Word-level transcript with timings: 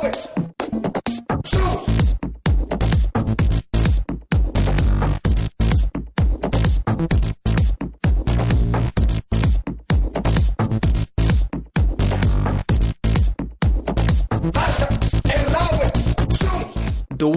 Då 0.00 0.06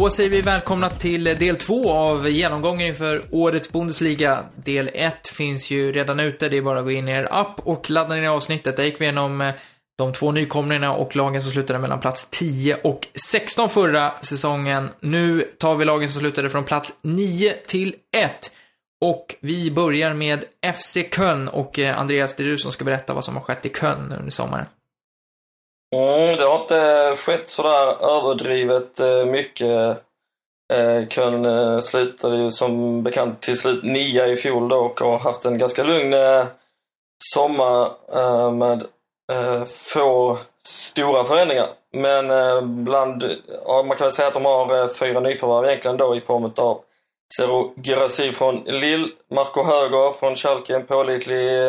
säger 0.10 0.30
vi 0.30 0.42
välkomna 0.42 0.90
till 0.90 1.24
del 1.24 1.56
två 1.56 1.92
av 1.92 2.30
genomgången 2.30 2.88
inför 2.88 3.24
årets 3.32 3.72
Bundesliga. 3.72 4.44
Del 4.56 4.90
1 4.94 5.28
finns 5.28 5.72
ju 5.72 5.92
redan 5.92 6.20
ute, 6.20 6.50
det 6.50 6.58
är 6.58 6.62
bara 6.62 6.80
att 6.80 6.86
gå 6.86 6.92
in 6.92 7.08
i 7.08 7.12
er 7.12 7.28
app 7.32 7.60
och 7.60 7.90
ladda 7.90 8.16
ner 8.16 8.30
avsnittet. 8.30 8.78
Där 8.78 8.84
gick 8.84 9.02
vi 9.02 9.06
igenom 9.06 9.42
eh, 9.42 9.54
de 9.98 10.14
två 10.14 10.32
nykomlingarna 10.32 10.94
och 10.94 11.16
lagen 11.16 11.42
som 11.42 11.52
slutade 11.52 11.80
mellan 11.80 12.00
plats 12.00 12.30
10 12.30 12.78
och 12.84 13.08
16 13.32 13.70
förra 13.70 14.12
säsongen. 14.22 14.90
Nu 15.00 15.42
tar 15.42 15.76
vi 15.76 15.86
lagen 15.86 16.10
som 16.10 16.20
slutade 16.20 16.50
från 16.50 16.64
plats 16.64 16.94
9 17.02 17.54
till 17.54 17.96
1. 18.18 18.52
Och 19.02 19.36
vi 19.40 19.72
börjar 19.72 20.14
med 20.14 20.46
FC 20.76 20.98
Köln 21.16 21.48
och 21.48 21.80
eh, 21.80 22.00
Andreas, 22.00 22.36
det 22.36 22.44
är 22.44 22.46
du 22.46 22.58
som 22.58 22.72
ska 22.72 22.84
berätta 22.84 23.14
vad 23.14 23.24
som 23.24 23.36
har 23.36 23.44
skett 23.44 23.66
i 23.66 23.70
Köln 23.70 24.14
under 24.20 24.32
sommaren. 24.32 24.66
Mm, 25.96 26.38
det 26.38 26.46
har 26.46 26.62
inte 26.62 27.14
skett 27.16 27.48
sådär 27.48 28.18
överdrivet 28.18 29.00
eh, 29.00 29.26
mycket. 29.26 30.04
Eh, 30.74 31.08
Köln 31.10 31.82
slutade 31.82 32.38
ju 32.38 32.52
som 32.52 33.04
bekant 33.04 33.42
till 33.42 33.60
slut 33.60 33.84
nia 33.84 34.28
i 34.28 34.36
fjol 34.36 34.70
då 34.70 34.78
och 34.78 35.00
har 35.00 35.20
haft 35.20 35.46
en 35.46 35.58
ganska 35.58 35.84
lugn 35.84 36.14
sommar 37.34 38.52
med 38.52 38.84
Eh, 39.34 39.64
få 39.66 40.38
stora 40.64 41.24
förändringar. 41.24 41.70
Men 41.92 42.32
eh, 42.32 42.62
bland, 42.62 43.24
ja, 43.66 43.84
man 43.84 43.98
kan 43.98 44.06
väl 44.06 44.12
säga 44.12 44.28
att 44.28 44.34
de 44.34 44.46
har 44.46 44.78
eh, 44.78 44.88
fyra 44.88 45.20
nyförvärv 45.20 45.66
egentligen 45.66 45.98
då 45.98 46.16
i 46.16 46.22
form 46.22 46.52
av 46.56 46.82
Zero 47.38 47.74
Girassi 47.84 48.32
från 48.32 48.56
Lille, 48.56 49.08
Marco 49.32 49.64
Höger 49.64 50.12
från 50.12 50.36
Schalke, 50.36 50.76
en 50.76 50.86
pålitlig 50.86 51.64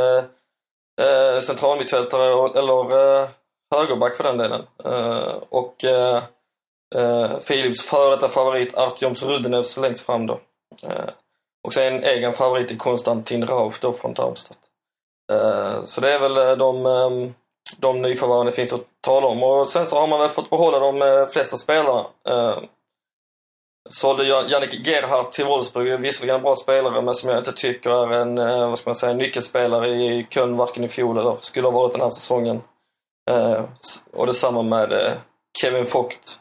eh, 1.00 1.40
centralmittfältare 1.40 2.58
eller 2.58 3.28
högerback 3.74 4.16
för 4.16 4.24
den 4.24 4.38
delen. 4.38 4.62
Eh, 4.84 5.36
och 5.48 5.84
eh, 5.84 6.22
eh, 6.94 7.38
Philips 7.38 7.82
före 7.82 8.14
detta 8.14 8.28
favorit 8.28 8.74
Artyoms 8.74 9.22
Rudenevs 9.22 9.76
längst 9.76 10.06
fram 10.06 10.26
då. 10.26 10.40
och 11.64 11.72
sen 11.72 11.94
en 11.94 12.04
egen 12.04 12.32
favorit 12.32 12.70
i 12.70 12.76
Konstantin 12.76 13.46
Rauch 13.46 13.78
då 13.80 13.92
från 13.92 14.14
Darmstadt. 14.14 14.58
så 15.84 16.00
det 16.00 16.12
är 16.12 16.18
väl 16.18 16.58
de, 16.58 16.86
ehm, 16.86 17.34
de 17.76 18.02
nyförvärven 18.02 18.46
det 18.46 18.52
finns 18.52 18.72
att 18.72 18.86
tala 19.00 19.26
om. 19.26 19.42
Och 19.42 19.68
sen 19.68 19.86
så 19.86 20.00
har 20.00 20.06
man 20.06 20.20
väl 20.20 20.28
fått 20.28 20.50
behålla 20.50 20.78
de 20.78 21.02
eh, 21.02 21.26
flesta 21.26 21.56
spelarna. 21.56 22.06
Eh, 22.28 22.58
sålde 23.90 24.24
Jannik 24.24 24.86
Gerhardt 24.86 25.32
till 25.32 25.44
Wolfsburg, 25.44 26.00
visserligen 26.00 26.36
en 26.36 26.42
bra 26.42 26.54
spelare 26.54 27.02
men 27.02 27.14
som 27.14 27.30
jag 27.30 27.38
inte 27.38 27.52
tycker 27.52 27.90
är 27.90 28.20
en, 28.20 28.38
eh, 28.38 28.68
vad 28.68 28.78
ska 28.78 28.90
man 28.90 28.94
säga, 28.94 29.12
nyckelspelare 29.12 29.88
i 29.88 30.26
Köln 30.30 30.56
varken 30.56 30.84
i 30.84 30.88
fjol 30.88 31.18
eller 31.18 31.36
skulle 31.40 31.66
ha 31.66 31.72
varit 31.72 31.92
den 31.92 32.00
här 32.00 32.10
säsongen. 32.10 32.62
Och 34.12 34.26
detsamma 34.26 34.62
med 34.62 35.18
Kevin 35.60 35.84
Vogt. 35.92 36.40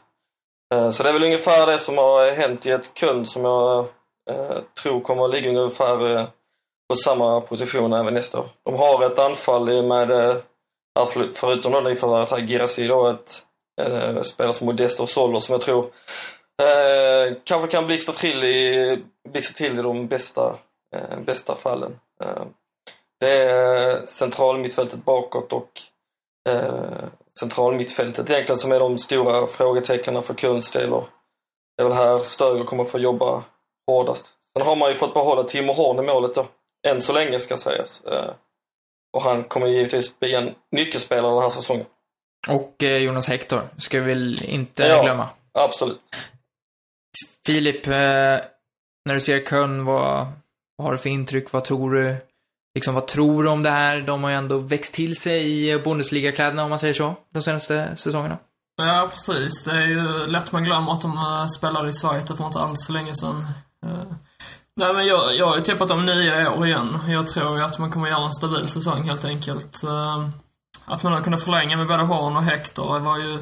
Så 0.92 1.02
det 1.02 1.08
är 1.08 1.12
väl 1.12 1.24
ungefär 1.24 1.66
det 1.66 1.78
som 1.78 1.98
har 1.98 2.30
hänt 2.30 2.66
i 2.66 2.70
ett 2.70 2.90
Köln 2.94 3.26
som 3.26 3.44
jag 3.44 3.86
tror 4.82 5.00
kommer 5.00 5.24
att 5.24 5.30
ligga 5.30 5.50
ungefär 5.50 6.26
på 6.88 6.96
samma 6.96 7.40
position 7.40 7.92
även 7.92 8.14
nästa 8.14 8.38
år. 8.38 8.46
De 8.64 8.74
har 8.74 9.06
ett 9.06 9.18
anfall 9.18 9.82
med, 9.82 10.42
förutom 11.34 11.72
då 11.72 11.80
nyförvärvet 11.80 12.30
här, 12.30 12.46
Girassi 12.46 12.86
då, 12.86 13.06
ett, 13.06 13.42
en 13.82 14.24
spelare 14.24 14.52
som 14.52 14.66
Modesto 14.66 15.02
och 15.02 15.08
Soller 15.08 15.38
som 15.38 15.52
jag 15.52 15.60
tror 15.60 15.84
eh, 16.62 17.36
kanske 17.44 17.68
kan 17.68 17.86
blixtra 17.86 18.14
till 18.14 18.44
i, 18.44 19.02
blixtra 19.28 19.54
till 19.54 19.78
i 19.78 19.82
de 19.82 20.06
bästa, 20.06 20.58
eh, 20.96 21.20
bästa 21.20 21.54
fallen. 21.54 22.00
Eh, 22.22 22.44
det 23.20 23.42
är 23.42 24.06
centralmittfältet 24.06 25.04
bakåt 25.04 25.52
och 25.52 25.70
eh, 26.48 27.04
centralmittfältet 27.38 28.30
egentligen 28.30 28.58
som 28.58 28.72
är 28.72 28.80
de 28.80 28.98
stora 28.98 29.46
frågetecknen 29.46 30.22
för 30.22 30.34
Kuhns 30.34 30.70
del. 30.70 30.92
Och 30.92 31.08
det 31.76 31.82
är 31.82 31.88
väl 31.88 31.96
här 31.96 32.18
Stöger 32.18 32.64
kommer 32.64 32.84
få 32.84 32.98
jobba 32.98 33.42
hårdast. 33.86 34.32
Sen 34.56 34.66
har 34.66 34.76
man 34.76 34.88
ju 34.88 34.94
fått 34.94 35.14
behålla 35.14 35.42
Timo 35.42 35.72
Horn 35.72 35.98
i 35.98 36.02
målet 36.02 36.34
då. 36.34 36.46
Än 36.86 37.00
så 37.00 37.12
länge 37.12 37.38
ska 37.38 37.56
sägas. 37.56 38.04
Eh, 38.04 38.30
och 39.14 39.22
han 39.22 39.44
kommer 39.44 39.66
givetvis 39.66 40.18
bli 40.20 40.34
en 40.34 40.54
nyckelspelare 40.72 41.34
den 41.34 41.42
här 41.42 41.50
säsongen. 41.50 41.86
Och 42.48 42.82
eh, 42.82 42.96
Jonas 42.96 43.28
Hector 43.28 43.68
ska 43.76 44.00
vi 44.00 44.06
väl 44.06 44.42
inte 44.44 44.82
ja, 44.82 45.02
glömma. 45.02 45.28
absolut. 45.52 46.00
Filip, 47.46 47.86
eh, 47.86 47.92
när 49.04 49.14
du 49.14 49.20
ser 49.20 49.46
Köln, 49.46 49.84
vad, 49.84 50.26
vad 50.76 50.86
har 50.86 50.92
du 50.92 50.98
för 50.98 51.10
intryck? 51.10 51.52
Vad 51.52 51.64
tror 51.64 51.94
du? 51.94 52.16
liksom, 52.74 52.94
vad 52.94 53.06
tror 53.06 53.42
du 53.44 53.50
om 53.50 53.62
det 53.62 53.70
här? 53.70 54.00
De 54.00 54.24
har 54.24 54.30
ju 54.30 54.36
ändå 54.36 54.58
växt 54.58 54.94
till 54.94 55.16
sig 55.16 55.68
i 55.70 55.78
Bundesliga-kläderna, 55.78 56.64
om 56.64 56.70
man 56.70 56.78
säger 56.78 56.94
så, 56.94 57.14
de 57.34 57.42
senaste 57.42 57.96
säsongerna. 57.96 58.38
Ja, 58.76 59.08
precis. 59.10 59.64
Det 59.64 59.72
är 59.72 59.86
ju 59.86 60.26
lätt 60.26 60.52
man 60.52 60.64
glömmer 60.64 60.92
att 60.92 61.00
de 61.00 61.12
eh, 61.12 61.46
spelade 61.46 61.88
i 61.88 61.92
Sverige 61.92 62.22
för 62.26 62.46
inte 62.46 62.58
alls 62.58 62.86
så 62.86 62.92
länge 62.92 63.14
sedan. 63.14 63.46
Nej, 64.76 64.94
men 64.94 65.06
jag, 65.06 65.36
jag 65.36 65.46
har 65.46 65.56
ju 65.56 65.62
tippat 65.62 65.90
om 65.90 66.04
nio 66.04 66.48
år 66.48 66.66
igen. 66.66 66.98
Jag 67.08 67.26
tror 67.26 67.58
ju 67.58 67.64
att 67.64 67.78
man 67.78 67.90
kommer 67.90 68.08
göra 68.08 68.24
en 68.24 68.32
stabil 68.32 68.68
säsong 68.68 69.02
helt 69.02 69.24
enkelt. 69.24 69.84
Eh, 69.84 70.28
att 70.84 71.04
man 71.04 71.12
har 71.12 71.22
kunnat 71.22 71.42
förlänga 71.42 71.76
med 71.76 71.86
både 71.86 72.02
Horn 72.02 72.36
och 72.36 72.42
Hector 72.42 73.00
var 73.00 73.18
ju, 73.18 73.38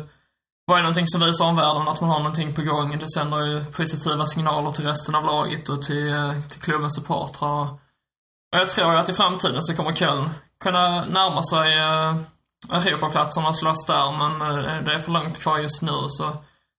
var 0.67 0.77
ju 0.77 0.83
någonting 0.83 1.07
som 1.07 1.21
visar 1.21 1.45
omvärlden 1.45 1.89
att 1.89 2.01
man 2.01 2.11
har 2.11 2.19
någonting 2.19 2.55
på 2.55 2.63
gång. 2.63 2.99
Det 2.99 3.11
sänder 3.11 3.47
ju 3.47 3.65
positiva 3.65 4.27
signaler 4.27 4.71
till 4.71 4.85
resten 4.85 5.15
av 5.15 5.25
laget 5.25 5.69
och 5.69 5.83
till, 5.83 6.13
eh, 6.13 6.43
till 6.49 6.61
klubbens 6.61 6.95
supportrar. 6.95 7.63
Och 8.53 8.59
jag 8.59 8.69
tror 8.69 8.97
att 8.97 9.09
i 9.09 9.15
framtiden 9.15 9.63
så 9.63 9.77
kommer 9.77 9.93
Köln 9.93 10.31
kunna 10.65 11.05
närma 11.05 11.43
sig 11.43 11.79
eh, 11.79 12.17
Europaplatserna 12.87 13.49
och 13.49 13.59
slåss 13.59 13.87
där, 13.87 14.13
men 14.19 14.39
det 14.85 14.93
är 14.93 14.99
för 14.99 15.13
långt 15.13 15.39
kvar 15.39 15.59
just 15.59 15.83
nu. 15.83 15.93
Så, 16.09 16.37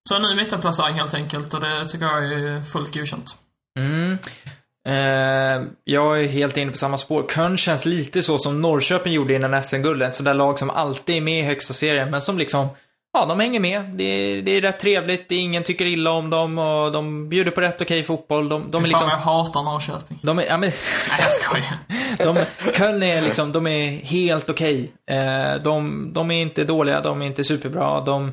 så 0.09 0.16
en 0.16 0.22
ny 0.22 0.36
mittenplacering 0.36 0.96
helt 0.96 1.13
enkelt 1.13 1.53
och 1.53 1.59
det 1.59 1.86
tycker 1.86 2.06
jag 2.06 2.34
är 2.34 2.62
fullt 2.62 2.94
godkänt. 2.94 3.43
Mm. 3.79 4.17
Eh, 4.88 5.67
jag 5.84 6.22
är 6.22 6.28
helt 6.28 6.57
inne 6.57 6.72
på 6.72 6.78
samma 6.78 6.97
spår. 6.97 7.25
Köln 7.35 7.57
känns 7.57 7.85
lite 7.85 8.23
så 8.23 8.38
som 8.38 8.61
Norrköping 8.61 9.13
gjorde 9.13 9.34
innan 9.34 9.63
SM-guldet. 9.63 10.16
Sådär 10.16 10.34
lag 10.34 10.59
som 10.59 10.69
alltid 10.69 11.16
är 11.16 11.22
med 11.22 11.39
i 11.39 11.44
högsta 11.44 11.73
serien, 11.73 12.12
men 12.12 12.22
som 12.22 12.38
liksom 12.38 12.67
Ja, 13.17 13.25
de 13.25 13.39
hänger 13.39 13.59
med. 13.59 13.81
Det 13.83 14.03
är, 14.03 14.41
det 14.41 14.51
är 14.51 14.62
rätt 14.62 14.79
trevligt. 14.79 15.29
Det 15.29 15.35
är 15.35 15.39
ingen 15.39 15.63
tycker 15.63 15.85
illa 15.85 16.12
om 16.12 16.29
dem 16.29 16.57
och 16.57 16.91
de 16.91 17.29
bjuder 17.29 17.51
på 17.51 17.62
rätt 17.62 17.81
okej 17.81 18.03
fotboll. 18.03 18.50
De, 18.50 18.72
de 18.72 18.83
är 18.83 18.88
liksom... 18.88 19.09
Fan, 19.09 19.19
jag 19.19 19.25
hatar 19.25 19.63
Norrköping. 19.63 20.19
De 20.23 20.39
är, 20.39 20.44
ja 20.44 20.57
men... 20.57 20.69
Nej, 21.09 21.19
jag 21.19 21.31
skojar. 21.31 21.78
de, 22.17 22.72
Köln 22.73 23.03
är 23.03 23.22
liksom, 23.22 23.51
de 23.51 23.67
är 23.67 23.91
helt 24.06 24.50
okej. 24.50 24.91
Eh, 25.09 25.56
de, 25.63 26.09
de 26.13 26.31
är 26.31 26.41
inte 26.41 26.63
dåliga, 26.63 27.01
de 27.01 27.22
är 27.22 27.25
inte 27.25 27.44
superbra. 27.44 28.01
De 28.01 28.31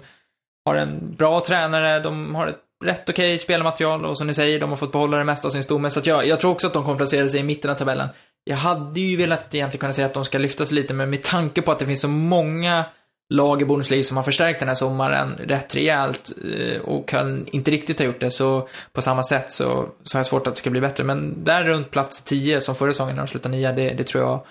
har 0.64 0.74
en 0.74 1.14
bra 1.16 1.40
tränare, 1.40 2.00
de 2.00 2.34
har 2.34 2.46
ett 2.46 2.60
rätt 2.84 3.08
okej 3.08 3.38
spelmaterial 3.38 4.04
och 4.04 4.18
som 4.18 4.26
ni 4.26 4.34
säger, 4.34 4.60
de 4.60 4.70
har 4.70 4.76
fått 4.76 4.92
behålla 4.92 5.16
det 5.16 5.24
mesta 5.24 5.48
av 5.48 5.50
sin 5.50 5.62
stomme. 5.62 5.91
Så 5.91 6.00
att 6.00 6.06
jag, 6.06 6.26
jag 6.26 6.41
tror 6.41 6.50
också 6.50 6.66
att 6.66 6.72
de 6.72 6.84
kommer 6.84 6.96
placera 6.96 7.28
sig 7.28 7.41
i 7.41 7.42
mitten 7.42 7.70
av 7.70 7.74
tabellen. 7.74 8.08
Jag 8.44 8.56
hade 8.56 9.00
ju 9.00 9.16
velat 9.16 9.54
egentligen 9.54 9.80
kunna 9.80 9.92
säga 9.92 10.06
att 10.06 10.14
de 10.14 10.24
ska 10.24 10.38
lyfta 10.38 10.66
sig 10.66 10.74
lite, 10.74 10.94
men 10.94 11.10
med 11.10 11.22
tanke 11.22 11.62
på 11.62 11.72
att 11.72 11.78
det 11.78 11.86
finns 11.86 12.00
så 12.00 12.08
många 12.08 12.84
lag 13.30 13.62
i 13.62 13.64
Bundesliga 13.64 14.04
som 14.04 14.16
har 14.16 14.24
förstärkt 14.24 14.58
den 14.58 14.68
här 14.68 14.74
sommaren 14.74 15.36
rätt 15.38 15.76
rejält 15.76 16.32
eh, 16.58 16.80
och 16.80 17.08
kan 17.08 17.46
inte 17.46 17.70
riktigt 17.70 17.98
ha 17.98 18.06
gjort 18.06 18.20
det 18.20 18.30
så 18.30 18.68
på 18.92 19.02
samma 19.02 19.22
sätt 19.22 19.52
så, 19.52 19.88
så 20.02 20.16
har 20.16 20.18
jag 20.18 20.26
svårt 20.26 20.47
att 20.47 20.54
det 20.54 20.58
ska 20.58 20.70
bli 20.70 20.80
bättre. 20.80 21.04
Men 21.04 21.44
där 21.44 21.64
runt 21.64 21.91
plats 21.91 22.24
10 22.24 22.60
som 22.60 22.74
förra 22.74 22.92
säsongen 22.92 23.16
när 23.16 23.22
de 23.22 23.28
slutade 23.28 23.56
nia, 23.56 23.72
det, 23.72 23.91
det 23.91 24.04
tror 24.04 24.24
jag 24.24 24.47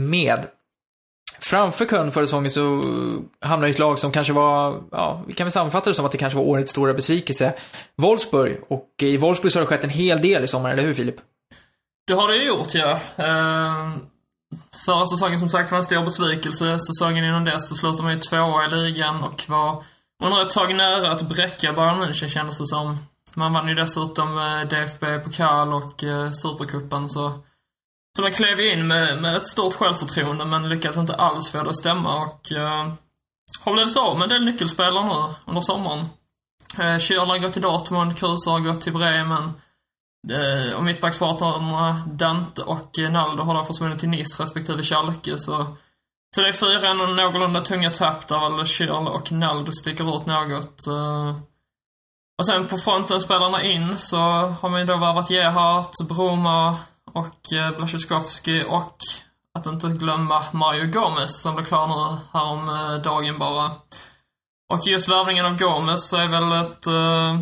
med. 0.00 0.46
Framför 1.40 1.86
Köln 1.86 2.12
förra 2.12 2.26
säsongen 2.26 2.50
så 2.50 2.82
hamnade 3.40 3.70
ett 3.70 3.78
lag 3.78 3.98
som 3.98 4.12
kanske 4.12 4.32
var, 4.32 4.82
ja, 4.90 5.22
vi 5.26 5.32
kan 5.32 5.44
väl 5.44 5.52
sammanfatta 5.52 5.90
det 5.90 5.94
som 5.94 6.06
att 6.06 6.12
det 6.12 6.18
kanske 6.18 6.38
var 6.38 6.44
årets 6.44 6.70
stora 6.70 6.94
besvikelse. 6.94 7.52
Wolfsburg. 7.96 8.60
Och 8.68 8.88
i 9.02 9.16
Wolfsburg 9.16 9.52
så 9.52 9.58
har 9.58 9.60
det 9.60 9.66
skett 9.66 9.84
en 9.84 9.90
hel 9.90 10.20
del 10.20 10.44
i 10.44 10.48
sommar, 10.48 10.70
eller 10.70 10.82
hur 10.82 10.94
Filip? 10.94 11.16
Det 12.06 12.14
har 12.14 12.28
det 12.28 12.36
ju 12.36 12.46
gjort, 12.46 12.74
ja. 12.74 12.98
Ehm, 13.16 14.00
förra 14.86 15.06
säsongen 15.06 15.38
som 15.38 15.48
sagt 15.48 15.70
var 15.70 15.78
en 15.78 15.84
stor 15.84 16.04
besvikelse. 16.04 16.78
Säsongen 16.78 17.24
innan 17.24 17.44
dess 17.44 17.68
så 17.68 17.74
slutade 17.74 18.02
man 18.02 18.12
ju 18.12 18.18
tvåa 18.18 18.64
i 18.64 18.68
ligan 18.68 19.22
och 19.22 19.44
var 19.48 19.84
under 20.24 20.42
ett 20.42 20.50
tag 20.50 20.74
nära 20.74 21.10
att 21.10 21.22
bräcka 21.22 21.72
Bayern 21.72 22.02
München 22.02 22.28
kändes 22.28 22.58
det 22.58 22.66
som. 22.66 22.98
Man 23.34 23.52
vann 23.52 23.68
ju 23.68 23.74
dessutom 23.74 24.38
eh, 24.38 24.68
DFB-pokal 24.68 25.74
och 25.74 26.04
eh, 26.04 26.30
Supercupen 26.30 27.08
så... 27.08 27.32
Så 28.18 28.22
man 28.22 28.32
klev 28.32 28.60
in 28.60 28.86
med, 28.86 29.22
med 29.22 29.36
ett 29.36 29.46
stort 29.46 29.74
självförtroende 29.74 30.44
men 30.44 30.68
lyckades 30.68 30.96
inte 30.96 31.14
alls 31.14 31.50
få 31.50 31.62
det 31.62 31.70
att 31.70 31.76
stämma 31.76 32.24
och... 32.24 32.52
eh, 32.52 32.92
har 33.64 33.72
blivit 33.72 33.96
av 33.96 34.18
med 34.18 34.22
en 34.22 34.28
del 34.28 34.44
nyckelspelare 34.44 35.04
nu 35.04 35.34
under 35.44 35.60
sommaren. 35.60 36.06
Eh, 36.78 36.86
uh, 36.86 36.98
Schürrle 36.98 37.26
har 37.26 37.38
gått 37.38 37.52
till 37.52 37.62
Dortmund, 37.62 38.18
Kruse 38.18 38.50
har 38.50 38.60
gått 38.60 38.80
till 38.80 38.92
Bremen. 38.92 39.52
Eh, 40.30 40.76
och 40.76 40.84
mittbackspartnerna 40.84 41.88
eh, 41.88 42.06
Dante 42.06 42.62
och 42.62 42.90
Naldo 43.10 43.42
har 43.42 43.54
då 43.54 43.64
försvunnit 43.64 43.98
till 43.98 44.08
Nice 44.08 44.42
respektive 44.42 44.82
Schalke 44.82 45.38
så 45.38 45.66
Så 46.36 46.40
det 46.40 46.48
är 46.48 46.52
fyra 46.52 46.92
någorlunda 46.92 47.60
tunga 47.60 47.90
tapp 47.90 48.26
där 48.26 48.40
väl 48.40 48.64
Schürrle 48.64 49.08
och 49.08 49.32
Naldo 49.32 49.72
sticker 49.72 50.16
ut 50.16 50.26
något. 50.26 50.86
eh. 50.86 51.36
Och 52.38 52.46
sen 52.46 52.66
på 52.66 52.78
fronten 52.78 53.20
spelarna 53.20 53.62
in 53.62 53.98
så 53.98 54.16
har 54.60 54.68
man 54.68 54.80
ju 54.80 54.86
då 54.86 54.96
värvat 54.96 55.30
Gerhardt, 55.30 56.08
Broma 56.08 56.76
och 57.18 57.52
eh, 57.52 58.66
och 58.66 58.96
att 59.58 59.66
inte 59.66 59.88
glömma 59.88 60.44
Mario 60.52 60.86
Gomez 60.86 61.42
som 61.42 61.54
blev 61.54 61.64
klar 61.64 61.86
nu 61.86 62.18
häromdagen 62.32 62.94
eh, 62.94 63.02
dagen 63.02 63.38
bara. 63.38 63.70
Och 64.72 64.86
just 64.86 65.08
värvningen 65.08 65.46
av 65.46 65.58
Gomez 65.58 66.12
är 66.12 66.28
väl 66.28 66.52
ett, 66.52 66.86
eh, 66.86 67.40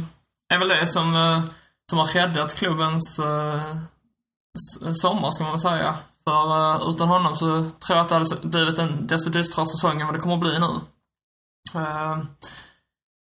är 0.54 0.58
väl 0.58 0.68
det 0.68 0.86
som, 0.86 1.14
eh, 1.14 1.42
som 1.90 1.98
har 1.98 2.06
räddat 2.06 2.54
klubbens 2.54 3.18
eh, 3.18 3.76
sommar, 4.94 5.30
ska 5.30 5.44
man 5.44 5.52
väl 5.52 5.60
säga. 5.60 5.94
För 6.24 6.74
eh, 6.74 6.90
utan 6.90 7.08
honom 7.08 7.36
så 7.36 7.46
tror 7.46 7.96
jag 7.96 7.98
att 7.98 8.08
det 8.08 8.14
hade 8.14 8.48
blivit 8.48 8.78
en 8.78 9.06
desto 9.06 9.30
dystrare 9.30 9.66
säsong 9.66 10.00
än 10.00 10.06
vad 10.06 10.16
det 10.16 10.20
kommer 10.20 10.34
att 10.34 10.40
bli 10.40 10.58
nu. 10.58 10.80
Eh, 11.80 12.18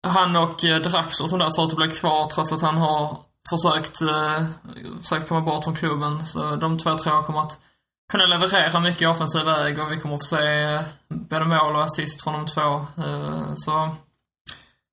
han 0.06 0.36
och 0.36 0.56
Draxler 0.60 1.28
som 1.28 1.38
där 1.38 1.50
sa 1.50 1.64
att 1.64 1.70
det 1.70 1.76
blev 1.76 1.90
kvar 1.90 2.26
trots 2.26 2.52
att 2.52 2.62
han 2.62 2.76
har 2.76 3.18
försökt, 3.50 4.02
eh, 4.02 4.46
försökt 5.00 5.28
komma 5.28 5.40
bort 5.40 5.64
från 5.64 5.76
klubben. 5.76 6.26
Så 6.26 6.56
de 6.56 6.78
två 6.78 6.98
tror 6.98 7.14
jag 7.14 7.26
kommer 7.26 7.40
att 7.40 7.58
kunna 8.12 8.26
leverera 8.26 8.80
mycket 8.80 9.02
i 9.02 9.06
offensiv 9.06 9.44
väg 9.44 9.78
och 9.78 9.92
vi 9.92 10.00
kommer 10.00 10.14
att 10.14 10.20
få 10.20 10.36
se 10.36 10.62
eh, 10.62 10.82
både 11.08 11.44
mål 11.44 11.76
och 11.76 11.82
assist 11.82 12.22
från 12.22 12.34
de 12.34 12.46
två. 12.46 12.86
Eh, 13.04 13.52
så, 13.54 13.94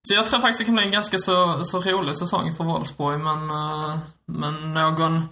så 0.07 0.13
jag 0.13 0.25
tror 0.25 0.39
faktiskt 0.39 0.59
det 0.59 0.65
kan 0.65 0.75
bli 0.75 0.85
en 0.85 0.91
ganska 0.91 1.17
så, 1.17 1.63
så 1.63 1.79
rolig 1.79 2.17
säsong 2.17 2.53
för 2.53 2.63
Wolfsburg 2.63 3.19
men, 3.19 3.49
eh, 3.49 3.97
men 4.27 4.73
någon 4.73 5.27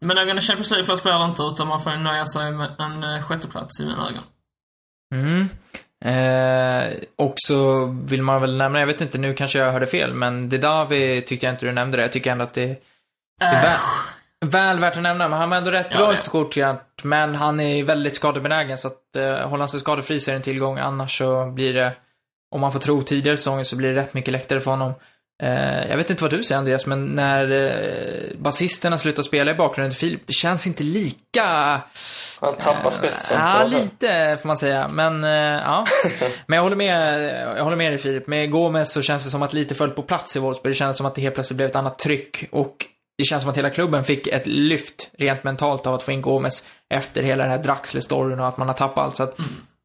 men 0.00 0.16
någon 0.16 0.40
Champions 0.40 0.70
League-plats 0.70 1.02
blir 1.02 1.18
det 1.18 1.24
inte 1.24 1.42
utan 1.42 1.68
man 1.68 1.80
får 1.80 1.96
nöja 1.96 2.26
sig 2.26 2.52
med 2.52 2.70
en 2.78 3.04
eh, 3.04 3.22
sjätteplats 3.22 3.80
i 3.80 3.86
mina 3.86 4.08
ögon. 4.08 4.22
Mm. 5.14 5.48
Eh, 6.04 6.92
och 7.16 7.34
så 7.36 7.84
vill 7.84 8.22
man 8.22 8.40
väl 8.40 8.56
nämna, 8.56 8.80
jag 8.80 8.86
vet 8.86 9.00
inte, 9.00 9.18
nu 9.18 9.34
kanske 9.34 9.58
jag 9.58 9.72
hörde 9.72 9.86
fel, 9.86 10.14
men 10.14 10.48
Didavi 10.48 11.22
tyckte 11.22 11.46
jag 11.46 11.52
inte 11.54 11.66
du 11.66 11.72
nämnde 11.72 11.96
det. 11.96 12.02
Jag 12.02 12.12
tycker 12.12 12.32
ändå 12.32 12.44
att 12.44 12.54
det 12.54 12.62
är 12.62 12.76
Äh, 13.40 13.62
väl, 13.62 13.78
väl 14.50 14.78
värt 14.78 14.96
att 14.96 15.02
nämna. 15.02 15.28
Men 15.28 15.38
han 15.38 15.50
var 15.50 15.56
ändå 15.56 15.70
rätt 15.70 15.86
Ja, 15.90 15.96
bra 15.96 16.06
det. 16.06 16.14
i 16.14 16.16
sitt 16.16 16.28
men 17.02 17.34
han 17.34 17.60
är 17.60 17.84
väldigt 17.84 18.16
skadebenägen. 18.16 18.78
Så 18.78 18.88
att 18.88 19.16
eh, 19.16 19.24
håller 19.24 19.58
han 19.58 19.68
sig 19.68 19.80
skadefri 19.80 20.20
så 20.20 20.30
är 20.30 20.32
det 20.32 20.38
en 20.38 20.42
tillgång. 20.42 20.78
Annars 20.78 21.18
så 21.18 21.46
blir 21.46 21.74
det, 21.74 21.92
om 22.54 22.60
man 22.60 22.72
får 22.72 22.80
tro 22.80 23.02
tidigare 23.02 23.36
säsonger, 23.36 23.64
så 23.64 23.76
blir 23.76 23.88
det 23.94 24.00
rätt 24.00 24.14
mycket 24.14 24.32
läktare 24.32 24.60
för 24.60 24.70
honom. 24.70 24.92
Eh, 25.42 25.88
jag 25.88 25.96
vet 25.96 26.10
inte 26.10 26.22
vad 26.22 26.30
du 26.30 26.42
säger 26.42 26.58
Andreas, 26.58 26.86
men 26.86 27.06
när 27.06 27.50
eh, 27.50 28.38
basisterna 28.38 28.98
slutar 28.98 29.22
spela 29.22 29.50
i 29.50 29.54
bakgrunden 29.54 29.90
till 29.90 29.98
Filip, 29.98 30.26
det 30.26 30.32
känns 30.32 30.66
inte 30.66 30.82
lika... 30.82 31.80
Han 32.40 32.56
tappar 32.56 32.90
spetsen. 32.90 33.38
Ja, 33.40 33.44
man 33.44 33.70
säga. 33.70 33.82
lite 33.82 34.38
får 34.42 34.46
man 34.46 34.56
säga. 34.56 34.88
Men 34.88 35.24
eh, 35.24 35.30
ja. 35.30 35.84
Men 36.46 36.56
jag 36.56 36.62
håller 36.62 36.76
med, 36.76 37.24
jag 37.56 37.64
håller 37.64 37.76
med 37.76 37.92
dig 37.92 37.98
Filip. 37.98 38.26
Med 38.26 38.50
Gomes 38.50 38.92
så 38.92 39.02
känns 39.02 39.24
det 39.24 39.30
som 39.30 39.42
att 39.42 39.52
lite 39.52 39.74
föll 39.74 39.90
på 39.90 40.02
plats 40.02 40.36
i 40.36 40.38
Wolfsburg. 40.38 40.72
Det 40.72 40.76
känns 40.76 40.96
som 40.96 41.06
att 41.06 41.14
det 41.14 41.22
helt 41.22 41.34
plötsligt 41.34 41.56
blev 41.56 41.68
ett 41.68 41.76
annat 41.76 41.98
tryck. 41.98 42.44
Och 42.50 42.86
det 43.18 43.24
känns 43.24 43.42
som 43.42 43.50
att 43.50 43.58
hela 43.58 43.70
klubben 43.70 44.04
fick 44.04 44.26
ett 44.26 44.46
lyft 44.46 45.10
rent 45.18 45.44
mentalt 45.44 45.86
av 45.86 45.94
att 45.94 46.02
få 46.02 46.12
in 46.12 46.22
Gomes 46.22 46.66
efter 46.90 47.22
hela 47.22 47.42
den 47.42 47.52
här 47.52 47.62
Draxler-storyn 47.62 48.40
och 48.40 48.48
att 48.48 48.56
man 48.56 48.68
har 48.68 48.74
tappat 48.74 49.04
allt. 49.04 49.16
Så 49.16 49.22
att, 49.22 49.38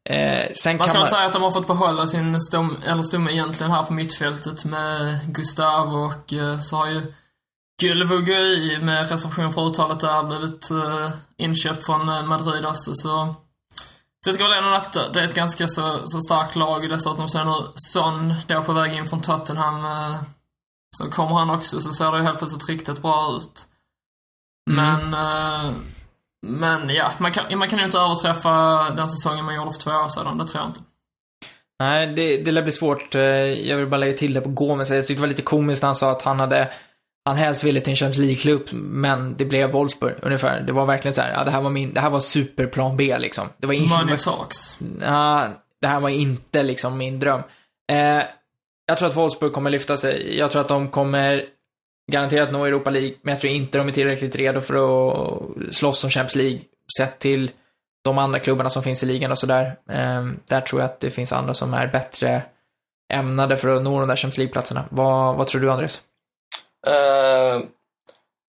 eh, 0.04 0.52
sen 0.56 0.76
Man 0.76 0.88
ska 0.88 0.98
man... 0.98 1.06
säga 1.06 1.26
att 1.26 1.32
de 1.32 1.42
har 1.42 1.50
fått 1.50 1.66
behålla 1.66 2.06
sin 2.06 2.40
stum, 2.40 2.76
eller 2.86 3.02
stumme 3.02 3.32
egentligen 3.32 3.72
här 3.72 3.82
på 3.82 3.92
mittfältet 3.92 4.64
med 4.64 5.20
Gustav 5.26 5.94
och 5.94 6.32
eh, 6.32 6.58
så 6.58 6.76
har 6.76 6.86
ju 6.86 7.14
Gylvugui 7.82 8.78
med 8.78 9.10
reservation 9.10 9.52
för 9.52 9.66
uttalet 9.66 10.00
där 10.00 10.22
blivit 10.22 10.70
eh, 10.70 11.10
inköpt 11.36 11.84
från 11.84 12.08
eh, 12.08 12.24
Madrid 12.24 12.66
också 12.66 12.94
så 12.94 13.34
så 14.24 14.30
jag 14.30 14.34
tycker 14.34 14.48
väl 14.48 14.64
ändå 14.64 14.76
att 14.76 14.92
det 14.92 15.20
är 15.20 15.24
ett 15.24 15.34
ganska 15.34 15.68
så, 15.68 16.00
så 16.04 16.20
starkt 16.20 16.56
lag. 16.56 16.88
Dessutom 16.88 17.28
så 17.28 17.38
är 17.38 17.44
nu 17.44 17.72
Son 17.74 18.34
då 18.46 18.62
på 18.62 18.72
väg 18.72 18.92
in 18.92 19.06
från 19.06 19.20
Tottenham. 19.20 19.84
Eh, 19.84 20.16
så 20.96 21.10
kommer 21.10 21.34
han 21.34 21.50
också 21.50 21.80
så 21.80 21.92
ser 21.92 22.12
det 22.12 22.18
ju 22.18 22.24
helt 22.24 22.38
plötsligt 22.38 22.68
riktigt 22.68 23.02
bra 23.02 23.36
ut. 23.36 23.66
Men, 24.70 25.14
eh, 25.14 25.70
men 26.46 26.90
ja, 26.90 27.12
man 27.18 27.32
kan, 27.32 27.58
man 27.58 27.68
kan 27.68 27.78
ju 27.78 27.84
inte 27.84 27.98
överträffa 27.98 28.50
den 28.96 29.08
säsongen 29.08 29.44
man 29.44 29.54
gjorde 29.54 29.70
för 29.72 29.80
två 29.80 29.90
år 29.90 30.08
sedan. 30.08 30.38
Det 30.38 30.46
tror 30.46 30.60
jag 30.62 30.70
inte. 30.70 30.80
Nej, 31.80 32.06
det, 32.06 32.36
det 32.36 32.50
lär 32.50 32.62
bli 32.62 32.72
svårt. 32.72 33.14
Eh, 33.14 33.22
Jag 33.22 33.76
vill 33.76 33.86
bara 33.86 33.96
lägga 33.96 34.12
till 34.12 34.34
det 34.34 34.40
på 34.40 34.48
Gomes. 34.50 34.90
Jag 34.90 35.06
tyckte 35.06 35.14
det 35.14 35.20
var 35.20 35.28
lite 35.28 35.42
komiskt 35.42 35.82
när 35.82 35.86
han 35.88 35.94
sa 35.94 36.10
att 36.10 36.22
han 36.22 36.40
hade 36.40 36.72
han 37.26 37.36
helst 37.36 37.64
ville 37.64 37.80
till 37.80 37.90
en 37.90 37.96
Champions 37.96 38.18
League-klubb, 38.18 38.68
men 38.72 39.36
det 39.36 39.44
blev 39.44 39.70
Wolfsburg 39.70 40.14
ungefär. 40.22 40.60
Det 40.60 40.72
var 40.72 40.86
verkligen 40.86 41.14
så 41.14 41.20
här, 41.20 41.32
ja, 41.32 41.44
det 41.44 41.50
här 41.50 41.60
var 41.60 41.70
min, 41.70 41.94
det 41.94 42.00
här 42.00 42.10
var 42.10 42.20
superplan 42.20 42.96
B 42.96 43.18
liksom. 43.18 43.48
Det 43.56 43.66
var 43.66 43.74
inte, 43.74 43.98
Money 43.98 44.16
talks. 44.18 44.78
ja, 45.00 45.48
det 45.80 45.86
här 45.86 46.00
var 46.00 46.08
inte 46.08 46.62
liksom 46.62 46.98
min 46.98 47.20
dröm. 47.20 47.40
Eh, 47.92 48.22
jag 48.86 48.98
tror 48.98 49.08
att 49.08 49.16
Wolfsburg 49.16 49.52
kommer 49.52 49.70
lyfta 49.70 49.96
sig. 49.96 50.38
Jag 50.38 50.50
tror 50.50 50.60
att 50.60 50.68
de 50.68 50.88
kommer 50.90 51.44
garanterat 52.12 52.52
nå 52.52 52.64
Europa 52.64 52.90
League, 52.90 53.14
men 53.22 53.32
jag 53.32 53.40
tror 53.40 53.52
inte 53.52 53.78
de 53.78 53.88
är 53.88 53.92
tillräckligt 53.92 54.36
redo 54.36 54.60
för 54.60 54.74
att 54.74 55.74
slåss 55.74 56.04
om 56.04 56.10
Champions 56.10 56.36
League, 56.36 56.60
sett 56.98 57.18
till 57.18 57.50
de 58.04 58.18
andra 58.18 58.38
klubbarna 58.38 58.70
som 58.70 58.82
finns 58.82 59.02
i 59.02 59.06
ligan 59.06 59.30
och 59.30 59.38
sådär. 59.38 59.76
Ehm, 59.88 60.40
där 60.48 60.60
tror 60.60 60.80
jag 60.80 60.90
att 60.90 61.00
det 61.00 61.10
finns 61.10 61.32
andra 61.32 61.54
som 61.54 61.74
är 61.74 61.86
bättre 61.86 62.42
ämnade 63.12 63.56
för 63.56 63.68
att 63.68 63.82
nå 63.82 64.00
de 64.00 64.08
där 64.08 64.16
Champions 64.16 64.38
League-platserna. 64.38 64.84
Vad, 64.90 65.36
vad 65.36 65.46
tror 65.46 65.60
du, 65.60 65.72
Andres? 65.72 66.02
Uh, 66.86 67.64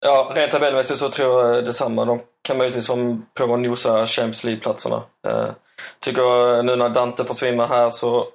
ja, 0.00 0.32
rent 0.34 0.52
tabellmässigt 0.52 0.98
så 0.98 1.08
tror 1.08 1.46
jag 1.46 1.64
detsamma. 1.64 2.04
De 2.04 2.20
kan 2.42 2.58
möjligtvis 2.58 2.90
prova 3.34 3.54
att 3.54 3.60
nosa 3.60 4.06
Champions 4.06 4.44
League-platserna. 4.44 5.02
Uh, 5.28 5.50
tycker 6.00 6.62
nu 6.62 6.76
när 6.76 6.88
Dante 6.88 7.24
försvinner 7.24 7.66
här 7.66 7.90
så 7.90 8.26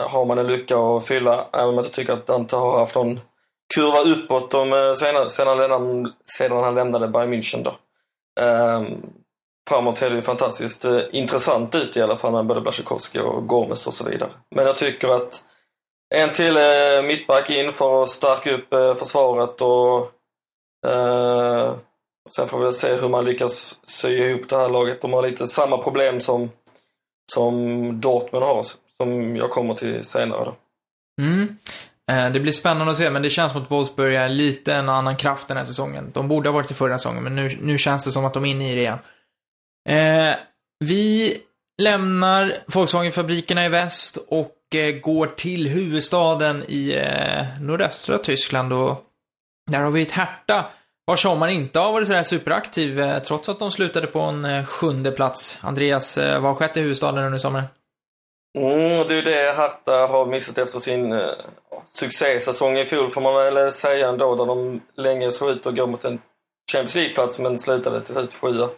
har 0.00 0.24
man 0.24 0.38
en 0.38 0.46
lucka 0.46 0.78
att 0.78 1.06
fylla. 1.06 1.46
Även 1.52 1.68
om 1.68 1.74
jag 1.74 1.84
inte 1.84 1.96
tycker 1.96 2.12
att 2.12 2.26
Dante 2.26 2.56
har 2.56 2.78
haft 2.78 2.94
någon 2.94 3.20
kurva 3.74 4.00
uppåt 4.00 4.50
de, 4.50 4.72
eh, 4.72 4.92
senare, 4.92 5.28
sedan, 5.28 5.46
han 5.46 5.58
lämnade, 5.58 6.12
sedan 6.38 6.64
han 6.64 6.74
lämnade 6.74 7.08
Bayern 7.08 7.32
München. 7.32 7.62
Då. 7.62 7.76
Eh, 8.42 8.82
framåt 9.68 9.96
ser 9.96 10.10
det 10.10 10.16
ju 10.16 10.22
fantastiskt 10.22 10.84
eh, 10.84 11.00
intressant 11.12 11.74
ut 11.74 11.96
i 11.96 12.02
alla 12.02 12.16
fall 12.16 12.32
med 12.32 12.46
både 12.46 12.60
Blasjukovskij 12.60 13.20
och 13.20 13.46
Gomes 13.46 13.86
och 13.86 13.94
så 13.94 14.04
vidare. 14.04 14.30
Men 14.50 14.66
jag 14.66 14.76
tycker 14.76 15.14
att 15.14 15.44
en 16.14 16.32
till 16.32 16.56
eh, 16.56 17.02
mittback 17.04 17.50
in 17.50 17.72
för 17.72 18.02
att 18.02 18.08
stärka 18.08 18.54
upp 18.54 18.72
eh, 18.72 18.94
försvaret 18.94 19.60
och 19.60 19.98
eh, 20.90 21.74
sen 22.30 22.48
får 22.48 22.64
vi 22.64 22.72
se 22.72 22.94
hur 22.94 23.08
man 23.08 23.24
lyckas 23.24 23.80
sy 23.84 24.08
ihop 24.08 24.48
det 24.48 24.56
här 24.56 24.68
laget. 24.68 25.00
De 25.00 25.12
har 25.12 25.22
lite 25.22 25.46
samma 25.46 25.78
problem 25.78 26.20
som, 26.20 26.50
som 27.32 28.00
Dortmund 28.00 28.44
har, 28.44 28.64
som 28.96 29.36
jag 29.36 29.50
kommer 29.50 29.74
till 29.74 30.04
senare. 30.04 30.44
Då. 30.44 30.54
Mm. 31.22 31.58
Eh, 32.12 32.30
det 32.30 32.40
blir 32.40 32.52
spännande 32.52 32.90
att 32.90 32.96
se, 32.96 33.10
men 33.10 33.22
det 33.22 33.30
känns 33.30 33.52
som 33.52 33.62
att 33.62 33.70
Wolfsburg 33.70 34.14
är 34.14 34.28
lite 34.28 34.74
en 34.74 34.88
annan 34.88 35.16
kraft 35.16 35.48
den 35.48 35.56
här 35.56 35.64
säsongen. 35.64 36.10
De 36.14 36.28
borde 36.28 36.48
ha 36.48 36.54
varit 36.54 36.70
i 36.70 36.74
förra 36.74 36.98
säsongen, 36.98 37.22
men 37.22 37.36
nu, 37.36 37.58
nu 37.60 37.78
känns 37.78 38.04
det 38.04 38.10
som 38.10 38.24
att 38.24 38.34
de 38.34 38.44
är 38.44 38.50
inne 38.50 38.72
i 38.72 38.74
det 38.74 38.80
igen. 38.80 38.98
Eh, 39.88 40.36
vi 40.84 41.36
lämnar 41.82 42.52
Volkswagen-fabrikerna 42.66 43.66
i 43.66 43.68
väst 43.68 44.18
och 44.28 44.56
eh, 44.74 45.00
går 45.00 45.26
till 45.26 45.68
huvudstaden 45.68 46.64
i 46.68 46.94
eh, 46.94 47.60
nordöstra 47.60 48.18
Tyskland 48.18 48.72
och 48.72 49.04
där 49.70 49.80
har 49.80 49.90
vi 49.90 50.02
ett 50.02 50.12
Hertha 50.12 50.70
vars 51.06 51.22
sommar 51.22 51.48
inte 51.48 51.78
har 51.78 51.92
varit 51.92 52.06
sådär 52.06 52.22
superaktiv 52.22 53.00
eh, 53.00 53.18
trots 53.18 53.48
att 53.48 53.58
de 53.58 53.70
slutade 53.70 54.06
på 54.06 54.20
en 54.20 54.44
eh, 54.44 54.64
sjunde 54.64 55.10
plats. 55.10 55.58
Andreas, 55.60 56.18
eh, 56.18 56.40
vad 56.40 56.50
har 56.50 56.54
skett 56.54 56.76
i 56.76 56.80
huvudstaden 56.80 57.24
under 57.24 57.38
sommaren? 57.38 57.64
Mm, 58.58 59.08
det 59.08 59.14
är 59.14 59.16
ju 59.16 59.22
det 59.22 59.52
Hertha 59.56 60.06
har 60.06 60.26
missat 60.26 60.58
efter 60.58 60.78
sin 60.78 61.12
eh, 61.12 61.30
succésäsong 61.92 62.78
i 62.78 62.84
fjol 62.84 63.10
får 63.10 63.20
man 63.20 63.34
väl 63.34 63.72
säga 63.72 64.08
ändå, 64.08 64.34
där 64.34 64.46
de 64.46 64.80
länge 64.94 65.30
såg 65.30 65.50
ut 65.50 65.66
att 65.66 65.76
gå 65.76 65.86
mot 65.86 66.04
en 66.04 66.20
Champions 66.72 66.94
League-plats 66.94 67.38
men 67.38 67.58
slutade 67.58 68.00
till 68.00 68.14
slut 68.14 68.34
sjua. 68.34 68.68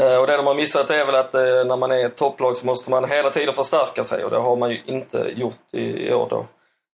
Eh, 0.00 0.16
och 0.16 0.26
det 0.26 0.36
de 0.36 0.46
har 0.46 0.54
missat 0.54 0.90
är 0.90 1.06
väl 1.06 1.14
att 1.14 1.34
eh, 1.34 1.40
när 1.42 1.76
man 1.76 1.92
är 1.92 2.06
ett 2.06 2.16
topplag 2.16 2.56
så 2.56 2.66
måste 2.66 2.90
man 2.90 3.10
hela 3.10 3.30
tiden 3.30 3.54
förstärka 3.54 4.04
sig 4.04 4.24
och 4.24 4.30
det 4.30 4.38
har 4.38 4.56
man 4.56 4.70
ju 4.70 4.80
inte 4.86 5.32
gjort 5.36 5.58
i, 5.72 6.08
i 6.08 6.14
år 6.14 6.26
då. 6.30 6.46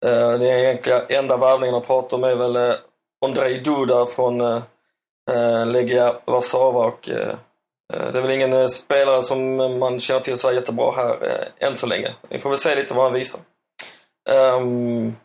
Eh, 0.05 0.31
den 0.31 0.43
egentliga 0.43 1.05
enda 1.05 1.37
värvningen 1.37 1.75
att 1.75 1.87
prata 1.87 2.15
om 2.15 2.23
är 2.23 2.35
väl 2.35 2.55
eh, 2.55 2.75
Andrei 3.25 3.59
Duda 3.59 4.05
från 4.05 4.41
eh, 4.41 4.61
eh 5.31 5.65
Legia 5.65 6.15
Warszawa 6.25 6.85
och 6.85 7.09
Eh, 7.09 7.35
Eh, 7.93 8.11
det 8.11 8.19
är 8.19 8.21
väl 8.21 8.31
ingen 8.31 8.53
eh, 8.53 8.65
spelare 8.65 9.23
som 9.23 9.59
eh, 9.59 9.69
man 9.69 9.99
känner 9.99 10.19
till 10.19 10.37
så 10.37 10.47
här 10.47 10.55
jättebra 10.55 10.91
här 10.91 11.49
än 11.59 11.77
så 11.77 11.87
länge. 11.87 12.13
Vi 12.29 12.39
får 12.39 12.49
väl 12.49 12.57
se 12.57 12.75
lite 12.75 12.93
vad 12.93 13.05
han 13.05 13.13
visar. 13.13 13.41
Ehm, 14.29 15.15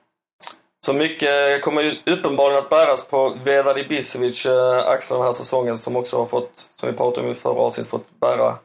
så 0.86 0.92
mycket 0.92 1.62
kommer 1.62 1.82
ju 1.82 1.96
uppenbarligen 2.06 2.62
att 2.62 2.70
bäras 2.70 3.06
på 3.08 3.36
Vedad 3.44 3.78
Ibisevic 3.78 4.46
axeln 4.46 4.86
axlar 4.86 5.18
den 5.18 5.26
här 5.26 5.32
säsongen 5.32 5.78
som 5.78 5.96
också 5.96 6.18
har 6.18 6.26
fått, 6.26 6.66
som 6.70 6.90
vi 6.90 6.96
pratade 6.96 7.26
om 7.26 7.32
i 7.32 7.34
förra 7.34 7.60
avsnittet, 7.60 7.90
fått 7.90 8.20
bära 8.20 8.58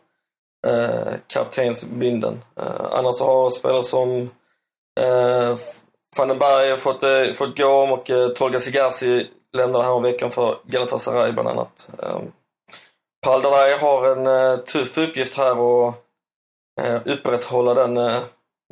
eh, 0.67 1.13
kaptensbinden. 1.33 2.41
Eh, 2.55 2.85
annars 2.91 3.21
har 3.21 3.49
spelare 3.49 3.83
som 3.83 4.29
eh, 4.99 5.55
van 6.17 6.27
den 6.27 6.39
Berg 6.39 6.77
fått, 6.77 7.03
eh, 7.03 7.31
fått 7.33 7.57
gå 7.57 7.67
om 7.67 7.91
och 7.91 8.09
eh, 8.09 8.27
Tolga 8.29 8.59
Sigazi 8.59 9.27
lämnade 9.53 9.85
här 9.85 9.99
veckan 9.99 10.31
för 10.31 10.57
Galatasaray 10.63 11.31
bland 11.31 11.49
annat. 11.49 11.89
Ehm, 12.03 12.31
Paldalaj 13.23 13.77
har 13.77 14.11
en 14.11 14.27
uh, 14.27 14.57
tuff 14.59 14.97
uppgift 14.97 15.37
här 15.37 15.61
och 15.61 15.93
eh, 16.81 17.01
upprätthålla 17.05 17.73
den, 17.73 17.97
eh, 17.97 18.19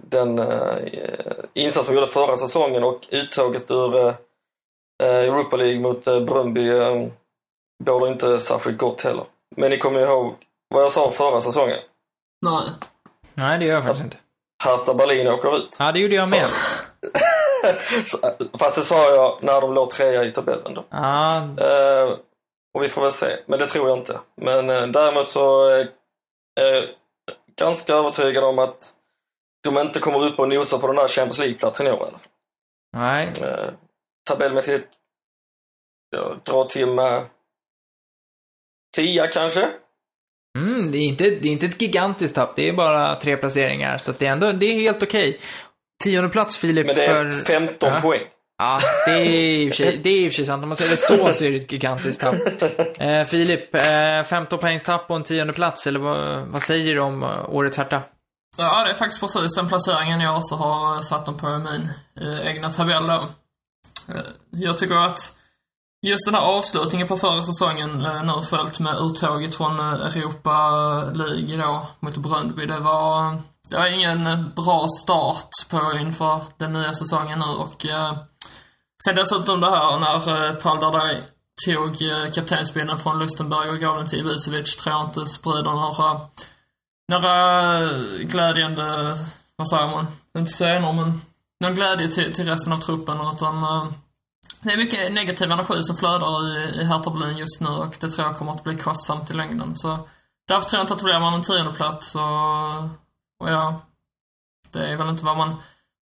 den 0.01 0.39
eh, 0.39 0.75
insats 1.53 1.88
man 1.88 1.96
gjorde 1.96 2.08
förra 2.08 2.38
säsongen 2.38 2.84
och 2.84 3.00
uttåget 3.10 3.72
ur 3.72 4.08
eh, 4.08 4.13
Europa 5.03 5.55
League 5.58 5.79
mot 5.79 6.08
eh, 6.08 6.20
Bröndby 6.20 6.70
eh, 6.70 7.08
bådar 7.84 8.08
inte 8.08 8.39
särskilt 8.39 8.77
gott 8.77 9.01
heller. 9.01 9.25
Men 9.55 9.70
ni 9.70 9.77
kommer 9.77 10.00
ihåg 10.00 10.36
vad 10.70 10.84
jag 10.84 10.91
sa 10.91 11.12
förra 11.12 11.41
säsongen? 11.41 11.77
Nej. 12.46 12.63
Nej, 13.34 13.60
det 13.60 13.65
gör 13.65 13.74
jag 13.74 13.84
faktiskt 13.84 14.03
inte. 14.03 14.17
Hertha 14.63 14.93
Berlin 14.93 15.27
åker 15.27 15.58
ut. 15.58 15.77
Ja, 15.79 15.91
det 15.91 16.00
gjorde 16.00 16.15
jag 16.15 16.29
med. 16.29 16.46
Så- 18.05 18.17
Fast 18.60 18.75
det 18.75 18.81
sa 18.84 19.15
jag 19.15 19.38
när 19.41 19.62
de 19.62 19.74
låg 19.74 19.89
trea 19.89 20.24
i 20.24 20.31
tabellen 20.31 20.74
då. 20.74 20.84
Ja, 20.89 21.38
Eh, 21.38 22.10
och 22.73 22.83
vi 22.83 22.89
får 22.89 23.01
väl 23.01 23.11
se, 23.11 23.39
men 23.45 23.59
det 23.59 23.67
tror 23.67 23.89
jag 23.89 23.97
inte. 23.97 24.19
Men 24.35 24.69
eh, 24.69 24.87
däremot 24.87 25.27
så 25.27 25.69
eh, 25.69 25.87
är 26.59 26.73
jag 26.73 26.83
ganska 27.59 27.93
övertygad 27.93 28.43
om 28.43 28.59
att 28.59 28.93
de 29.63 29.77
inte 29.77 29.99
kommer 29.99 30.25
upp 30.25 30.39
och 30.39 30.49
nosa 30.49 30.77
på 30.79 30.87
den 30.87 30.95
där 30.95 31.07
Champions 31.07 31.39
League-platsen 31.39 31.87
i 31.87 31.91
år 31.91 31.97
i 31.97 32.01
alla 32.01 32.17
fall. 32.17 32.31
nej. 32.97 33.33
Eh, 33.41 33.69
tabellmässigt, 34.29 34.87
jag 36.09 36.39
drar 36.43 36.63
till 36.63 36.87
med 36.87 37.25
tia 38.95 39.27
kanske. 39.27 39.69
Mm, 40.57 40.91
det, 40.91 40.97
är 40.97 41.05
inte, 41.07 41.23
det 41.23 41.47
är 41.47 41.51
inte 41.51 41.65
ett 41.65 41.81
gigantiskt 41.81 42.35
tapp, 42.35 42.55
det 42.55 42.69
är 42.69 42.73
bara 42.73 43.15
tre 43.15 43.37
placeringar. 43.37 43.97
Så 43.97 44.11
det 44.11 44.27
är 44.27 44.31
ändå, 44.31 44.51
det 44.51 44.65
är 44.65 44.79
helt 44.79 45.03
okej. 45.03 45.39
Tionde 46.03 46.29
plats 46.29 46.57
Filip 46.57 46.85
Men 46.85 46.95
det 46.95 47.05
är 47.05 47.31
för... 47.31 47.45
15 47.45 47.89
Ja. 47.93 48.01
poäng. 48.01 48.27
Ja, 48.61 48.79
det 49.05 49.11
är 49.11 49.59
i 49.59 49.69
och 49.69 49.75
för 49.75 49.83
sig, 49.83 49.97
det 50.03 50.09
är 50.09 50.25
i 50.25 50.27
och 50.27 50.31
för 50.31 50.35
sig 50.35 50.45
sant. 50.45 50.63
Om 50.63 50.69
man 50.69 50.75
säger 50.75 50.91
det 50.91 50.97
så, 50.97 51.33
så 51.33 51.43
är 51.43 51.51
det 51.51 51.57
ett 51.57 51.71
gigantiskt 51.71 52.21
tapp. 52.21 52.35
Eh, 53.01 53.23
Filip, 53.25 53.75
eh, 53.75 54.23
15 54.23 54.59
poängs 54.59 54.83
tapp 54.83 55.09
och 55.09 55.15
en 55.15 55.23
tionde 55.23 55.53
plats 55.53 55.87
eller 55.87 55.99
vad, 55.99 56.47
vad 56.47 56.63
säger 56.63 56.95
du 56.95 57.01
om 57.01 57.23
eh, 57.23 57.49
årets 57.49 57.77
Hertha? 57.77 58.01
Ja, 58.57 58.83
det 58.83 58.91
är 58.91 58.95
faktiskt 58.95 59.21
precis 59.21 59.55
den 59.55 59.67
placeringen 59.67 60.21
jag 60.21 60.37
också 60.37 60.55
har 60.55 61.01
satt 61.01 61.25
dem 61.25 61.37
på 61.37 61.49
i 61.49 61.57
min 61.57 61.89
eh, 62.21 62.47
egna 62.47 62.69
tabell 62.69 63.07
då. 63.07 63.29
Eh, 64.07 64.21
jag 64.49 64.77
tycker 64.77 64.95
att 64.95 65.35
just 66.07 66.25
den 66.25 66.35
här 66.35 66.41
avslutningen 66.41 67.07
på 67.07 67.17
förra 67.17 67.43
säsongen 67.43 68.05
eh, 68.05 68.23
nu 68.23 68.41
följt 68.49 68.79
med 68.79 68.95
uttåget 68.99 69.55
från 69.55 69.79
eh, 69.79 70.17
Europa 70.17 70.71
League 71.13 71.57
då 71.57 71.87
mot 71.99 72.17
Bröndby. 72.17 72.65
Det 72.65 72.79
var, 72.79 73.37
det 73.71 73.77
var 73.77 73.85
ingen 73.85 74.27
eh, 74.27 74.41
bra 74.41 74.87
start 74.87 75.49
på 75.69 75.97
inför 75.97 76.41
den 76.57 76.73
nya 76.73 76.93
säsongen 76.93 77.39
nu 77.39 77.45
och 77.45 77.85
eh, 77.85 78.17
sen 79.05 79.15
dessutom 79.15 79.61
det 79.61 79.69
här 79.69 79.99
när 79.99 80.47
eh, 80.47 80.53
Paul 80.53 80.79
Dardai 80.79 81.17
tog 81.65 82.01
eh, 82.01 82.31
kaptensbindeln 82.31 82.99
från 82.99 83.19
Lustenberg 83.19 83.69
och 83.69 83.79
gav 83.79 83.97
den 83.97 84.07
till 84.07 84.19
Ibisevic 84.19 84.77
tror 84.77 84.95
jag 84.95 85.05
inte 85.05 85.25
sprider 85.25 85.63
några 85.63 86.19
några 87.11 87.73
eh, 87.79 88.17
glädjande, 88.19 89.15
vad 89.55 89.69
säger 89.69 89.87
man, 89.87 90.07
inte 90.37 90.51
scener 90.51 90.93
men 90.93 91.21
någon 91.63 91.75
glädje 91.75 92.07
till, 92.07 92.33
till 92.33 92.45
resten 92.45 92.73
av 92.73 92.77
truppen 92.77 93.17
utan 93.33 93.63
eh, 93.63 93.85
det 94.61 94.71
är 94.73 94.77
mycket 94.77 95.13
negativ 95.13 95.51
energi 95.51 95.83
som 95.83 95.97
flödar 95.97 96.47
i, 96.47 96.81
i 96.81 96.83
Hertha 96.83 97.11
Berlin 97.11 97.37
just 97.37 97.61
nu 97.61 97.69
och 97.69 97.97
det 97.99 98.09
tror 98.09 98.27
jag 98.27 98.37
kommer 98.37 98.51
att 98.51 98.63
bli 98.63 98.75
kostsamt 98.75 99.31
i 99.31 99.33
längden. 99.33 99.75
Så 99.75 99.99
därför 100.47 100.69
tror 100.69 100.77
jag 100.77 100.83
inte 100.83 100.93
att 100.93 100.99
det 100.99 101.05
blir 101.05 101.19
man 101.19 101.33
en 101.33 101.41
tiondeplats 101.41 102.15
och, 102.15 102.21
och 103.41 103.50
ja, 103.50 103.81
det 104.71 104.88
är 104.88 104.98
väl 104.98 105.10
inte 105.10 105.25
vad 105.25 105.38
man 105.38 105.55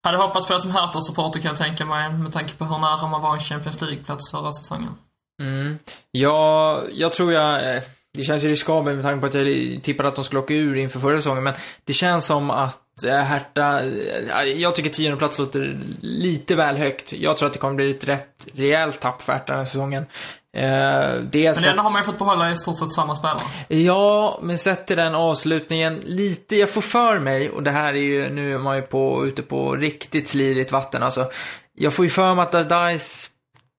hade 0.04 0.18
hoppats 0.18 0.48
på 0.48 0.60
som 0.60 0.72
Hertha-supporter 0.72 1.40
kan 1.40 1.50
jag 1.50 1.58
tänka 1.58 1.86
mig 1.86 2.12
med 2.12 2.34
tanke 2.34 2.54
på 2.54 2.66
hur 2.66 2.78
nära 2.78 3.08
man 3.08 3.22
var 3.22 3.34
en 3.34 3.40
Champions 3.40 3.82
League-plats 3.82 4.32
förra 4.32 4.52
säsongen. 4.52 4.96
Mm. 5.42 5.80
Ja, 6.12 6.84
jag 6.92 7.14
tror 7.14 7.34
jag... 7.34 7.76
Eh, 7.76 7.84
det 8.14 8.24
känns 8.24 8.44
ju 8.44 8.50
riskabelt 8.50 8.96
med 8.96 9.06
tanke 9.06 9.22
på 9.22 9.28
att 9.28 9.34
jag 9.34 9.84
tippade 9.84 10.10
att 10.10 10.16
de 10.16 10.26
skulle 10.26 10.40
åka 10.40 10.54
ur 10.54 10.76
inför 10.76 11.00
förra 11.00 11.18
säsongen, 11.18 11.44
men 11.44 11.54
det 11.84 11.94
känns 11.94 12.26
som 12.26 12.52
att 12.52 13.04
eh, 13.08 13.16
Hertha... 13.16 13.84
Eh, 13.84 14.44
jag 14.44 14.76
tycker 14.76 14.90
tionde 14.90 15.18
plats 15.18 15.40
låter 15.40 15.80
lite 16.02 16.56
väl 16.56 16.78
högt. 16.78 17.14
Jag 17.14 17.38
tror 17.38 17.48
att 17.48 17.54
det 17.54 17.60
kommer 17.60 17.76
bli 17.76 17.90
ett 17.90 18.08
rätt 18.08 18.48
rejält 18.54 19.00
tapp 19.00 19.22
för 19.22 19.34
Hertha 19.34 19.46
den 19.48 19.58
här 19.58 19.66
säsongen. 19.66 20.06
Eh, 20.58 20.64
Men 20.64 21.70
ändå 21.70 21.84
har 21.84 21.90
man 21.90 22.02
ju 22.02 22.06
fått 22.06 22.18
behålla 22.18 22.52
i 22.52 22.56
stort 22.56 22.80
sett 22.80 22.92
samma 22.92 23.16
spelare. 23.16 23.40
Ja, 23.68 24.40
men 24.42 24.58
sett 24.58 24.88
till 24.88 24.98
den 24.98 25.16
avslutningen, 25.16 26.00
lite, 26.06 26.56
jag 26.56 26.70
får 26.70 26.82
för 26.82 27.20
mig, 27.20 27.50
och 27.50 27.64
det 27.64 27.72
här 27.72 27.94
är 27.94 27.98
ju, 28.02 28.30
nu 28.30 28.54
är 28.54 28.58
man 28.58 28.76
ju 28.76 28.82
på, 28.82 29.26
ute 29.26 29.42
på 29.42 29.76
riktigt 29.76 30.28
slirigt 30.28 30.72
vatten 30.72 31.04
alltså. 31.04 31.32
Jag 31.76 31.94
får 31.94 32.06
ju 32.06 32.12
för 32.12 32.36
mig 32.36 32.44
att 32.44 32.52
Dardais 32.52 33.30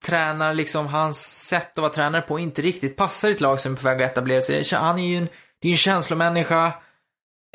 tränar, 0.07 0.55
liksom, 0.55 0.87
hans 0.87 1.47
sätt 1.49 1.71
att 1.73 1.79
vara 1.79 1.93
tränare 1.93 2.23
på 2.23 2.39
inte 2.39 2.62
riktigt 2.62 2.97
passar 2.97 3.31
ett 3.31 3.41
lag 3.41 3.61
som 3.61 3.73
är 3.73 3.77
på 3.77 3.83
väg 3.83 4.03
att 4.03 4.11
etablera 4.11 4.43
sig. 4.43 4.65
Han 4.73 4.99
är 4.99 5.09
ju 5.09 5.17
en, 5.17 5.29
det 5.62 5.69
är 5.69 5.73
en 5.73 5.79
känslomänniska. 5.79 6.73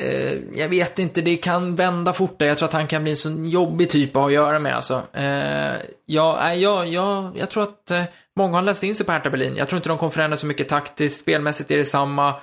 Eh, 0.01 0.33
jag 0.53 0.69
vet 0.69 0.99
inte, 0.99 1.21
det 1.21 1.37
kan 1.37 1.75
vända 1.75 2.13
fortare. 2.13 2.49
Jag 2.49 2.57
tror 2.57 2.67
att 2.67 2.73
han 2.73 2.87
kan 2.87 3.03
bli 3.03 3.11
en 3.11 3.17
sån 3.17 3.45
jobbig 3.45 3.89
typ 3.89 4.15
att 4.15 4.21
ha 4.21 4.27
att 4.27 4.33
göra 4.33 4.59
med 4.59 4.75
alltså. 4.75 5.01
Eh, 5.13 5.73
ja, 6.05 6.37
nej, 6.41 6.61
jag, 6.61 6.87
jag, 6.87 7.37
jag 7.37 7.49
tror 7.49 7.63
att 7.63 7.91
eh, 7.91 8.03
många 8.35 8.57
har 8.57 8.61
läst 8.61 8.83
in 8.83 8.95
sig 8.95 9.05
på 9.05 9.11
Hertha 9.11 9.29
Berlin. 9.29 9.55
Jag 9.57 9.69
tror 9.69 9.77
inte 9.77 9.89
de 9.89 9.97
kommer 9.97 10.09
förändra 10.11 10.37
så 10.37 10.45
mycket 10.45 10.69
taktiskt. 10.69 11.21
Spelmässigt 11.21 11.71
är 11.71 11.77
det 11.77 11.85
samma. 11.85 12.35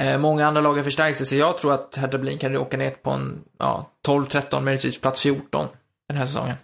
Eh, 0.00 0.18
många 0.18 0.46
andra 0.46 0.60
lag 0.60 0.74
har 0.74 0.82
förstärkt 0.82 1.16
sig, 1.16 1.26
så 1.26 1.36
jag 1.36 1.58
tror 1.58 1.72
att 1.72 1.96
Hertha 1.96 2.18
Berlin 2.18 2.38
kan 2.38 2.56
åka 2.56 2.76
ner 2.76 2.90
på 2.90 3.10
en 3.10 3.42
ja, 3.58 3.90
12-13, 4.06 4.60
möjligtvis 4.60 5.00
plats 5.00 5.20
14 5.20 5.68
den 6.08 6.16
här 6.18 6.26
säsongen. 6.26 6.56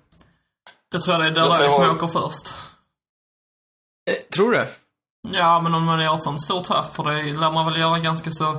Det 0.92 0.98
tror 0.98 1.14
jag 1.24 1.34
det 1.34 1.40
är 1.40 1.44
Jag 1.44 1.56
tror- 1.58 1.68
som 1.68 1.96
åker 1.96 2.06
först. 2.06 2.48
Eh, 4.10 4.14
tror 4.34 4.52
du? 4.52 4.66
Ja, 5.30 5.60
men 5.60 5.74
om 5.74 5.84
man 5.84 6.00
gör 6.02 6.14
ett 6.14 6.22
sånt 6.22 6.42
stort 6.42 6.64
tapp, 6.64 6.96
för 6.96 7.04
det 7.04 7.22
lär 7.22 7.50
man 7.52 7.66
väl 7.66 7.80
göra 7.80 7.98
ganska 7.98 8.30
så 8.30 8.56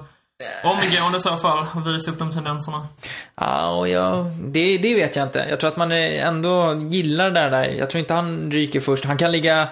omgående 0.64 1.18
i 1.18 1.22
så 1.22 1.38
fall, 1.38 1.66
visa 1.86 2.12
upp 2.12 2.20
de 2.20 2.32
tendenserna. 2.32 2.88
Ja, 3.36 3.78
och 3.78 3.90
jag, 3.90 4.26
det, 4.26 4.78
det 4.78 4.96
vet 4.96 5.16
jag 5.16 5.28
inte. 5.28 5.46
Jag 5.50 5.60
tror 5.60 5.68
att 5.68 5.78
man 5.78 5.92
ändå 5.92 6.74
gillar 6.90 7.32
det 7.32 7.50
där. 7.50 7.64
Jag 7.64 7.90
tror 7.90 8.00
inte 8.00 8.14
han 8.14 8.52
ryker 8.52 8.80
först. 8.80 9.06
Han 9.06 9.18
kan 9.18 9.32
ligga... 9.32 9.70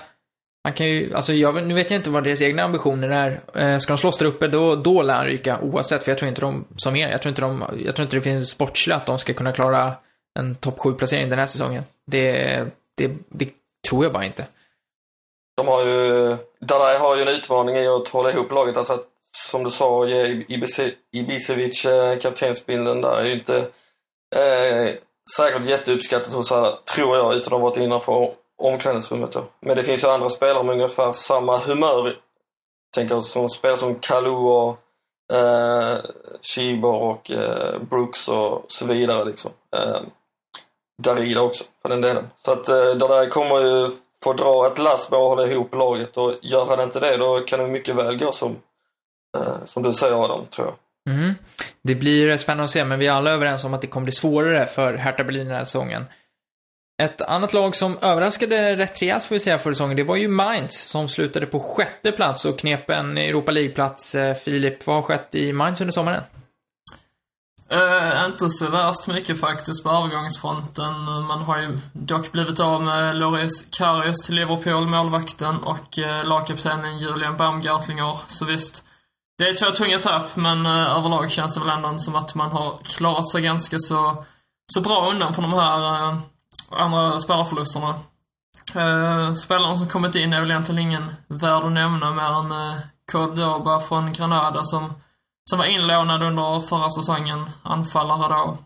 Han 0.64 0.74
kan 0.74 0.88
ju, 0.88 1.16
alltså 1.16 1.34
jag, 1.34 1.68
nu 1.68 1.74
vet 1.74 1.92
jag 1.92 2.00
inte 2.00 2.10
vad 2.10 2.24
deras 2.24 2.42
egna 2.42 2.64
ambitioner 2.64 3.10
är. 3.10 3.42
Eh, 3.54 3.78
ska 3.78 3.94
de 3.94 3.98
slåss 3.98 4.18
där 4.18 4.26
uppe, 4.26 4.48
då, 4.48 4.76
då 4.76 5.02
lär 5.02 5.14
han 5.14 5.26
ryka 5.26 5.60
oavsett. 5.60 6.04
För 6.04 6.12
jag 6.12 6.18
tror 6.18 6.30
inte 6.30 6.42
de, 6.42 6.66
som 6.78 6.96
er, 6.96 7.10
jag 7.10 7.22
tror 7.22 7.30
inte 7.30 7.42
de, 7.42 7.64
jag 7.86 7.96
tror 7.96 8.04
inte 8.04 8.18
det 8.18 8.22
finns 8.22 8.50
sportsliga 8.50 8.98
att 8.98 9.06
de 9.06 9.20
ska 9.20 9.34
kunna 9.34 9.52
klara 9.52 9.94
en 10.40 10.56
topp 10.56 10.80
7-placering 10.80 11.30
den 11.30 11.40
här 11.40 11.46
säsongen. 11.46 11.84
Det, 12.12 12.34
det, 12.98 13.12
det 13.30 13.50
tror 13.90 14.06
jag 14.06 14.14
bara 14.14 14.26
inte. 14.26 14.46
De 15.58 15.68
har 15.68 15.86
ju, 15.86 16.38
Dadai 16.60 16.98
har 16.98 17.16
ju 17.16 17.22
en 17.22 17.28
utmaning 17.28 17.76
i 17.76 17.88
att 17.88 18.08
hålla 18.08 18.32
ihop 18.32 18.52
laget. 18.52 18.78
Alltså 18.78 18.94
att, 18.94 19.06
som 19.46 19.64
du 19.64 19.70
sa, 19.70 20.08
eh, 20.08 20.40
ge 20.48 20.94
Ibisevic 21.12 21.86
eh, 21.86 22.18
kaptensbilden 22.20 23.02
där 23.02 23.18
är 23.18 23.26
ju 23.26 23.34
inte 23.34 23.58
eh, 24.36 24.96
säkert 25.38 25.66
jätteuppskattat 25.66 26.34
hos 26.34 26.52
alla, 26.52 26.78
tror 26.96 27.18
jag, 27.18 27.36
utan 27.36 27.54
att 27.54 27.62
ha 27.62 27.70
varit 27.70 27.78
innanför 27.78 28.34
omklädningsrummet. 28.58 29.32
Då. 29.32 29.46
Men 29.60 29.76
det 29.76 29.84
finns 29.84 30.04
ju 30.04 30.08
andra 30.08 30.30
spelare 30.30 30.64
med 30.64 30.74
ungefär 30.74 31.12
samma 31.12 31.58
humör. 31.58 32.16
Tänker 32.96 33.16
jag 33.16 33.24
som 33.24 33.50
spelare 33.50 33.78
som 33.78 33.96
Kalu 33.96 34.30
och 34.30 34.80
eh, 35.34 35.98
Shibor 36.42 36.96
och 36.96 37.32
eh, 37.32 37.80
Brooks 37.82 38.28
och 38.28 38.66
så 38.68 38.86
vidare. 38.86 39.26
Liksom. 39.26 39.52
Eh, 39.76 40.02
Darida 41.04 41.42
också, 41.42 41.64
för 41.82 41.90
den 41.90 42.02
delen. 42.02 42.30
Så 42.36 42.52
att 42.52 42.70
eh, 42.70 42.76
det 42.76 43.08
där 43.08 43.30
kommer 43.30 43.62
ju 43.62 43.90
få 44.24 44.34
dra 44.34 44.68
ett 44.68 44.78
lass 44.78 45.12
med 45.12 45.20
att 45.20 45.30
hålla 45.30 45.48
ihop 45.48 45.76
laget 45.76 46.18
och 46.18 46.34
gör 46.42 46.66
han 46.66 46.82
inte 46.82 47.00
det 47.00 47.18
då 47.18 47.40
kan 47.40 47.60
det 47.60 47.68
mycket 47.68 47.96
väl 47.96 48.18
gå 48.18 48.32
som, 48.32 48.56
som 49.66 49.84
du 49.84 49.94
säger 49.94 50.24
Adam, 50.24 50.46
tror 50.46 50.68
jag. 50.68 50.76
Mm. 51.16 51.36
Det 51.84 51.96
blir 51.96 52.38
spännande 52.38 52.64
att 52.64 52.70
se, 52.70 52.86
men 52.86 53.00
vi 53.00 53.08
är 53.08 53.12
alla 53.12 53.32
överens 53.32 53.64
om 53.64 53.74
att 53.74 53.82
det 53.82 53.88
kommer 53.88 54.04
bli 54.04 54.14
svårare 54.14 54.66
för 54.66 54.94
Hertha 54.94 55.24
Berlin 55.24 55.48
den 55.48 55.56
här 55.56 55.64
säsongen. 55.64 56.06
Ett 57.04 57.22
annat 57.22 57.54
lag 57.54 57.76
som 57.76 57.98
överraskade 58.02 58.76
rätt 58.76 59.02
rejält 59.02 59.24
får 59.24 59.36
vi 59.36 59.40
säga 59.40 59.58
förra 59.58 59.74
säsongen, 59.74 59.98
det 59.98 60.04
var 60.04 60.16
ju 60.16 60.28
Mainz 60.28 60.90
som 60.90 61.10
slutade 61.10 61.46
på 61.46 61.60
sjätte 61.60 62.12
plats 62.12 62.46
och 62.46 62.60
knep 62.60 62.90
en 62.90 63.18
Europa 63.18 63.52
League-plats. 63.52 64.16
Eh, 64.16 64.36
Filip, 64.36 64.88
vad 64.88 64.96
har 64.96 65.04
skett 65.04 65.36
i 65.36 65.54
Mainz 65.54 65.82
under 65.82 65.92
sommaren? 65.92 66.24
Eh, 67.70 68.26
inte 68.26 68.50
så 68.50 68.72
värst 68.72 69.08
mycket 69.08 69.40
faktiskt 69.40 69.84
på 69.84 69.90
övergångsfronten. 69.90 71.04
Man 71.04 71.42
har 71.42 71.62
ju 71.62 71.78
dock 71.94 72.32
blivit 72.32 72.60
av 72.60 72.82
med 72.84 73.16
Loris 73.16 73.68
Karius 73.72 74.18
till 74.26 74.36
Liverpool, 74.36 74.88
målvakten, 74.88 75.58
och 75.58 76.00
eh, 76.00 76.26
lagkaptenen 76.26 77.00
Julian 77.00 77.38
Baumgartlinger. 77.38 78.20
Så 78.28 78.46
visst, 78.46 78.84
det 79.38 79.50
är 79.50 79.56
två 79.56 79.72
tunga 79.72 80.00
tapp, 80.00 80.36
men 80.36 80.66
eh, 80.66 80.98
överlag 80.98 81.32
känns 81.32 81.54
det 81.54 81.60
väl 81.60 81.70
ändå 81.70 82.00
som 82.00 82.16
att 82.16 82.36
man 82.36 82.52
har 82.52 82.78
klarat 82.84 83.30
sig 83.30 83.42
ganska 83.42 83.80
så, 83.80 84.26
så 84.74 84.82
bra 84.82 85.12
undan 85.12 85.34
från 85.34 85.52
de 85.52 85.54
här 85.54 86.10
eh, 86.10 86.20
andra 86.72 87.20
spelarförlusterna. 87.20 87.96
Uh, 88.76 89.28
eh, 89.28 89.34
spelarna 89.34 89.78
som 89.78 89.88
kommit 89.88 90.16
in 90.16 90.34
är 90.34 90.42
väl 90.42 90.52
egentligen 90.52 90.80
ingen 90.80 91.16
värd 91.28 91.64
att 91.64 91.72
nämna 91.72 92.12
mer 92.12 92.40
än 92.40 92.52
uh, 92.52 92.80
Cordoba 93.12 93.80
från 93.80 94.14
Granada 94.14 94.64
som 94.64 94.94
som 95.50 95.60
var 95.60 95.66
inlånad 95.66 96.24
under 96.24 96.60
förra 96.60 96.90
säsongen, 96.90 97.50
anfallare 97.64 98.34
då. 98.34 98.58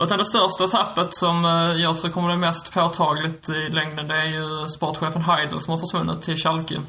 Utan 0.00 0.18
det 0.18 0.24
största 0.24 0.68
tappet 0.68 1.14
som 1.14 1.44
uh, 1.44 1.82
jag 1.82 1.96
tror 1.96 2.10
kommer 2.10 2.28
bli 2.28 2.36
mest 2.36 2.74
påtagligt 2.74 3.48
i 3.48 3.70
längden, 3.70 4.08
det 4.08 4.16
är 4.16 4.24
ju 4.24 4.68
sportchefen 4.68 5.22
Heidel 5.22 5.60
som 5.60 5.72
har 5.72 5.78
försvunnit 5.78 6.22
till 6.22 6.36
Schalke. 6.36 6.80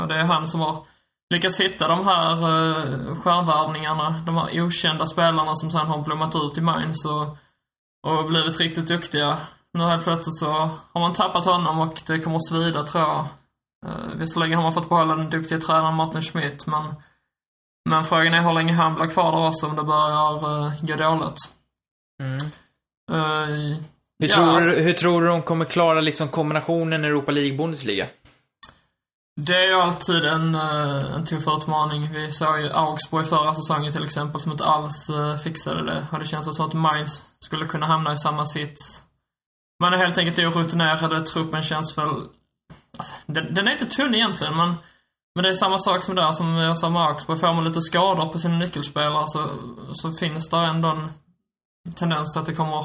Och 0.00 0.08
det 0.08 0.14
är 0.14 0.24
han 0.24 0.48
som 0.48 0.60
har 0.60 0.84
lyckas 1.30 1.60
hitta 1.60 1.88
de 1.88 2.06
här 2.06 2.32
uh, 2.50 3.16
stjärnvärvningarna, 3.20 4.22
de 4.26 4.36
här 4.36 4.62
okända 4.66 5.06
spelarna 5.06 5.54
som 5.54 5.70
sen 5.70 5.86
har 5.86 5.98
blommat 5.98 6.34
ut 6.36 6.58
i 6.58 6.60
Mainz 6.60 7.04
och, 7.04 7.36
och 8.06 8.26
blivit 8.28 8.60
riktigt 8.60 8.86
duktiga. 8.88 9.36
Nu 9.72 9.84
helt 9.84 10.04
plötsligt 10.04 10.38
så 10.38 10.50
har 10.92 11.00
man 11.00 11.12
tappat 11.12 11.44
honom 11.44 11.78
och 11.78 12.02
det 12.06 12.18
kommer 12.18 12.38
svida 12.50 12.82
tror 12.82 13.02
jag. 13.02 13.26
Uh, 13.86 14.14
visserligen 14.16 14.56
har 14.56 14.62
man 14.62 14.72
fått 14.72 14.88
behålla 14.88 15.16
den 15.16 15.30
duktiga 15.30 15.60
tränaren 15.60 15.94
Martin 15.94 16.22
Schmidt 16.22 16.66
men, 16.66 16.94
men 17.88 18.04
frågan 18.04 18.34
är 18.34 18.42
hur 18.42 18.52
länge 18.52 18.72
han 18.72 18.94
blir 18.94 19.06
kvar 19.06 19.32
där 19.32 19.48
också 19.48 19.66
om 19.66 19.76
det 19.76 19.82
börjar 19.82 20.34
uh, 20.34 20.72
gå 20.80 20.96
dåligt. 20.96 21.38
Mm. 22.22 22.36
Uh, 23.12 23.76
Hur, 24.22 24.28
ja, 24.28 24.34
tror, 24.34 24.48
alltså- 24.48 24.70
du- 24.70 24.76
hur 24.80 24.92
tror 24.92 25.22
du 25.22 25.28
de 25.28 25.42
kommer 25.42 25.64
klara 25.64 26.00
liksom 26.00 26.28
kombinationen 26.28 27.04
Europa 27.04 27.32
League-Bundesliga? 27.32 28.06
Det 29.42 29.56
är 29.56 29.66
ju 29.66 29.74
alltid 29.74 30.24
en, 30.24 30.54
eh, 30.54 31.14
en 31.14 31.24
tuff 31.24 31.48
utmaning. 31.48 32.12
Vi 32.12 32.30
såg 32.30 32.60
ju 32.60 32.70
Augsburg 32.72 33.26
förra 33.26 33.54
säsongen 33.54 33.92
till 33.92 34.04
exempel 34.04 34.40
som 34.40 34.52
inte 34.52 34.64
alls 34.64 35.10
eh, 35.10 35.36
fixade 35.36 35.82
det. 35.82 36.06
Och 36.12 36.18
det 36.18 36.26
känns 36.26 36.56
som 36.56 36.66
att 36.66 36.72
Mainz 36.72 37.22
skulle 37.38 37.66
kunna 37.66 37.86
hamna 37.86 38.12
i 38.12 38.16
samma 38.16 38.46
sits. 38.46 39.02
Man 39.82 39.92
är 39.92 39.98
helt 39.98 40.18
enkelt 40.18 40.38
orutinerade, 40.38 41.20
truppen 41.20 41.62
känns 41.62 41.98
väl... 41.98 42.08
Alltså, 42.98 43.14
den, 43.26 43.54
den 43.54 43.68
är 43.68 43.72
inte 43.72 43.86
tunn 43.86 44.14
egentligen, 44.14 44.56
men, 44.56 44.74
men 45.34 45.42
det 45.42 45.50
är 45.50 45.54
samma 45.54 45.78
sak 45.78 46.04
som 46.04 46.14
där 46.14 46.32
som 46.32 46.54
jag 46.54 46.78
sa 46.78 46.90
med 46.90 47.02
Augsburg. 47.02 47.40
Får 47.40 47.54
man 47.54 47.64
lite 47.64 47.82
skador 47.82 48.26
på 48.26 48.38
sina 48.38 48.58
nyckelspelare 48.58 49.24
så, 49.26 49.48
så 49.92 50.12
finns 50.12 50.48
det 50.48 50.56
ändå 50.56 50.88
en 50.88 51.08
tendens 51.94 52.32
till 52.32 52.40
att 52.40 52.46
det 52.46 52.54
kommer, 52.54 52.84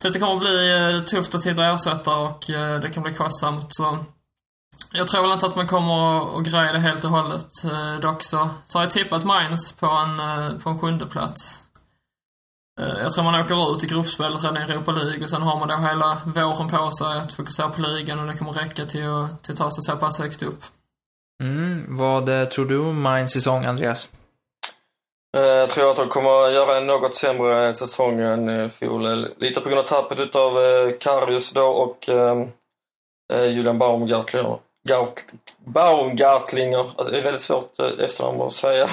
till 0.00 0.08
att 0.08 0.12
det 0.12 0.20
kommer 0.20 0.36
bli 0.36 0.72
eh, 0.72 1.04
tufft 1.04 1.34
att 1.34 1.46
hitta 1.46 1.66
ersättare 1.66 2.28
och 2.28 2.44
det 2.82 2.90
kan 2.94 3.02
bli 3.02 3.14
kostsamt. 3.14 3.66
Så 3.68 3.98
jag 4.92 5.06
tror 5.06 5.22
väl 5.22 5.32
inte 5.32 5.46
att 5.46 5.56
man 5.56 5.66
kommer 5.68 6.18
att- 6.38 6.44
greja 6.46 6.72
det 6.72 6.78
helt 6.78 7.04
och 7.04 7.10
hållet. 7.10 7.46
Eh, 7.64 8.00
dock 8.00 8.22
så, 8.22 8.48
så 8.66 8.78
har 8.78 8.84
jag 8.84 8.90
tippat 8.90 9.24
Mainz 9.24 9.72
på 9.76 9.86
en, 9.86 10.20
eh, 10.20 10.58
på 10.62 10.70
en 10.70 10.78
sjunde 10.80 11.06
plats. 11.06 11.62
Eh, 12.80 13.02
jag 13.02 13.12
tror 13.12 13.24
man 13.24 13.40
åker 13.40 13.72
ut 13.72 13.84
i 13.84 13.86
gruppspelet 13.86 14.44
redan 14.44 14.56
i 14.56 14.60
Europa 14.60 14.92
League 14.92 15.22
och 15.24 15.30
sen 15.30 15.42
har 15.42 15.58
man 15.58 15.68
då 15.68 15.76
hela 15.76 16.18
våren 16.24 16.68
på 16.68 16.90
sig 16.90 17.18
att 17.18 17.32
fokusera 17.32 17.68
på 17.68 17.80
ligan 17.80 18.20
och 18.20 18.26
det 18.26 18.36
kommer 18.38 18.52
räcka 18.52 18.84
till 18.84 19.06
att, 19.08 19.42
till 19.42 19.52
att 19.52 19.58
ta 19.58 19.70
sig 19.70 19.82
så 19.82 19.96
pass 19.96 20.18
högt 20.18 20.42
upp. 20.42 20.64
Mm. 21.42 21.96
Vad 21.96 22.28
eh, 22.28 22.44
tror 22.48 22.66
du 22.66 22.78
om 22.78 23.02
Mainz 23.02 23.32
säsong, 23.32 23.64
Andreas? 23.64 24.08
Eh, 25.36 25.42
Jag 25.42 25.70
tror 25.70 25.90
att 25.90 25.96
de 25.96 26.08
kommer 26.08 26.46
att 26.46 26.52
göra 26.52 26.76
en 26.76 26.86
något 26.86 27.14
sämre 27.14 27.72
säsong 27.72 28.20
än 28.20 28.50
i 28.64 28.68
fjol. 28.68 29.28
Lite 29.38 29.60
på 29.60 29.68
grund 29.68 29.80
av 29.80 29.84
tappet 29.86 30.20
utav 30.20 30.64
eh, 30.64 30.90
Karius 31.00 31.52
då 31.52 31.66
och 31.66 32.08
Julian 33.32 33.78
Baumgartlinger. 33.78 34.58
Gaut, 34.86 35.24
Baumgartlinger. 35.58 36.78
Alltså, 36.78 37.10
det 37.10 37.18
är 37.18 37.22
väldigt 37.22 37.42
svårt 37.42 37.78
eh, 37.78 38.04
efternamn 38.04 38.40
att 38.40 38.52
säga. 38.52 38.84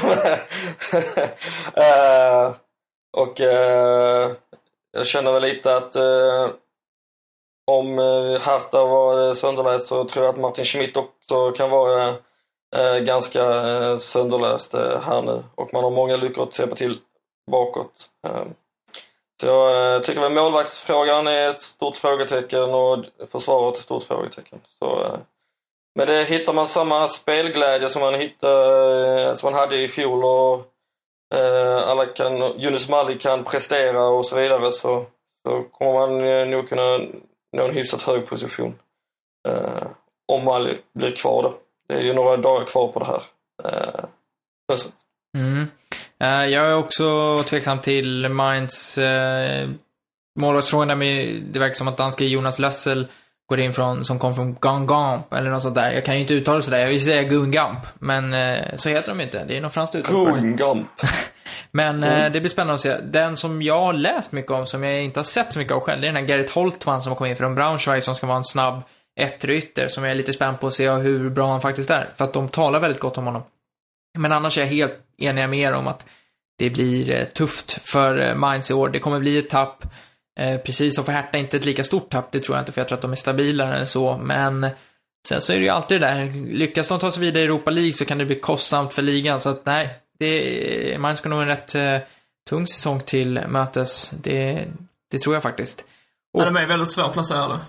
uh, 1.78 2.54
och 3.18 3.40
uh, 3.40 4.32
jag 4.92 5.06
känner 5.06 5.32
väl 5.32 5.42
lite 5.42 5.76
att 5.76 5.96
uh, 5.96 6.50
om 7.72 7.98
Hertha 8.42 8.86
var 8.86 9.34
sönderläst 9.34 9.88
så 9.88 10.06
tror 10.06 10.26
jag 10.26 10.34
att 10.34 10.42
Martin 10.42 10.66
Schmidt 10.66 10.98
också 10.98 11.52
kan 11.52 11.70
vara 11.70 12.16
ganska 13.02 13.98
sönderläst 13.98 14.74
här 14.74 15.22
nu 15.22 15.44
och 15.56 15.74
man 15.74 15.84
har 15.84 15.92
många 15.92 16.16
luckor 16.16 16.44
att 16.44 16.54
släppa 16.54 16.76
till 16.76 17.00
bakåt. 17.52 18.10
Så 19.42 19.48
jag 19.48 20.04
tycker 20.04 20.22
väl 20.22 20.34
målvaktsfrågan 20.34 21.28
är 21.28 21.50
ett 21.50 21.62
stort 21.62 21.96
frågetecken 21.96 22.74
och 22.74 23.06
försvaret 23.32 23.76
ett 23.76 23.84
stort 23.84 24.04
frågetecken. 24.04 24.62
Så, 24.80 25.18
men 25.96 26.08
det 26.08 26.24
hittar 26.24 26.54
man 26.54 26.68
samma 26.68 27.08
spelglädje 27.08 27.90
som 27.90 28.02
man, 28.02 28.16
hittade, 28.16 29.30
eh, 29.30 29.36
som 29.36 29.52
man 29.52 29.60
hade 29.60 29.82
i 29.82 29.88
fjol 29.88 30.24
och 30.24 30.66
eh, 31.36 31.88
alla 31.88 32.06
kan, 32.06 32.62
Yunus 32.62 32.90
Malik 32.90 33.22
kan 33.22 33.44
prestera 33.44 34.06
och 34.06 34.26
så 34.26 34.36
vidare 34.36 34.72
så, 34.72 35.06
så 35.48 35.64
kommer 35.72 35.94
man 35.94 36.28
eh, 36.28 36.48
nog 36.48 36.70
kunna 36.70 36.98
nå 37.58 37.64
en 37.64 37.74
hyfsat 37.74 38.02
hög 38.02 38.26
position. 38.26 38.76
Eh, 39.48 39.88
om 40.28 40.46
Malik 40.46 40.80
blir 40.94 41.12
kvar 41.12 41.44
då. 41.44 41.58
Det 41.88 41.94
är 41.94 42.02
ju 42.02 42.14
några 42.14 42.38
dagar 42.38 42.66
kvar 42.66 42.88
på 42.88 43.00
det 43.00 43.06
här 43.06 43.22
eh, 43.64 44.06
fönstret. 44.72 44.96
Mm. 45.38 45.68
Eh, 46.20 46.54
jag 46.54 46.66
är 46.68 46.78
också 46.78 47.44
tveksam 47.44 47.80
till 47.80 48.30
Mainz 48.30 48.98
eh, 48.98 49.70
målvaktsfrågan 50.40 50.88
där 50.88 51.42
det 51.52 51.60
verkar 51.60 51.74
som 51.74 51.88
att 51.88 51.98
danske 51.98 52.26
Jonas 52.26 52.60
Lössel 52.60 53.08
går 53.54 53.60
in 53.60 53.74
från, 53.74 54.06
som 54.06 54.20
kom 54.20 54.34
från 54.34 54.58
Gangamp 54.62 55.34
eller 55.34 55.50
något 55.50 55.62
sånt 55.62 55.76
där. 55.76 55.92
Jag 55.92 56.06
kan 56.06 56.16
ju 56.16 56.22
inte 56.22 56.34
uttala 56.34 56.62
sådär. 56.62 56.80
Jag 56.80 56.88
vill 56.88 57.04
säga 57.04 57.24
Gungamp. 57.24 57.80
Men 58.00 58.34
eh, 58.34 58.76
så 58.76 58.90
heter 58.90 59.10
de 59.10 59.20
ju 59.20 59.26
inte. 59.26 59.46
Det 59.48 59.58
är 59.58 59.62
något 59.62 59.74
franskt 59.74 59.96
uttal. 59.96 60.26
Kungamp. 60.26 60.88
Men 61.72 62.04
eh, 62.04 62.32
det 62.32 62.40
blir 62.40 62.50
spännande 62.50 62.74
att 62.74 62.82
se. 62.82 62.98
Den 62.98 63.38
som 63.38 63.62
jag 63.62 63.80
har 63.80 63.94
läst 63.94 64.32
mycket 64.32 64.52
om, 64.52 64.66
som 64.66 64.84
jag 64.84 65.04
inte 65.04 65.20
har 65.20 65.24
sett 65.26 65.54
så 65.54 65.60
mycket 65.60 65.74
av 65.74 65.80
själv, 65.80 66.02
det 66.02 66.08
är 66.08 66.12
den 66.12 66.22
här 66.22 66.28
Gerrit 66.28 66.50
Holtman 66.50 67.02
som 67.02 67.10
har 67.12 67.16
kommit 67.16 67.32
in 67.32 67.38
från 67.38 67.56
Braunschweig 67.56 68.04
som 68.04 68.16
ska 68.16 68.28
vara 68.28 68.38
en 68.38 68.44
snabb 68.44 68.82
ytter 69.48 69.88
som 69.88 70.04
jag 70.04 70.12
är 70.12 70.16
lite 70.16 70.34
spänd 70.34 70.60
på 70.60 70.68
att 70.68 70.74
se 70.74 70.90
hur 70.90 71.30
bra 71.30 71.52
han 71.52 71.62
faktiskt 71.62 71.90
är. 71.90 72.12
För 72.16 72.24
att 72.26 72.34
de 72.34 72.50
talar 72.50 72.80
väldigt 72.80 73.00
gott 73.00 73.18
om 73.18 73.26
honom. 73.26 73.44
Men 74.18 74.32
annars 74.32 74.58
är 74.58 74.62
jag 74.62 74.68
helt 74.68 74.94
enig 75.18 75.50
med 75.50 75.60
er 75.60 75.74
om 75.74 75.88
att 75.88 76.06
det 76.58 76.70
blir 76.70 77.12
eh, 77.12 77.24
tufft 77.24 77.72
för 77.72 78.20
eh, 78.20 78.36
Mainz 78.36 78.72
i 78.72 78.74
år. 78.74 78.90
Det 78.90 79.00
kommer 79.00 79.20
bli 79.20 79.38
ett 79.38 79.50
tapp. 79.50 79.86
Eh, 80.40 80.58
precis 80.58 80.96
som 80.96 81.06
för 81.06 81.12
Hertha, 81.12 81.38
inte 81.38 81.58
ett 81.58 81.66
lika 81.66 81.84
stort 81.84 82.10
tapp, 82.10 82.32
det 82.32 82.40
tror 82.40 82.58
jag 82.58 82.62
inte, 82.62 82.72
för 82.72 82.82
jag 82.82 82.88
tror 82.88 82.98
att 82.98 83.02
de 83.02 83.12
är 83.12 83.16
stabilare 83.16 83.80
än 83.80 83.88
så. 83.88 84.18
Men 84.18 84.68
sen 85.28 85.42
så 85.42 85.54
är 85.54 85.58
det 85.58 85.64
ju 85.64 85.70
alltid 85.70 86.02
det 86.02 86.08
där, 86.08 86.48
lyckas 86.54 86.90
de 86.90 87.00
ta 87.00 87.12
sig 87.12 87.22
vidare 87.22 87.42
i 87.42 87.46
Europa 87.46 87.72
League 87.72 87.94
så 87.94 88.06
kan 88.06 88.18
det 88.18 88.26
bli 88.26 88.40
kostsamt 88.40 88.94
för 88.94 89.02
ligan. 89.02 89.42
Så 89.42 89.50
att 89.50 89.66
nej, 89.66 90.00
det, 90.20 90.98
Mainz 91.00 91.20
ska 91.20 91.30
nog 91.30 91.42
en 91.42 91.48
rätt 91.48 91.76
eh, 91.76 91.98
tung 92.50 92.68
säsong 92.68 93.00
till 93.00 93.42
mötes. 93.48 94.10
Det, 94.10 94.68
det 95.12 95.20
tror 95.20 95.36
jag 95.36 95.44
faktiskt. 95.44 95.86
Ja, 96.32 96.46
de 96.46 96.58
är 96.58 96.66
väldigt 96.66 96.92
svårplacerade. 96.92 97.60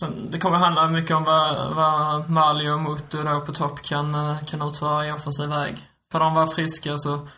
Sen, 0.00 0.30
det 0.30 0.38
kommer 0.38 0.58
handla 0.58 0.90
mycket 0.90 1.16
om 1.16 1.24
vad, 1.24 1.74
vad 1.74 2.30
Mali 2.30 2.68
och 2.68 2.80
Mutu 2.80 3.22
då 3.22 3.40
på 3.40 3.52
topp 3.52 3.82
kan, 3.82 4.14
eh, 4.14 4.44
kan 4.44 4.62
utföra 4.62 5.06
i 5.06 5.12
offensiv 5.12 5.48
väg. 5.48 5.76
För 6.12 6.20
de 6.20 6.34
var 6.34 6.46
friska 6.46 6.98
så, 6.98 7.28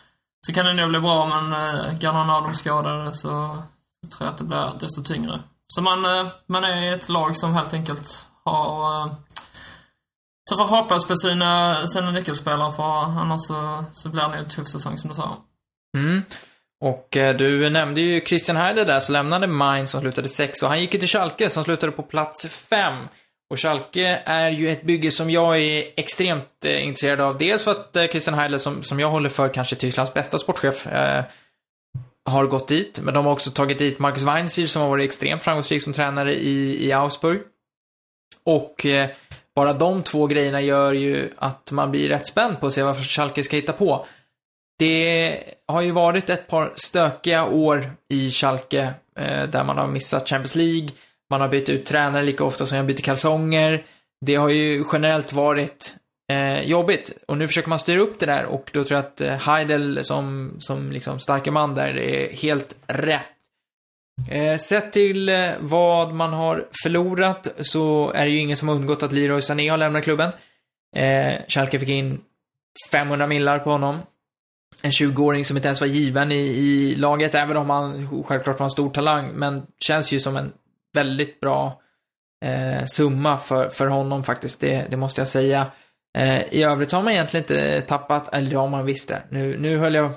så 0.47 0.53
kan 0.53 0.65
det 0.65 0.73
nog 0.73 0.89
bli 0.89 0.99
bra, 0.99 1.25
men 1.25 1.53
uh, 1.53 1.99
går 1.99 2.13
någon 2.13 2.29
av 2.29 2.43
dem 2.43 2.55
skadade 2.55 3.13
så, 3.13 3.57
så 4.03 4.11
tror 4.11 4.25
jag 4.25 4.31
att 4.31 4.37
det 4.37 4.43
blir 4.43 4.73
desto 4.79 5.03
tyngre. 5.03 5.39
Så 5.67 5.81
man, 5.81 6.05
eh, 6.05 6.27
man 6.47 6.63
är 6.63 6.93
ett 6.93 7.09
lag 7.09 7.35
som 7.35 7.53
helt 7.53 7.73
enkelt 7.73 8.27
har 8.45 9.01
eh, 9.01 9.13
så 10.49 10.57
får 10.57 10.65
hoppas 10.65 11.07
på 11.07 11.15
sina, 11.15 11.87
sina 11.87 12.11
nyckelspelare 12.11 12.71
för 12.71 13.19
annars 13.19 13.41
så, 13.41 13.83
så 13.91 14.09
blir 14.09 14.27
det 14.29 14.37
en 14.37 14.49
tuff 14.49 14.67
säsong 14.67 14.97
som 14.97 15.09
du 15.09 15.15
sa. 15.15 15.37
Mm. 15.97 16.23
Och 16.83 17.17
eh, 17.17 17.35
du 17.35 17.69
nämnde 17.69 18.01
ju 18.01 18.21
Christian 18.21 18.57
Heide 18.57 18.83
där, 18.83 18.99
som 18.99 19.13
lämnade 19.13 19.47
Mainz 19.47 19.91
som 19.91 20.01
slutade 20.01 20.29
sex 20.29 20.63
och 20.63 20.69
han 20.69 20.81
gick 20.81 20.93
ju 20.93 20.99
till 20.99 21.09
Schalke 21.09 21.49
som 21.49 21.63
slutade 21.63 21.91
på 21.91 22.03
plats 22.03 22.47
fem. 22.47 23.07
Och 23.49 23.59
Schalke 23.59 24.21
är 24.25 24.51
ju 24.51 24.71
ett 24.71 24.83
bygge 24.83 25.11
som 25.11 25.29
jag 25.29 25.59
är 25.59 25.83
extremt 25.97 26.65
eh, 26.65 26.87
intresserad 26.87 27.21
av. 27.21 27.37
Dels 27.37 27.63
för 27.63 27.71
att 27.71 27.95
eh, 27.95 28.07
Christian 28.07 28.39
Heider, 28.39 28.57
som, 28.57 28.83
som 28.83 28.99
jag 28.99 29.09
håller 29.09 29.29
för 29.29 29.53
kanske 29.53 29.75
Tysklands 29.75 30.13
bästa 30.13 30.39
sportchef, 30.39 30.87
eh, 30.87 31.23
har 32.27 32.45
gått 32.45 32.67
dit. 32.67 32.99
Men 32.99 33.13
de 33.13 33.25
har 33.25 33.33
också 33.33 33.51
tagit 33.51 33.79
dit 33.79 33.99
Marcus 33.99 34.23
Weinziel 34.23 34.69
som 34.69 34.81
har 34.81 34.89
varit 34.89 35.05
extremt 35.05 35.43
framgångsrik 35.43 35.81
som 35.81 35.93
tränare 35.93 36.35
i, 36.35 36.87
i 36.87 36.91
Augsburg. 36.91 37.41
Och 38.43 38.85
eh, 38.85 39.09
bara 39.55 39.73
de 39.73 40.03
två 40.03 40.27
grejerna 40.27 40.61
gör 40.61 40.93
ju 40.93 41.29
att 41.37 41.71
man 41.71 41.91
blir 41.91 42.09
rätt 42.09 42.27
spänd 42.27 42.59
på 42.59 42.67
att 42.67 42.73
se 42.73 42.83
vad 42.83 43.05
Schalke 43.05 43.43
ska 43.43 43.55
hitta 43.55 43.73
på. 43.73 44.05
Det 44.79 45.43
har 45.67 45.81
ju 45.81 45.91
varit 45.91 46.29
ett 46.29 46.47
par 46.47 46.73
stökiga 46.75 47.45
år 47.45 47.91
i 48.09 48.31
Schalke 48.31 48.93
eh, 49.19 49.43
där 49.43 49.63
man 49.63 49.77
har 49.77 49.87
missat 49.87 50.29
Champions 50.29 50.55
League. 50.55 50.89
Man 51.29 51.41
har 51.41 51.49
bytt 51.49 51.69
ut 51.69 51.85
tränare 51.85 52.23
lika 52.23 52.43
ofta 52.43 52.65
som 52.65 52.77
jag 52.77 52.85
byter 52.85 53.01
kalsonger. 53.01 53.85
Det 54.25 54.35
har 54.35 54.49
ju 54.49 54.83
generellt 54.93 55.33
varit 55.33 55.95
eh, 56.31 56.61
jobbigt. 56.61 57.23
Och 57.27 57.37
nu 57.37 57.47
försöker 57.47 57.69
man 57.69 57.79
styra 57.79 58.01
upp 58.01 58.19
det 58.19 58.25
där 58.25 58.45
och 58.45 58.69
då 58.73 58.83
tror 58.83 58.97
jag 58.97 59.05
att 59.05 59.21
eh, 59.21 59.33
Heidel 59.33 60.03
som, 60.03 60.55
som 60.59 60.91
liksom 60.91 61.19
starke 61.19 61.51
man 61.51 61.75
där 61.75 61.97
är 61.97 62.33
helt 62.33 62.75
rätt. 62.87 63.25
Eh, 64.29 64.57
sett 64.57 64.93
till 64.93 65.29
eh, 65.29 65.49
vad 65.59 66.13
man 66.13 66.33
har 66.33 66.67
förlorat 66.83 67.47
så 67.59 68.11
är 68.11 68.25
det 68.25 68.31
ju 68.31 68.37
ingen 68.37 68.57
som 68.57 68.67
har 68.67 68.75
undgått 68.75 69.03
att 69.03 69.11
Leroy 69.11 69.41
Sané 69.41 69.69
har 69.69 69.77
lämnat 69.77 70.03
klubben. 70.03 70.31
Eh, 70.95 71.33
Schalke 71.47 71.79
fick 71.79 71.89
in 71.89 72.21
500 72.91 73.27
millar 73.27 73.59
på 73.59 73.69
honom. 73.69 73.99
En 74.81 74.91
20-åring 74.91 75.45
som 75.45 75.57
inte 75.57 75.67
ens 75.67 75.81
var 75.81 75.87
given 75.87 76.31
i, 76.31 76.35
i 76.35 76.95
laget, 76.95 77.35
även 77.35 77.57
om 77.57 77.69
han 77.69 78.23
självklart 78.23 78.59
var 78.59 78.63
en 78.63 78.69
stor 78.69 78.89
talang, 78.89 79.31
men 79.33 79.63
känns 79.79 80.11
ju 80.11 80.19
som 80.19 80.37
en 80.37 80.51
väldigt 80.93 81.39
bra 81.39 81.81
eh, 82.45 82.85
summa 82.85 83.37
för, 83.37 83.69
för 83.69 83.87
honom 83.87 84.23
faktiskt, 84.23 84.59
det, 84.59 84.87
det 84.89 84.97
måste 84.97 85.21
jag 85.21 85.27
säga. 85.27 85.71
Eh, 86.17 86.41
I 86.51 86.63
övrigt 86.63 86.89
så 86.89 86.95
har 86.95 87.03
man 87.03 87.13
egentligen 87.13 87.43
inte 87.43 87.81
tappat, 87.81 88.33
eller 88.33 88.51
ja, 88.51 88.67
man 88.67 88.85
visste. 88.85 89.21
Nu, 89.29 89.57
nu 89.59 89.77
höll 89.77 89.95
jag 89.95 90.13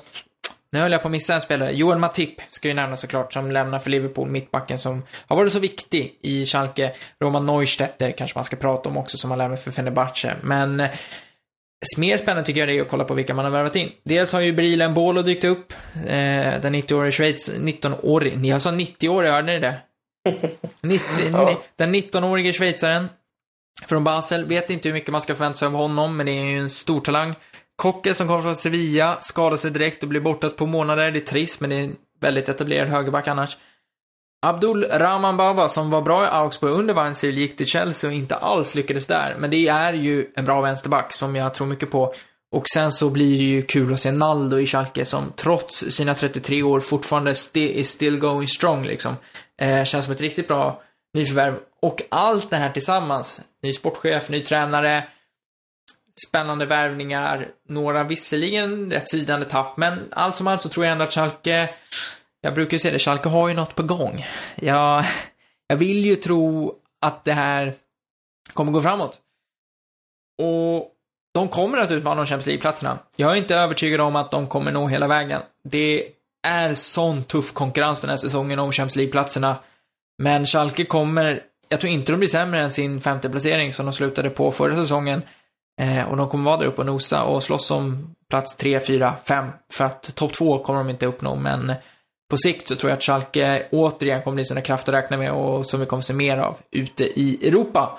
nu 0.73 0.79
höll 0.79 0.93
jag 0.93 1.03
på 1.03 1.09
att 1.09 1.13
missa 1.13 1.35
en 1.35 1.41
spelare. 1.41 1.73
Joel 1.73 1.99
Matip 1.99 2.41
ska 2.49 2.69
ju 2.69 2.75
nämnas 2.75 3.01
såklart, 3.01 3.33
som 3.33 3.51
lämnar 3.51 3.79
för 3.79 3.91
Liverpool, 3.91 4.29
mittbacken 4.29 4.79
som 4.79 5.03
har 5.27 5.37
varit 5.37 5.53
så 5.53 5.59
viktig 5.59 6.19
i 6.23 6.47
Schalke. 6.47 6.93
Roman 7.23 7.47
Neustetter 7.47 8.13
kanske 8.13 8.39
man 8.39 8.45
ska 8.45 8.57
prata 8.57 8.89
om 8.89 8.97
också, 8.97 9.19
som 9.19 9.31
har 9.31 9.39
lämnat 9.39 9.63
för 9.63 9.71
Fenerbahce. 9.71 10.35
Men 10.43 10.83
mer 11.97 12.19
spännande 12.19 12.43
tycker 12.47 12.61
jag 12.61 12.69
det 12.69 12.79
är 12.79 12.83
att 12.83 12.89
kolla 12.89 13.05
på 13.05 13.15
vilka 13.15 13.35
man 13.35 13.45
har 13.45 13.53
värvat 13.53 13.77
in. 13.77 13.91
Dels 14.05 14.33
har 14.33 14.41
ju 14.41 14.53
Brilen 14.53 14.95
Bolo 14.95 15.23
dykt 15.23 15.45
upp. 15.45 15.73
Eh, 15.95 16.61
den 16.61 16.75
90-årige 16.75 17.13
Schweiz, 17.13 17.51
19-årig, 17.51 18.47
jag 18.47 18.63
sa 18.63 18.71
90-årig, 18.71 19.31
hörde 19.31 19.53
ni 19.53 19.59
det? 19.59 19.77
90, 20.81 21.05
Ja. 21.33 21.61
Den 21.77 21.95
19-årige 21.95 22.53
schweizaren 22.53 23.09
från 23.87 24.05
Basel, 24.05 24.45
vet 24.45 24.71
inte 24.71 24.89
hur 24.89 24.95
mycket 24.95 25.13
man 25.13 25.21
ska 25.21 25.35
förvänta 25.35 25.59
sig 25.59 25.67
av 25.67 25.73
honom, 25.73 26.17
men 26.17 26.27
det 26.27 26.33
är 26.33 26.45
ju 26.45 26.59
en 26.59 26.71
stor 26.71 27.01
talang. 27.01 27.35
Kocke 27.77 28.15
som 28.15 28.29
kommer 28.29 28.43
från 28.43 28.57
Sevilla, 28.57 29.17
skadar 29.21 29.57
sig 29.57 29.71
direkt 29.71 30.03
och 30.03 30.09
blir 30.09 30.21
borta 30.21 30.47
ett 30.47 30.57
par 30.57 30.67
månader. 30.67 31.11
Det 31.11 31.19
är 31.19 31.21
trist, 31.21 31.61
men 31.61 31.71
det 31.71 31.77
är 31.77 31.81
en 31.81 31.97
väldigt 32.21 32.49
etablerad 32.49 32.89
högerback 32.89 33.29
annars. 33.29 33.57
Abdul 34.43 34.85
Rahman 34.85 35.37
Baba 35.37 35.69
som 35.69 35.91
var 35.91 36.03
bra 36.03 36.25
i 36.25 36.29
Augsburg 36.29 36.73
under 36.73 36.95
Weinzierl 36.95 37.35
gick 37.35 37.57
till 37.57 37.67
Chelsea 37.67 38.11
och 38.11 38.17
inte 38.17 38.37
alls 38.37 38.75
lyckades 38.75 39.07
där. 39.07 39.37
Men 39.39 39.51
det 39.51 39.69
är 39.69 39.93
ju 39.93 40.27
en 40.35 40.45
bra 40.45 40.61
vänsterback 40.61 41.13
som 41.13 41.37
jag 41.37 41.55
tror 41.55 41.67
mycket 41.67 41.91
på. 41.91 42.15
Och 42.53 42.69
sen 42.75 42.93
så 42.93 43.11
blir 43.11 43.39
det 43.39 43.45
ju 43.45 43.63
kul 43.63 43.93
att 43.93 44.01
se 44.01 44.13
Naldo 44.13 44.59
i 44.59 44.67
Schalke 44.67 45.05
som 45.05 45.33
trots 45.37 45.77
sina 45.77 46.15
33 46.15 46.63
år 46.63 46.81
fortfarande 46.81 47.31
st 47.31 47.81
is 47.81 47.89
still 47.89 48.19
going 48.19 48.49
strong 48.49 48.85
liksom. 48.85 49.17
Eh, 49.61 49.85
känns 49.85 50.05
som 50.05 50.15
ett 50.15 50.21
riktigt 50.21 50.49
bra 50.49 50.83
nyförvärv. 51.15 51.59
Och 51.83 52.03
allt 52.09 52.51
det 52.51 52.57
här 52.57 52.71
tillsammans, 52.71 53.41
ny 53.63 53.73
sportchef, 53.73 54.29
ny 54.29 54.41
tränare, 54.41 55.09
spännande 56.29 56.67
värvningar, 56.67 57.47
några 57.69 58.05
visserligen 58.05 58.91
rätt 58.91 59.11
svidande 59.11 59.47
tapp, 59.47 59.77
men 59.77 60.09
allt 60.13 60.37
som 60.37 60.47
allt 60.47 60.61
så 60.61 60.69
tror 60.69 60.87
jag 60.87 60.93
ändå 60.93 61.05
att 61.05 61.13
Schalke, 61.13 61.71
jag 62.41 62.55
brukar 62.55 62.73
ju 62.73 62.79
säga 62.79 62.93
det, 62.93 62.99
Schalke 62.99 63.29
har 63.29 63.49
ju 63.49 63.55
något 63.55 63.75
på 63.75 63.83
gång. 63.83 64.27
Jag, 64.55 65.05
jag 65.67 65.77
vill 65.77 66.05
ju 66.05 66.17
tro 66.17 66.75
att 67.01 67.25
det 67.25 67.33
här 67.33 67.75
kommer 68.53 68.73
gå 68.73 68.83
framåt. 68.83 69.19
Och 70.43 70.91
de 71.35 71.49
kommer 71.49 71.79
att 71.79 71.93
utmana 71.93 72.21
om 72.21 72.27
Champions 72.27 72.47
League-platserna. 72.47 72.99
Jag 73.17 73.33
är 73.33 73.37
inte 73.37 73.57
övertygad 73.57 74.01
om 74.01 74.17
att 74.17 74.31
de 74.31 74.49
kommer 74.49 74.73
nå 74.73 74.87
hela 74.87 75.09
vägen. 75.09 75.43
Det 75.65 76.09
är 76.43 76.75
sån 76.75 77.25
tuff 77.25 77.53
konkurrens 77.53 78.01
den 78.01 78.11
här 78.11 78.17
säsongen 78.17 78.59
om 78.59 78.73
Champions 78.73 78.97
League-platserna. 78.97 79.57
Men 80.23 80.47
Schalke 80.47 80.85
kommer, 80.85 81.43
jag 81.69 81.81
tror 81.81 81.93
inte 81.93 82.13
de 82.13 82.19
blir 82.19 82.29
sämre 82.29 82.61
än 82.61 82.71
sin 82.71 83.01
femte 83.01 83.31
placering 83.31 83.73
som 83.73 83.87
de 83.87 83.93
slutade 83.93 84.31
på 84.31 84.53
förra 84.53 84.77
säsongen. 84.77 85.23
Eh, 85.81 86.11
och 86.11 86.17
de 86.17 86.29
kommer 86.29 86.45
vara 86.45 86.57
där 86.57 86.67
uppe 86.67 86.81
och 86.81 86.87
nosa 86.87 87.25
och 87.25 87.43
slåss 87.43 87.71
om 87.71 88.15
plats 88.31 88.57
3, 88.57 88.81
4, 88.81 89.15
5. 89.25 89.49
För 89.73 89.85
att 89.85 90.15
topp 90.15 90.33
2 90.33 90.59
kommer 90.59 90.79
de 90.79 90.91
inte 90.91 91.07
uppnå, 91.07 91.37
men 91.37 91.73
på 92.31 92.37
sikt 92.37 92.69
så 92.69 92.77
tror 92.77 92.91
jag 92.91 92.97
att 92.97 93.03
Schalke 93.03 93.67
återigen 93.71 94.23
kommer 94.23 94.35
bli 94.35 94.45
sina 94.45 94.61
krafter 94.61 94.93
att 94.93 95.05
räkna 95.05 95.17
med 95.17 95.33
och 95.33 95.67
som 95.67 95.81
vi 95.81 95.87
kommer 95.87 96.03
se 96.03 96.15
mer 96.15 96.39
av 96.39 96.59
ute 96.71 97.05
i 97.05 97.49
Europa. 97.49 97.99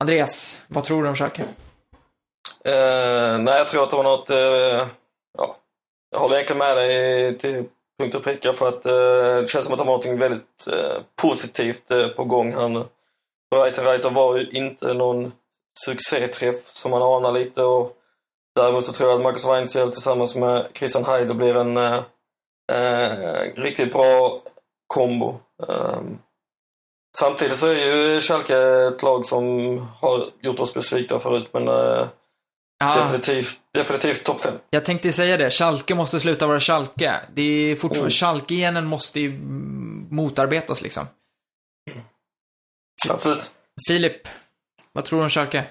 Andreas, 0.00 0.64
vad 0.68 0.84
tror 0.84 1.02
du 1.02 1.08
om 1.08 1.14
Schalke? 1.14 1.42
Eh, 2.64 3.38
nej, 3.38 3.58
jag 3.58 3.68
tror 3.68 3.82
att 3.82 3.90
det 3.90 3.96
var 3.96 4.04
något... 4.04 4.30
Eh, 4.30 4.88
ja, 5.38 5.56
jag 6.10 6.18
håller 6.18 6.34
egentligen 6.34 6.58
med 6.58 6.76
dig 6.76 7.38
till 7.38 7.64
punkt 7.98 8.14
och 8.14 8.24
pricka 8.24 8.52
för 8.52 8.68
att 8.68 8.86
eh, 8.86 9.40
det 9.40 9.50
känns 9.50 9.64
som 9.64 9.72
att 9.72 9.78
de 9.78 9.88
har 9.88 9.96
något 9.96 10.20
väldigt 10.20 10.68
eh, 10.72 11.02
positivt 11.22 11.90
eh, 11.90 12.08
på 12.08 12.24
gång 12.24 12.52
här 12.52 12.68
nu. 12.68 12.84
Reiter 13.54 13.82
Writer 13.82 14.10
var 14.10 14.36
ju 14.36 14.50
inte 14.50 14.94
någon 14.94 15.32
succéträff 15.84 16.60
som 16.60 16.90
man 16.90 17.02
anar 17.02 17.32
lite 17.32 17.62
och 17.62 17.96
däremot 18.54 18.86
så 18.86 18.92
tror 18.92 19.10
jag 19.10 19.16
att 19.16 19.22
Marcus 19.22 19.46
Weinzierl 19.46 19.92
tillsammans 19.92 20.36
med 20.36 20.68
Christian 20.74 21.04
Heider 21.04 21.34
blir 21.34 21.56
en 21.56 21.76
eh, 21.76 22.02
eh, 22.72 23.54
riktigt 23.54 23.92
bra 23.92 24.42
kombo. 24.86 25.34
Ehm, 25.68 26.18
samtidigt 27.18 27.58
så 27.58 27.66
är 27.66 27.74
ju 27.74 28.20
Schalke 28.20 28.58
ett 28.58 29.02
lag 29.02 29.24
som 29.24 29.78
har 30.00 30.24
gjort 30.40 30.60
oss 30.60 30.74
besvikna 30.74 31.18
förut 31.18 31.48
men 31.52 31.68
eh, 31.68 32.06
Ja, 32.82 33.02
definitivt, 33.02 33.60
definitivt 33.74 34.24
topp 34.24 34.40
fem. 34.40 34.54
jag 34.70 34.84
tänkte 34.84 35.12
säga 35.12 35.36
det. 35.36 35.50
Schalke 35.50 35.94
måste 35.94 36.20
sluta 36.20 36.46
vara 36.46 36.60
Schalke. 36.60 37.20
Det 37.34 37.42
är 37.42 37.76
fortfarande, 37.76 38.00
Mm. 38.00 38.10
Schalke-genen 38.10 38.86
måste 38.86 39.20
ju 39.20 39.38
motarbetas 40.10 40.82
liksom. 40.82 41.06
Absolut. 43.08 43.50
Filip, 43.88 44.28
vad 44.92 45.04
tror 45.04 45.18
du 45.18 45.24
om 45.24 45.30
Schalke? 45.30 45.64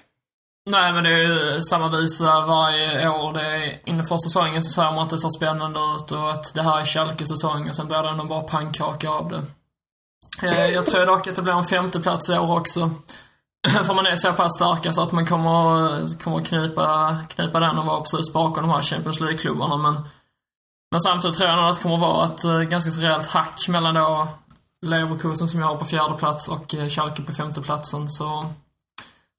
Nej, 0.69 0.93
men 0.93 1.04
det 1.04 1.10
är 1.10 1.17
ju 1.56 1.62
samma 1.62 1.89
visa 1.89 2.45
varje 2.45 3.10
år. 3.10 3.34
Det 3.34 3.41
är, 3.41 3.80
inför 3.89 4.17
säsongen 4.17 4.63
så 4.63 4.69
säger 4.71 4.91
man 4.91 5.04
att 5.04 5.10
det 5.10 5.19
ser 5.19 5.30
spännande 5.38 5.80
ut 5.80 6.12
och 6.12 6.32
att 6.32 6.54
det 6.54 6.62
här 6.62 6.80
är 6.82 6.86
Schalke-säsong 6.86 7.69
och 7.69 7.76
sen 7.76 7.88
blir 7.88 8.04
det 8.04 8.10
ändå 8.10 8.24
bara 8.24 8.41
pannkaka 8.43 9.10
av 9.10 9.30
det. 9.30 9.41
Eh, 10.47 10.65
Jag 10.67 10.86
tror 10.86 11.06
dock 11.06 11.28
att 11.28 11.36
det 11.36 11.41
blir 11.41 11.54
en 11.54 11.63
femteplats 11.63 12.30
i 12.30 12.34
år 12.38 12.60
också. 12.60 12.89
För 13.86 13.93
man 13.93 14.06
är 14.06 14.15
så 14.15 14.34
pass 14.34 14.56
starka 14.56 14.91
så 14.91 15.04
att 15.04 15.12
man 15.12 15.26
kommer, 15.26 16.19
kommer 16.19 16.45
knipa, 16.45 17.17
knipa 17.30 17.60
den 17.60 17.78
och 17.78 17.86
vara 17.86 18.02
precis 18.02 18.34
bakom 18.34 18.63
de 18.63 18.71
här 18.71 18.82
Champions 18.82 19.19
League-klubbarna. 19.19 19.78
Men, 19.78 19.93
men 20.91 21.02
samtidigt 21.02 21.38
tror 21.38 21.50
jag 21.50 21.58
nog 21.58 21.69
att 21.69 21.76
det 21.76 21.82
kommer 21.82 21.97
vara 21.97 22.26
ett 22.26 22.43
eh, 22.43 22.62
ganska 22.62 22.91
så 22.91 23.02
rejält 23.02 23.28
hack 23.28 23.67
mellan 23.67 23.93
då 23.93 24.28
Leverkusen 24.86 25.47
som 25.47 25.60
jag 25.60 25.67
har 25.67 25.76
på 25.76 25.86
fjärde 25.86 26.17
plats 26.17 26.47
och 26.47 26.76
eh, 26.76 26.89
Schalke 26.89 27.21
på 27.21 27.34
femte 27.34 27.62
platsen, 27.62 28.10
Så 28.10 28.45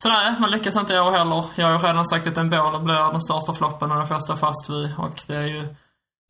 så 0.02 0.08
nej, 0.08 0.34
man 0.40 0.50
lyckas 0.50 0.76
inte 0.76 0.94
i 0.94 1.00
år 1.00 1.10
heller. 1.10 1.44
Jag 1.54 1.66
har 1.66 1.72
ju 1.72 1.78
redan 1.78 2.04
sagt 2.04 2.26
att 2.26 2.38
en 2.38 2.48
blir 2.48 3.12
den 3.12 3.20
största 3.20 3.52
floppen 3.52 3.92
och 3.92 3.98
det 3.98 4.06
första 4.06 4.36
fast 4.36 4.70
vid. 4.70 4.94
Och 4.98 5.22
det 5.26 5.34
är 5.34 5.46
ju 5.46 5.74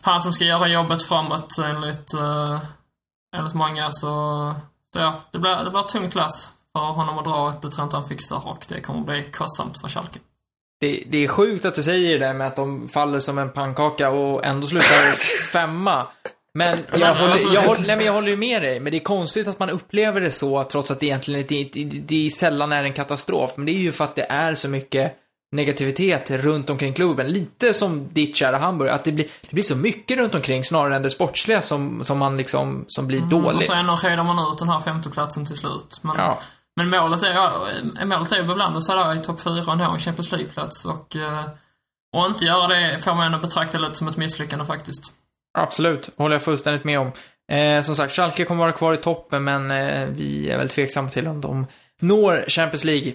han 0.03 0.23
som 0.23 0.33
ska 0.33 0.45
göra 0.45 0.69
jobbet 0.69 1.03
framåt 1.03 1.59
enligt, 1.59 2.15
eh, 2.15 2.61
enligt 3.37 3.55
många. 3.55 3.91
Så, 3.91 4.55
så 4.93 4.99
ja, 4.99 5.21
det 5.31 5.39
blir, 5.39 5.65
det 5.65 5.71
blir 5.71 5.81
ett 5.81 5.89
tungt 5.89 6.15
lass 6.15 6.52
för 6.79 6.81
honom 6.85 7.19
att 7.19 7.25
dra. 7.25 7.47
Det 7.51 7.61
tror 7.61 7.73
jag 7.77 7.87
inte 7.87 7.97
han 7.97 8.05
fixar 8.09 8.43
och 8.49 8.65
det 8.69 8.81
kommer 8.81 9.01
bli 9.01 9.23
kostsamt 9.33 9.81
för 9.81 9.89
Schalke. 9.89 10.19
Det, 10.81 11.03
det 11.07 11.25
är 11.25 11.29
sjukt 11.29 11.65
att 11.65 11.75
du 11.75 11.83
säger 11.83 12.19
det 12.19 12.27
där 12.27 12.35
med 12.35 12.47
att 12.47 12.57
de 12.57 12.89
faller 12.89 13.19
som 13.21 13.39
en 13.39 13.51
pannkaka 13.53 14.11
och 14.11 14.45
ändå 14.47 14.67
slutar 14.67 15.13
femma. 15.53 16.07
Men 16.55 16.79
jag 16.91 17.01
Men, 17.01 17.17
håller, 17.17 17.33
alltså- 17.33 17.55
jag, 17.55 17.63
håller, 17.63 17.87
nej, 17.87 17.97
men 17.97 18.07
jag 18.07 18.13
håller 18.13 18.29
ju 18.29 18.37
med 18.37 18.63
dig. 18.63 18.81
Men 18.81 18.91
det 18.91 18.99
är 18.99 19.05
konstigt 19.05 19.49
att 19.49 19.59
man 19.59 19.71
upplever 19.71 20.21
det 20.21 20.31
så, 20.31 20.65
trots 20.65 20.91
att 20.91 21.01
det 21.01 21.07
egentligen 21.07 21.41
inte, 21.41 21.79
det, 21.79 21.99
det 21.99 22.31
sällan 22.31 22.73
är 22.73 22.85
en 22.85 22.93
katastrof. 22.93 23.53
Men 23.57 23.67
det 23.67 23.73
är 23.73 23.79
ju 23.79 23.93
för 23.93 24.05
att 24.05 24.15
det 24.15 24.27
är 24.29 24.55
så 24.55 24.69
mycket 24.69 25.17
negativitet 25.57 26.31
runt 26.31 26.71
omkring 26.71 26.95
klubben. 26.95 27.27
Lite 27.29 27.75
som 27.75 28.09
ditt 28.13 28.37
kära 28.37 28.59
Hamburg, 28.59 28.91
att 28.91 29.05
det 29.05 29.13
blir, 29.13 29.27
det 29.43 29.51
blir 29.55 29.63
så 29.65 29.77
mycket 29.77 30.19
runt 30.19 30.35
omkring 30.35 30.65
snarare 30.65 30.97
än 30.97 31.03
det 31.03 31.11
sportsliga 31.11 31.63
som, 31.63 32.05
som 32.05 32.19
man 32.19 32.37
liksom, 32.37 32.85
som 32.89 33.07
blir 33.07 33.23
Och 33.23 33.29
dåligt. 33.29 33.67
så 33.67 33.73
ändå 33.73 33.97
redar 33.97 34.25
man 34.25 34.53
ut 34.53 34.59
den 34.59 34.69
här 34.69 34.81
femteplatsen 34.81 35.47
till 35.47 35.57
slut. 35.57 36.01
Men, 36.03 36.15
Ja 36.19 36.39
men 36.77 36.91
målet 36.91 37.23
är, 37.23 38.05
målet 38.05 38.33
är 38.33 38.37
ju 38.37 38.43
att 38.43 38.49
beblanda 38.49 38.81
sig 38.81 38.97
där 38.97 39.15
i 39.15 39.19
topp 39.19 39.41
4 39.41 39.65
och 39.67 39.79
nå 39.79 39.91
en 39.91 39.99
Champions 39.99 40.33
League-plats. 40.33 40.85
Och, 40.85 41.17
eh, 41.17 41.45
och 42.17 42.27
inte 42.27 42.45
göra 42.45 42.69
det 42.69 42.99
får 42.99 43.15
man 43.15 43.27
ändå 43.27 43.39
betrakta 43.39 43.79
lite 43.79 43.95
som 43.95 44.09
ett 44.09 44.17
misslyckande 44.17 44.65
faktiskt. 44.65 45.13
Absolut, 45.59 46.11
håller 46.17 46.35
jag 46.35 46.43
fullständigt 46.43 46.85
med 46.85 46.99
om. 46.99 47.13
Eh, 47.53 47.83
som 47.83 47.97
sagt, 47.97 48.15
Schalke 48.15 48.45
kommer 48.45 48.61
vara 48.61 48.73
kvar 48.73 48.95
i 48.95 48.97
toppen, 48.97 49.45
men 49.45 49.71
eh, 49.71 50.07
vi 50.07 50.51
är 50.51 50.59
väl 50.59 50.69
tveksamma 50.69 51.09
till 51.09 51.27
om 51.27 51.41
de 51.41 51.67
når 52.01 52.45
Champions 52.49 52.85
League. 52.85 53.15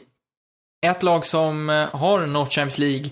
Ett 0.86 1.04
lag 1.04 1.26
som 1.26 1.70
eh, 1.70 1.96
har 1.96 2.26
nått 2.26 2.54
Champions 2.54 2.78
League 2.78 3.10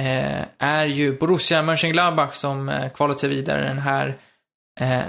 eh, 0.00 0.44
är 0.58 0.84
ju 0.84 1.18
Borussia 1.18 1.62
Mönchengladbach 1.62 2.34
som 2.34 2.68
eh, 2.68 2.88
kvalat 2.88 3.20
sig 3.20 3.28
vidare 3.28 3.68
den 3.68 3.78
här 3.78 4.16
eh, 4.80 5.00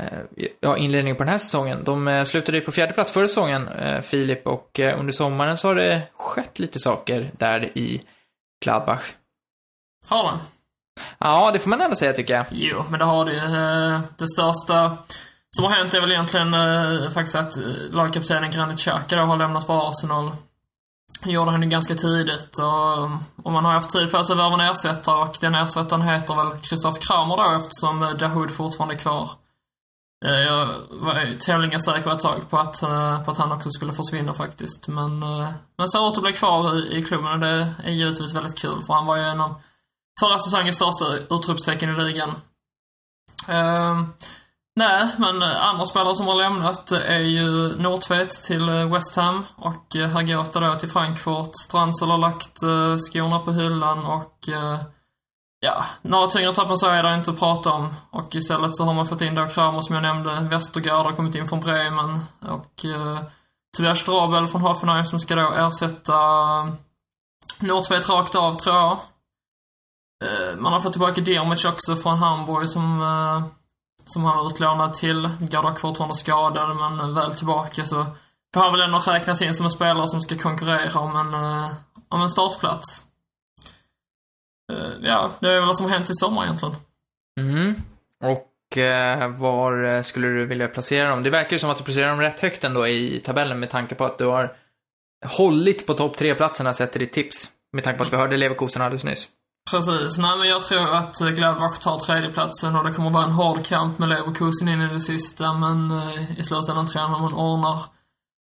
ja, 0.60 0.77
inledningen 0.77 1.17
på 1.17 1.23
den 1.23 1.32
här 1.32 1.38
säsongen. 1.38 1.84
De 1.84 2.08
eh, 2.08 2.23
slutade 2.23 2.58
ju 2.58 2.63
på 2.63 2.71
fjärde 2.71 2.93
plats 2.93 3.12
förra 3.12 3.27
säsongen, 3.27 3.67
eh, 3.67 4.01
Filip, 4.01 4.47
och 4.47 4.80
eh, 4.80 4.99
under 4.99 5.13
sommaren 5.13 5.58
så 5.58 5.67
har 5.67 5.75
det 5.75 6.01
skett 6.17 6.60
lite 6.60 6.80
saker 6.80 7.32
där 7.38 7.77
i 7.77 8.01
Gladbach. 8.63 9.03
Har 10.08 10.23
den? 10.23 10.39
Ja, 11.17 11.51
det 11.51 11.60
får 11.60 11.69
man 11.69 11.82
ändå 11.82 11.95
säga 11.95 12.13
tycker 12.13 12.34
jag. 12.34 12.45
Jo, 12.51 12.84
men 12.89 12.99
det 12.99 13.06
har 13.06 13.25
det 13.25 13.34
ju. 13.34 13.39
Det 14.17 14.27
största 14.27 14.97
som 15.56 15.65
har 15.65 15.71
hänt 15.71 15.93
är 15.93 16.01
väl 16.01 16.12
egentligen 16.12 16.56
faktiskt 17.12 17.36
att 17.36 17.58
lagkaptenen 17.91 18.51
Granit 18.51 18.80
Xhaka 18.80 19.21
har 19.21 19.38
lämnat 19.38 19.65
för 19.65 19.89
Arsenal. 19.89 20.32
Gjorde 21.25 21.51
han 21.51 21.63
ju 21.63 21.69
ganska 21.69 21.95
tidigt 21.95 22.60
och, 22.60 23.45
och 23.45 23.51
man 23.51 23.65
har 23.65 23.73
haft 23.73 23.89
tid 23.89 24.12
på 24.12 24.23
sig 24.23 24.34
att 24.34 24.39
värva 24.39 24.53
en 24.53 24.71
ersättare 24.71 25.21
och 25.21 25.38
den 25.41 25.56
ersättaren 25.56 26.01
heter 26.01 26.36
väl 26.36 26.62
Christoph 26.62 26.99
Kramer 26.99 27.38
då 27.38 27.58
eftersom 27.58 28.17
Dahoud 28.19 28.51
fortfarande 28.51 28.95
är 28.95 28.99
kvar. 28.99 29.30
Eh, 30.28 30.40
jag 30.40 30.68
var 30.90 31.22
ju 31.22 31.36
tämligen 31.36 31.80
säker 31.80 32.12
ett 32.12 32.20
tag 32.20 32.50
på 32.50 32.58
att, 32.58 32.84
eh, 32.84 33.24
på 33.24 33.32
att 33.32 33.38
han 33.38 33.52
också 33.52 33.70
skulle 33.70 33.94
försvinna 33.94 34.34
faktiskt. 34.34 34.88
Men, 34.88 35.24
eh, 35.24 35.50
men 35.78 35.90
ser 35.90 36.08
ut 36.08 36.18
att 36.18 36.24
bli 36.24 36.34
kvar 36.34 36.76
i, 36.76 36.98
i 36.98 37.04
klubben 37.04 37.32
och 37.32 37.40
det 37.40 37.74
är 37.84 37.92
givetvis 37.92 38.34
väldigt 38.36 38.62
kul 38.62 38.82
för 38.88 38.94
han 38.94 39.06
var 39.06 39.18
ju 39.18 39.24
en 39.24 39.42
av 39.42 39.62
förra 40.20 40.40
säsongens 40.40 40.76
största 40.76 41.36
utropstecken 41.36 41.90
i 41.90 42.04
ligan. 42.04 42.30
Uh, 43.50 44.04
nej, 44.76 45.08
men 45.18 45.44
andra 45.44 45.86
spelare 45.86 46.16
som 46.16 46.28
har 46.28 46.36
lämnat 46.36 46.92
är 46.92 47.20
ju 47.20 47.76
Nordtvedt 47.78 48.44
till 48.44 48.70
West 48.70 49.16
Ham 49.16 49.46
och 49.56 49.96
eh, 49.96 50.10
Hagota 50.10 50.60
då 50.60 50.76
till 50.76 50.90
Frankfurt. 50.90 51.52
Strandsel 51.66 52.10
har 52.10 52.18
lagt 52.18 52.58
skorna 53.00 53.40
på 53.40 53.52
hyllan 53.52 54.06
och 54.06 54.50
uh, 54.50 54.80
ja, 55.60 55.86
några 56.02 56.28
tyngre 56.28 56.54
tapp 56.54 56.78
så 56.78 56.89
är 56.89 57.04
det 57.04 57.15
inte 57.15 57.32
att 57.32 57.39
prata 57.39 57.72
om. 57.72 57.93
Och 58.12 58.36
istället 58.36 58.76
så 58.76 58.84
har 58.84 58.93
man 58.93 59.08
fått 59.08 59.22
in 59.22 59.36
då 59.36 59.48
Kramer 59.48 59.82
som 59.82 59.96
jag 59.96 60.02
nämnde. 60.02 60.48
Westergaard 60.52 61.06
har 61.06 61.13
kommit 61.13 61.36
in 61.36 61.48
från 61.48 61.60
Bremen 61.60 62.20
och 62.41 62.86
eh, 62.86 63.20
Tobias 63.78 64.00
Strabel 64.00 64.48
från 64.48 64.62
Hoffenheim 64.62 65.06
som 65.06 65.20
ska 65.20 65.36
då 65.36 65.52
ersätta 65.52 66.13
eh, 66.13 66.67
Nordtvedt 67.60 68.10
rakt 68.10 68.36
av 68.36 68.54
tror 68.54 68.76
jag. 68.76 68.98
Eh, 70.24 70.56
man 70.58 70.74
har 70.74 70.80
fått 70.80 70.93
tillbaka 70.93 71.22
Dermich 71.22 71.65
också 71.65 71.96
från 71.96 72.17
Hamburg 72.17 72.70
som, 72.70 73.02
eh, 73.02 73.43
som 74.06 74.24
han 74.24 74.38
var 74.38 74.48
utlånad 74.48 74.93
till. 74.93 75.30
Gardak 75.39 75.80
fortfarande 75.80 76.15
skadad, 76.15 76.76
men 76.76 77.13
väl 77.13 77.34
tillbaka 77.34 77.86
så 77.86 78.06
får 78.54 78.62
han 78.62 78.72
väl 78.72 78.82
ändå 78.82 79.00
räknas 79.00 79.41
in 79.41 79.56
som 79.56 79.65
en 79.65 79.70
spelare 79.70 80.08
som 80.08 80.22
ska 80.22 80.38
konkurrera 80.38 81.00
om 81.00 81.15
en, 81.15 81.34
eh, 81.34 81.72
om 82.10 82.22
en 82.22 82.30
startplats. 82.30 83.07
Eh, 84.73 84.91
ja, 85.01 85.32
det 85.39 85.49
är 85.49 85.53
väl 85.53 85.65
vad 85.65 85.77
som 85.77 85.86
har 85.86 85.93
hänt 85.93 86.10
i 86.10 86.13
sommar 86.13 86.43
egentligen. 86.43 86.75
Mm. 87.39 87.75
Och 88.23 88.77
eh, 88.77 89.30
var 89.30 89.84
eh, 89.84 90.01
skulle 90.01 90.27
du 90.27 90.45
vilja 90.45 90.67
placera 90.67 91.10
dem? 91.10 91.23
Det 91.23 91.30
verkar 91.30 91.51
ju 91.51 91.60
som 91.60 91.69
att 91.69 91.77
du 91.77 91.84
placerar 91.84 92.10
dem 92.10 92.21
rätt 92.21 92.39
högt 92.39 92.63
ändå 92.63 92.88
i 92.88 93.21
tabellen 93.25 93.60
med 93.60 93.69
tanke 93.69 93.95
på 93.95 94.06
att 94.06 94.17
du 94.17 94.25
har 94.25 94.56
hållit 95.25 95.88
på 95.88 95.93
topp 95.93 96.17
tre-platserna 96.17 96.73
sett 96.73 96.91
till 96.91 97.01
ditt 97.01 97.13
tips. 97.13 97.49
Med 97.73 97.84
tanke 97.84 97.97
på 97.97 98.03
att 98.06 98.13
vi 98.13 98.17
hörde 98.17 98.38
Leverkusen 98.38 98.82
alldeles 98.82 99.03
nyss. 99.03 99.27
Precis. 99.71 100.17
Nej, 100.17 100.38
men 100.38 100.47
jag 100.47 100.63
tror 100.63 100.95
att 100.95 101.17
Gladbach 101.19 101.80
tar 101.80 101.99
tredjeplatsen 101.99 102.75
och 102.75 102.84
det 102.84 102.93
kommer 102.93 103.10
vara 103.10 103.23
en 103.23 103.32
hård 103.32 103.65
kamp 103.65 103.99
med 103.99 104.10
Leverkusen 104.10 104.67
in 104.67 104.82
i 104.82 104.88
det 104.88 104.99
sista, 104.99 105.53
men 105.53 105.91
eh, 105.91 106.39
i 106.39 106.43
slutändan 106.43 106.88
tror 106.88 107.01
jag 107.01 107.12
man 107.12 107.34
ordnar, 107.34 107.84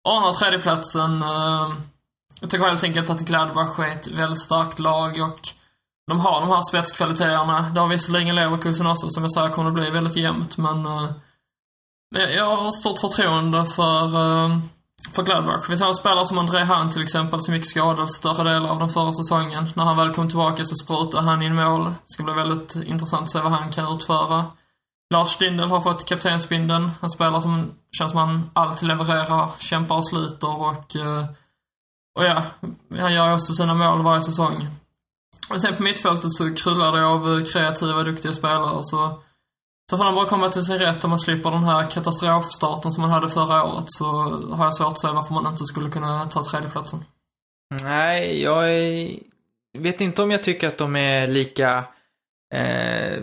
ordnar 0.09 0.33
tredjeplatsen. 0.33 1.23
Eh, 1.23 1.73
jag 2.41 2.51
tycker 2.51 2.65
helt 2.65 2.85
enkelt 2.85 3.11
att 3.11 3.21
Gladbach 3.21 3.79
är 3.79 3.93
ett 3.93 4.09
väldigt 4.09 4.43
starkt 4.43 4.79
lag 4.79 5.21
och 5.21 5.49
de 6.07 6.21
har 6.21 6.41
de 6.41 6.51
här 6.51 6.63
spetskvaliteterna. 6.63 7.71
Det 7.75 7.81
har 7.81 7.89
visserligen 7.89 8.35
Leverkusen 8.35 8.87
också, 8.87 9.11
som 9.11 9.23
jag 9.23 9.33
sa, 9.33 9.49
kommer 9.49 9.71
det 9.71 9.75
bli 9.75 9.91
väldigt 9.91 10.17
jämnt, 10.17 10.57
men 10.57 10.87
eh, 10.87 11.11
jag 12.37 12.57
har 12.57 12.71
stort 12.71 12.99
förtroende 12.99 13.67
för, 13.67 14.05
eh, 14.05 14.59
för 15.13 15.23
Gladbach. 15.23 15.71
Vi 15.71 15.85
har 15.85 15.93
spelare 15.93 16.27
som 16.27 16.39
André 16.39 16.65
Hahn 16.65 16.91
till 16.91 17.03
exempel, 17.03 17.41
som 17.41 17.55
gick 17.55 17.71
skadad 17.71 18.11
större 18.11 18.53
delen 18.53 18.71
av 18.71 18.79
den 18.79 18.89
förra 18.89 19.13
säsongen. 19.13 19.71
När 19.75 19.85
han 19.85 19.97
väl 19.97 20.15
kom 20.15 20.29
tillbaka 20.29 20.65
så 20.65 20.75
sprutade 20.75 21.23
han 21.23 21.43
in 21.43 21.55
mål. 21.55 21.85
Det 21.85 21.93
ska 22.05 22.23
bli 22.23 22.35
väldigt 22.35 22.77
intressant 22.77 23.23
att 23.23 23.31
se 23.31 23.41
vad 23.41 23.53
han 23.53 23.73
kan 23.73 23.95
utföra. 23.95 24.45
Lars 25.15 25.41
Lindel 25.41 25.71
har 25.71 25.81
fått 25.81 26.09
kaptensbindeln. 26.09 26.91
En 27.01 27.11
spelare 27.11 27.43
som 27.43 27.71
känns 27.99 28.11
som 28.11 28.21
han 28.21 28.51
alltid 28.53 28.89
levererar, 28.89 29.51
kämpar 29.59 29.97
och 29.97 30.07
sliter 30.07 30.63
och... 30.63 30.97
Eh, 30.97 31.25
och 32.19 32.25
ja, 32.25 32.43
han 33.01 33.15
gör 33.15 33.29
ju 33.29 33.35
också 33.35 33.55
sina 33.55 33.75
mål 33.75 34.03
varje 34.03 34.23
säsong. 34.23 34.69
Och 35.49 35.63
sen 35.63 35.77
på 35.77 35.83
mittfältet 35.83 36.33
så 36.33 36.55
kryllar 36.55 36.93
det 36.93 37.07
av 37.07 37.39
eh, 37.39 37.45
kreativa, 37.45 38.03
duktiga 38.03 38.33
spelare 38.33 38.83
så... 38.83 39.23
Så 39.91 39.97
får 39.97 40.05
han 40.05 40.15
bara 40.15 40.27
komma 40.27 40.51
till 40.51 40.63
sin 40.63 40.79
rätt 40.79 41.05
om 41.05 41.11
man 41.11 41.19
slipper 41.19 41.51
den 41.51 41.65
här 41.65 41.91
katastrofstarten 41.91 42.93
som 42.93 43.03
man 43.03 43.11
hade 43.11 43.29
förra 43.29 43.65
året 43.65 43.85
så 43.87 44.05
har 44.55 44.65
jag 44.65 44.75
svårt 44.75 44.89
att 44.89 45.01
se 45.01 45.09
varför 45.09 45.35
man 45.35 45.47
inte 45.47 45.65
skulle 45.65 45.91
kunna 45.91 46.27
ta 46.27 46.45
tredjeplatsen. 46.45 47.05
Nej, 47.83 48.43
jag 48.43 48.75
är... 48.75 49.19
vet 49.79 50.01
inte 50.01 50.23
om 50.23 50.31
jag 50.31 50.43
tycker 50.43 50.69
att 50.69 50.79
de 50.79 50.97
är 50.97 51.27
lika... 51.27 51.85
Eh, 52.55 53.15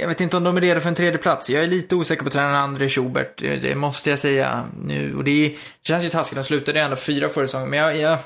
jag 0.00 0.08
vet 0.08 0.20
inte 0.20 0.36
om 0.36 0.44
de 0.44 0.56
är 0.56 0.60
redo 0.60 0.80
för 0.80 0.88
en 0.88 0.94
tredje 0.94 1.18
plats. 1.18 1.50
Jag 1.50 1.62
är 1.62 1.68
lite 1.68 1.96
osäker 1.96 2.24
på 2.24 2.30
tränaren 2.30 2.54
André 2.54 2.88
Schubert, 2.88 3.38
det, 3.38 3.74
måste 3.74 4.10
jag 4.10 4.18
säga 4.18 4.64
nu. 4.82 5.16
Och 5.16 5.24
det, 5.24 5.30
är, 5.30 5.48
det 5.50 5.56
känns 5.82 6.04
ju 6.04 6.08
taskigt, 6.08 6.36
de 6.36 6.44
slutade 6.44 6.80
ändå 6.80 6.96
fyra 6.96 7.28
förra 7.28 7.46
säsongen. 7.46 7.70
Men 7.70 7.78
jag, 7.78 7.96
jag 7.96 8.18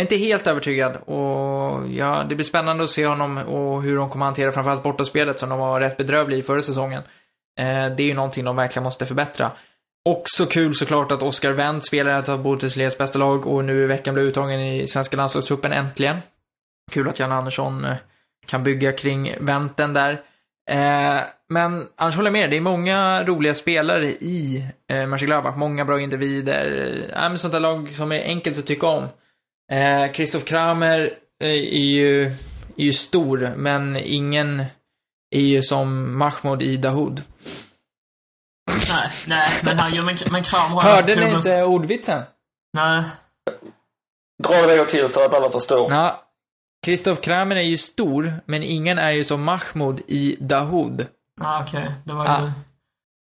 är 0.00 0.02
inte 0.02 0.16
helt 0.16 0.46
övertygad. 0.46 0.96
Och 0.96 1.88
ja, 1.88 2.24
det 2.28 2.34
blir 2.34 2.44
spännande 2.44 2.84
att 2.84 2.90
se 2.90 3.06
honom 3.06 3.38
och 3.38 3.82
hur 3.82 3.96
de 3.96 4.10
kommer 4.10 4.24
hantera 4.24 4.52
framförallt 4.52 4.82
bortaspelet 4.82 5.38
som 5.38 5.48
de 5.48 5.58
var 5.58 5.80
rätt 5.80 5.96
bedrövliga 5.96 6.38
i 6.38 6.42
förra 6.42 6.62
säsongen. 6.62 7.02
Eh, 7.58 7.86
det 7.96 8.02
är 8.02 8.06
ju 8.06 8.14
någonting 8.14 8.44
de 8.44 8.56
verkligen 8.56 8.84
måste 8.84 9.06
förbättra. 9.06 9.52
Också 10.08 10.46
kul 10.46 10.74
såklart 10.74 11.12
att 11.12 11.22
Oscar 11.22 11.50
Wendt 11.50 11.86
spelar 11.86 12.18
ett 12.18 12.28
av 12.28 12.42
Bundesligas 12.42 12.98
bästa 12.98 13.18
lag 13.18 13.46
och 13.46 13.64
nu 13.64 13.82
i 13.82 13.86
veckan 13.86 14.14
blev 14.14 14.26
uttagen 14.26 14.60
i 14.60 14.86
svenska 14.86 15.16
landslagstruppen 15.16 15.72
äntligen. 15.72 16.16
Kul 16.92 17.08
att 17.08 17.18
Jan 17.18 17.32
Andersson 17.32 17.84
eh, 17.84 17.96
kan 18.46 18.62
bygga 18.62 18.92
kring 18.92 19.34
Wendten 19.40 19.94
där. 19.94 20.12
Eh, 20.70 21.20
men 21.48 21.86
annars 21.96 22.16
håller 22.16 22.30
jag 22.30 22.32
med, 22.32 22.50
det 22.50 22.56
är 22.56 22.60
många 22.60 23.24
roliga 23.24 23.54
spelare 23.54 24.06
i 24.06 24.66
eh, 24.90 25.06
Mönchengladbach. 25.06 25.56
Många 25.56 25.84
bra 25.84 26.00
individer. 26.00 27.10
Eh, 27.16 27.34
sånt 27.34 27.52
där 27.52 27.60
lag 27.60 27.94
som 27.94 28.12
är 28.12 28.24
enkelt 28.24 28.58
att 28.58 28.66
tycka 28.66 28.86
om. 28.86 29.08
Eh, 29.72 30.12
Christoph 30.12 30.44
Kramer 30.44 31.10
eh, 31.42 31.50
är, 31.50 31.84
ju, 31.84 32.26
är 32.76 32.84
ju 32.84 32.92
stor, 32.92 33.52
men 33.56 33.96
ingen 33.96 34.64
är 35.30 35.40
ju 35.40 35.62
som 35.62 36.18
Mahmoud 36.18 36.62
i 36.62 36.76
Dahoud. 36.76 37.22
Nej, 38.70 39.10
nej, 39.26 39.48
men 39.62 39.78
han, 39.78 40.04
men, 40.04 40.16
men 40.30 40.42
Kram 40.42 40.72
har 40.72 40.82
Hörde 40.82 41.14
ni 41.14 41.34
inte 41.34 41.62
ordvitsen? 41.62 42.22
Nej, 42.72 43.04
Dra 44.42 44.66
det 44.66 44.84
till 44.84 45.08
så 45.08 45.24
att 45.24 45.34
alla 45.34 45.50
förstår. 45.50 45.92
Ja. 45.92 46.22
Christoph 46.84 47.20
Kramer 47.20 47.56
är 47.56 47.60
ju 47.60 47.76
stor, 47.76 48.40
men 48.46 48.62
ingen 48.62 48.98
är 48.98 49.10
ju 49.10 49.24
som 49.24 49.42
Mahmoud 49.42 50.00
i 50.06 50.36
Dahoud. 50.40 51.06
ah, 51.40 51.62
okej. 51.62 51.92
Det 52.04 52.12
var 52.12 52.24
ju... 52.24 52.30
Ja. 52.30 52.52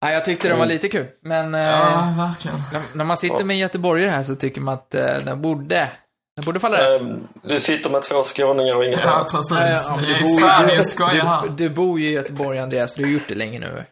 Ja, 0.01 0.13
jag 0.13 0.25
tyckte 0.25 0.49
det 0.49 0.55
var 0.55 0.67
lite 0.67 0.89
kul, 0.89 1.07
men 1.21 1.55
eh, 1.55 1.61
Ja, 1.61 2.15
verkligen. 2.17 2.57
när, 2.73 2.83
när 2.93 3.05
man 3.05 3.17
sitter 3.17 3.45
med 3.45 3.55
en 3.55 3.59
göteborgare 3.59 4.11
här 4.11 4.25
så 4.25 4.35
tycker 4.35 4.61
man 4.61 4.75
att 4.75 4.95
eh, 4.95 5.19
den 5.19 5.43
borde, 5.43 5.89
den 6.37 6.45
borde 6.45 6.61
falla 6.61 6.91
rätt. 6.91 7.01
Ehm, 7.01 7.29
Du 7.43 7.61
sitter 7.61 7.91
med 7.91 8.03
två 8.03 8.25
skåningar 8.25 8.75
och 8.75 8.85
inget 8.85 9.01
Ja, 9.05 9.11
annat. 9.11 9.31
precis. 9.33 9.51
Ja, 9.59 9.69
ja, 9.69 10.01
du 10.19 10.25
bor- 10.25 10.41
fan 10.41 10.67
du- 10.69 10.75
jag 10.75 10.87
skojar 10.87 11.25
här. 11.25 11.43
Du, 11.49 11.69
du 11.69 11.71
bor 11.75 12.01
ju 12.01 12.09
i 12.09 12.13
Göteborg, 12.13 12.59
Andreas. 12.59 12.95
Du 12.97 13.03
har 13.05 13.11
gjort 13.11 13.29
det 13.29 13.35
länge 13.35 13.59
nu. 13.61 13.85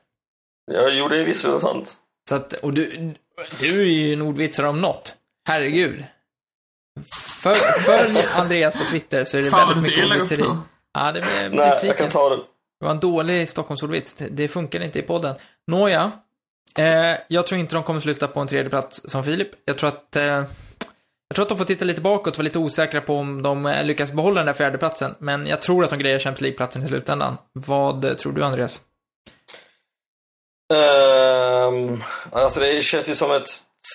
Ja, 0.73 0.89
jo, 0.91 1.09
det 1.09 1.17
är 1.21 1.25
visserligen 1.25 1.61
sant. 1.61 1.97
Så 2.29 2.35
att, 2.35 2.53
och 2.53 2.73
du, 2.73 3.13
du 3.61 3.81
är 3.81 3.85
ju 3.85 4.13
en 4.13 4.23
ordvitsare 4.23 4.69
om 4.69 4.81
något. 4.81 5.15
Herregud. 5.49 6.05
För, 7.43 7.55
följ 7.81 8.19
Andreas 8.39 8.75
på 8.77 8.85
Twitter 8.91 9.25
så 9.25 9.39
är 9.39 9.43
det 9.43 9.51
Fan 9.51 9.69
väldigt 9.69 9.97
mycket 9.97 10.11
ordvitseri. 10.11 10.45
Ja, 10.95 11.13
det 11.13 11.21
blev 11.21 11.55
Nej, 11.55 11.73
jag 11.83 11.97
kan 11.99 12.09
ta 12.09 12.29
det. 12.29 12.37
Det 12.81 12.85
var 12.87 12.91
en 12.91 13.01
dålig 13.01 13.49
Stockholmsordvits. 13.49 14.15
Det- 14.15 14.29
Det 14.31 14.49
funkar 14.49 14.81
inte 14.83 14.99
i 14.99 15.03
podden. 15.03 15.35
Nåja. 15.67 16.13
Eh, 16.79 17.17
jag 17.29 17.47
tror 17.47 17.61
inte 17.61 17.75
de 17.75 17.83
kommer 17.83 18.01
sluta 18.01 18.29
på 18.29 18.41
en 18.41 18.47
tredje 18.47 18.71
plats 18.71 19.01
som 19.05 19.25
Filip. 19.25 19.49
Jag 19.65 19.79
tror 19.79 19.89
att 19.89 20.17
eh, 20.17 20.45
jag 21.29 21.37
tror 21.37 21.43
att 21.43 21.49
de 21.49 21.59
får 21.59 21.65
titta 21.65 21.85
lite 21.85 22.01
bakåt 22.01 22.27
och 22.27 22.39
vara 22.39 22.45
lite 22.45 22.59
osäkra 22.59 23.01
på 23.01 23.15
om 23.15 23.43
de 23.43 23.67
eh, 23.67 23.85
lyckas 23.85 24.13
behålla 24.13 24.37
den 24.37 24.47
där 24.47 24.53
fjärdeplatsen. 24.53 25.15
Men 25.19 25.47
jag 25.47 25.63
tror 25.63 25.85
att 25.85 25.91
de 25.91 25.99
grejer 25.99 26.19
Champions 26.19 26.41
League-platsen 26.41 26.83
i 26.83 26.87
slutändan. 26.87 27.37
Vad 27.53 28.05
eh, 28.05 28.15
tror 28.15 28.33
du, 28.33 28.45
Andreas? 28.45 28.81
Um, 30.73 32.03
alltså 32.33 32.61
det 32.61 32.85
känns 32.85 33.09
ju 33.09 33.15
som 33.15 33.31
ett 33.31 33.47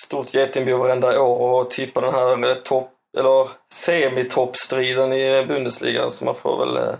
stort 0.05 0.33
getingbo 0.33 0.77
varenda 0.77 1.21
år 1.21 1.61
att 1.61 1.69
tippa 1.69 2.01
den 2.01 2.13
här 2.13 2.49
eh, 2.49 2.55
topp, 2.55 2.91
eller 3.17 3.47
semitoppstriden 3.73 5.13
i 5.13 5.45
Bundesliga 5.45 6.09
som 6.09 6.25
man 6.25 6.35
får 6.35 6.65
väl, 6.65 6.95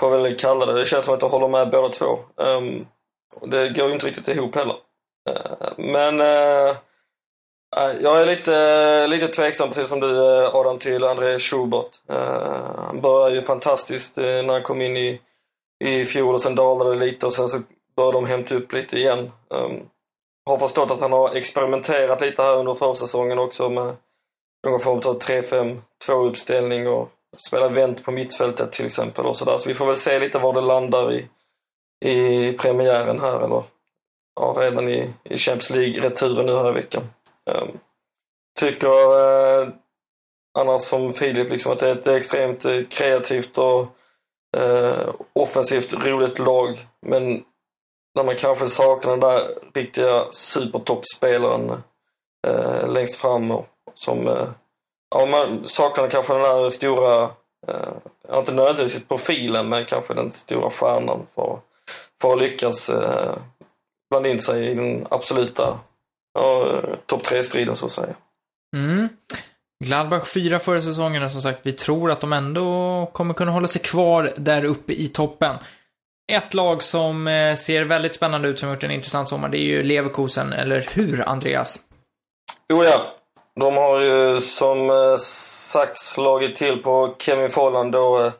får 0.00 0.10
väl 0.10 0.38
kalla 0.38 0.66
det. 0.66 0.78
Det 0.78 0.84
känns 0.84 1.04
som 1.04 1.14
att 1.14 1.22
jag 1.22 1.28
håller 1.28 1.48
med 1.48 1.70
båda 1.70 1.88
två. 1.88 2.18
Um, 2.36 2.86
det 3.46 3.68
går 3.68 3.86
ju 3.86 3.92
inte 3.92 4.06
riktigt 4.06 4.28
ihop 4.28 4.54
heller. 4.54 4.76
Uh, 5.30 5.72
men 5.78 6.20
uh, 6.20 6.76
Eh, 7.76 7.92
jag 8.00 8.22
är 8.22 8.26
lite, 8.26 9.06
lite 9.06 9.28
tveksam, 9.28 9.68
precis 9.68 9.88
som 9.88 10.00
du 10.00 10.42
eh, 10.42 10.54
Adam, 10.54 10.78
till 10.78 11.04
André 11.04 11.38
Schubert. 11.38 11.86
Eh, 12.08 12.76
han 12.76 13.00
började 13.00 13.34
ju 13.34 13.42
fantastiskt 13.42 14.16
när 14.16 14.52
han 14.52 14.62
kom 14.62 14.82
in 14.82 14.96
i, 14.96 15.20
i 15.84 16.04
fjol 16.04 16.34
och 16.34 16.40
sen 16.40 16.54
dalade 16.54 16.90
det 16.90 17.06
lite 17.06 17.26
och 17.26 17.32
sen 17.32 17.48
så 17.48 17.60
började 17.96 18.16
de 18.16 18.26
hämta 18.26 18.54
upp 18.54 18.72
lite 18.72 18.96
igen. 18.96 19.32
Ehm, 19.54 19.80
har 20.46 20.58
förstått 20.58 20.90
att 20.90 21.00
han 21.00 21.12
har 21.12 21.34
experimenterat 21.34 22.20
lite 22.20 22.42
här 22.42 22.56
under 22.56 22.74
försäsongen 22.74 23.38
också 23.38 23.68
med 23.68 23.96
någon 24.66 24.80
form 24.80 24.98
av 24.98 25.18
3-5-2 25.20 25.80
uppställning 26.28 26.88
och 26.88 27.08
spelat 27.36 27.72
vänt 27.72 28.04
på 28.04 28.10
mittfältet 28.10 28.72
till 28.72 28.86
exempel 28.86 29.26
och 29.26 29.36
sådär. 29.36 29.58
Så 29.58 29.68
vi 29.68 29.74
får 29.74 29.86
väl 29.86 29.96
se 29.96 30.18
lite 30.18 30.38
var 30.38 30.52
det 30.52 30.60
landar 30.60 31.12
i, 31.12 31.26
i 32.04 32.52
premiären 32.52 33.20
här 33.20 33.44
eller 33.44 33.62
ja, 34.40 34.54
redan 34.58 34.88
i, 34.88 35.10
i 35.24 35.38
Champions 35.38 35.70
League-returen 35.70 36.46
nu 36.46 36.56
här 36.56 36.70
i 36.70 36.72
veckan. 36.72 37.02
Ehm, 37.50 37.78
tycker 38.60 38.88
eh, 38.88 39.68
annars 40.58 40.80
som 40.80 41.12
Filip 41.12 41.50
liksom 41.50 41.72
att 41.72 41.78
det 41.78 41.90
är 41.90 41.96
ett 41.96 42.06
extremt 42.06 42.64
eh, 42.64 42.82
kreativt 42.90 43.58
och 43.58 43.86
eh, 44.56 45.14
offensivt 45.32 46.06
roligt 46.06 46.38
lag. 46.38 46.76
Men 47.06 47.44
när 48.14 48.24
man 48.24 48.36
kanske 48.36 48.66
saknar 48.66 49.10
den 49.10 49.20
där 49.20 49.48
riktiga 49.74 50.26
supertoppspelaren 50.30 51.82
eh, 52.46 52.88
längst 52.88 53.16
fram 53.16 53.50
och 53.50 53.66
som 53.94 54.28
eh, 54.28 54.48
ja, 55.10 55.26
man 55.26 55.66
saknar 55.66 56.10
kanske 56.10 56.32
den 56.32 56.42
där 56.42 56.70
stora, 56.70 57.30
eh, 57.68 57.92
inte 58.38 58.52
nödvändigtvis 58.52 59.08
profilen 59.08 59.68
men 59.68 59.84
kanske 59.84 60.14
den 60.14 60.32
stora 60.32 60.70
stjärnan 60.70 61.26
för, 61.34 61.60
för 62.20 62.32
att 62.32 62.38
lyckas 62.38 62.90
eh, 62.90 63.36
blanda 64.10 64.28
in 64.28 64.40
sig 64.40 64.70
i 64.70 64.74
den 64.74 65.06
absoluta 65.10 65.78
ja, 66.34 66.80
topp 67.06 67.24
tre-striden 67.24 67.76
så 67.76 67.86
att 67.86 67.92
säga. 67.92 68.14
Mm. 68.76 69.08
Gladbach 69.84 70.26
fyra 70.26 70.58
förra 70.58 70.82
säsongen 70.82 71.22
och 71.22 71.32
som 71.32 71.42
sagt, 71.42 71.60
vi 71.62 71.72
tror 71.72 72.10
att 72.10 72.20
de 72.20 72.32
ändå 72.32 73.10
kommer 73.12 73.34
kunna 73.34 73.50
hålla 73.50 73.68
sig 73.68 73.82
kvar 73.82 74.32
där 74.36 74.64
uppe 74.64 74.92
i 74.92 75.08
toppen. 75.08 75.56
Ett 76.32 76.54
lag 76.54 76.82
som 76.82 77.26
eh, 77.28 77.54
ser 77.54 77.84
väldigt 77.84 78.14
spännande 78.14 78.48
ut, 78.48 78.58
som 78.58 78.68
har 78.68 78.76
gjort 78.76 78.84
en 78.84 78.90
intressant 78.90 79.28
sommar, 79.28 79.48
det 79.48 79.58
är 79.58 79.64
ju 79.64 79.82
Leverkusen, 79.82 80.52
eller 80.52 80.88
hur, 80.92 81.28
Andreas? 81.28 81.78
Jo 82.68 82.84
ja, 82.84 83.14
de 83.60 83.76
har 83.76 84.00
ju 84.00 84.40
som 84.40 84.90
eh, 84.90 85.16
sagt 85.16 85.98
slagit 85.98 86.54
till 86.54 86.82
på 86.82 87.14
Kevin 87.18 87.50
Folland 87.50 87.92
då 87.92 88.24
eh, 88.24 88.32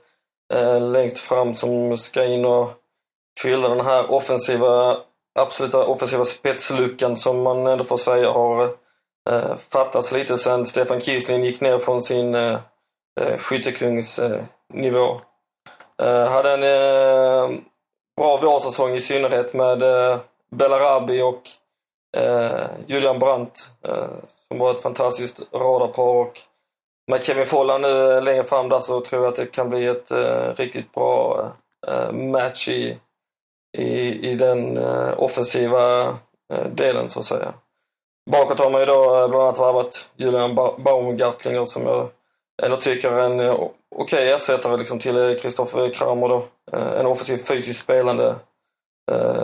eh, 0.59 0.91
längst 0.91 1.19
fram 1.19 1.55
som 1.55 1.97
ska 1.97 2.25
in 2.25 2.45
och 2.45 2.73
fylla 3.43 3.69
den 3.69 3.87
här 3.87 4.11
offensiva, 4.11 4.97
absoluta 5.39 5.87
offensiva 5.87 6.25
spetsluckan 6.25 7.17
som 7.17 7.43
man 7.43 7.67
ändå 7.67 7.85
får 7.85 7.97
säga 7.97 8.31
har 8.31 8.65
eh, 9.31 9.55
fattats 9.57 10.13
lite 10.13 10.39
sen 10.39 10.65
Stefan 10.65 11.01
Kieslin 11.01 11.45
gick 11.45 11.61
ner 11.61 11.79
från 11.79 12.03
sin 12.03 12.35
eh, 12.35 12.59
eh, 13.21 13.39
skyttekungsnivå. 13.39 15.21
Eh, 16.03 16.31
hade 16.31 16.53
en 16.53 16.63
eh, 16.63 17.59
bra 18.17 18.37
vårsäsong 18.37 18.95
i 18.95 19.01
synnerhet 19.01 19.55
med 19.55 19.83
eh, 19.83 20.19
Belarabi 20.51 21.23
och 21.23 21.43
eh, 22.17 22.67
Julian 22.87 23.19
Brandt 23.19 23.73
eh, 23.89 24.11
som 24.49 24.59
var 24.59 24.75
ett 24.75 24.83
fantastiskt 24.83 25.43
radarpar 25.53 26.03
och 26.03 26.41
med 27.11 27.25
Kevin 27.25 27.47
Folland 27.47 27.83
nu 27.83 28.13
eh, 28.13 28.23
längre 28.23 28.45
fram 28.45 28.69
där 28.69 28.81
så 28.81 29.01
tror 29.01 29.23
jag 29.23 29.31
att 29.31 29.37
det 29.37 29.47
kan 29.47 29.71
bli 29.71 29.87
ett 29.87 30.11
eh, 30.11 30.55
riktigt 30.57 30.93
bra 30.93 31.49
eh, 31.87 32.13
match 32.13 32.69
i, 32.69 32.99
i, 33.79 34.31
i 34.31 34.35
den 34.35 34.77
eh, 34.77 35.23
offensiva 35.23 36.09
eh, 36.53 36.67
delen 36.73 37.09
så 37.09 37.19
att 37.19 37.25
säga. 37.25 37.55
Bakåt 38.31 38.59
har 38.59 38.71
man 38.71 38.81
ju 38.81 38.87
då 38.87 39.23
eh, 39.23 39.29
bland 39.29 39.45
annat 39.45 39.61
värvat 39.61 40.09
Julian 40.17 40.55
Baumgartlinger 40.55 41.65
som 41.65 41.83
jag 41.83 42.09
ändå 42.63 42.77
tycker 42.77 43.11
är 43.11 43.21
en 43.21 43.41
okej 43.41 43.73
okay 43.97 44.29
ersättare 44.29 44.77
liksom 44.77 44.99
till 44.99 45.39
Kristoffer 45.43 45.93
Kramer 45.93 46.29
då. 46.29 46.45
En 46.73 47.07
offensiv 47.07 47.37
fysiskt 47.37 47.81
spelande 47.81 48.35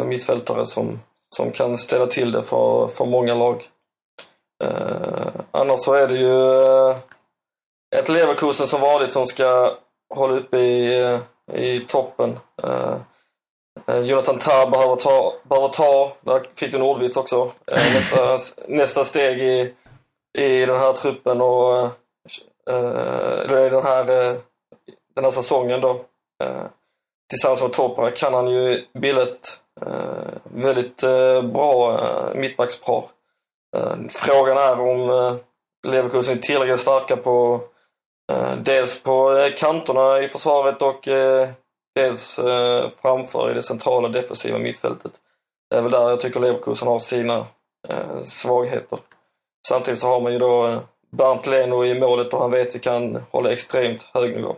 mittfältare 0.05 0.67
som, 0.67 1.01
som 1.37 1.51
kan 1.51 1.77
ställa 1.77 2.07
till 2.07 2.33
det 2.33 2.43
för, 2.43 2.87
för 2.87 3.05
många 3.05 3.35
lag. 3.35 3.63
Annars 5.51 5.81
så 5.81 5.95
är 5.95 6.09
det 6.09 6.17
ju 6.17 6.91
ett 7.97 8.09
Leverkusen 8.09 8.67
som 8.67 8.81
vanligt 8.81 9.13
som 9.13 9.27
ska 9.27 9.77
hålla 10.15 10.37
uppe 10.37 10.59
i, 10.59 11.19
i 11.53 11.81
toppen. 11.81 12.39
Eh, 13.89 14.01
Jonathan 14.01 14.39
Tah 14.39 14.71
behöver 14.71 14.97
ta, 14.97 15.35
behöver 15.43 15.69
ta, 15.69 16.17
där 16.21 16.43
fick 16.55 16.73
du 16.73 16.77
en 16.77 16.83
ordvits 16.83 17.17
också, 17.17 17.53
eh, 17.67 17.77
nästa, 17.77 18.39
nästa 18.69 19.05
steg 19.05 19.43
i, 19.43 19.75
i 20.39 20.67
den 20.67 20.79
här 20.79 20.93
truppen 20.93 21.41
och 21.41 21.79
eh, 22.71 23.41
eller 23.45 23.67
i 23.67 23.71
den 23.71 23.83
här, 23.83 24.07
den 25.15 25.25
här 25.25 25.31
säsongen 25.31 25.81
då. 25.81 26.05
Tillsammans 27.31 27.63
med 27.63 27.73
Topra 27.73 28.11
kan 28.11 28.35
han 28.35 28.49
ju 28.49 28.87
bilda 28.95 29.23
ett 29.23 29.61
väldigt 30.43 31.01
bra 31.53 32.01
mittbackspar. 32.35 33.05
Frågan 34.11 34.59
är 34.59 34.81
om 34.81 35.39
Leverkusen 35.89 36.37
är 36.37 36.41
tillräckligt 36.41 36.81
starka 36.81 37.17
på 37.17 37.61
dels 38.59 39.03
på 39.03 39.51
kanterna 39.57 40.21
i 40.21 40.29
försvaret 40.29 40.83
och 40.83 41.09
eh, 41.97 42.03
dels 42.03 42.41
framför 43.03 43.51
i 43.51 43.55
det 43.55 43.63
centrala 43.63 44.09
defensiva 44.09 44.59
mittfältet. 44.59 45.13
Det 45.71 45.77
är 45.77 45.83
väl 45.83 45.91
där 45.91 46.11
jag 46.11 46.21
tycker 46.21 46.41
Leverkusen 46.41 46.89
har 46.89 46.99
sina 46.99 47.47
eh, 47.89 48.23
svagheter. 48.23 48.99
Samtidigt 49.69 50.01
så 50.01 50.07
har 50.07 50.21
man 50.21 50.33
ju 50.33 50.39
då 50.39 50.69
eh, 50.69 50.81
Bernt 51.11 51.47
Leno 51.47 51.85
i 51.85 52.01
målet 52.01 52.35
och 52.35 52.41
han 52.41 52.51
vet 52.51 52.69
att 52.69 52.75
vi 52.75 52.79
kan 52.79 53.23
hålla 53.31 53.53
extremt 53.53 54.03
hög 54.03 54.37
nivå. 54.37 54.57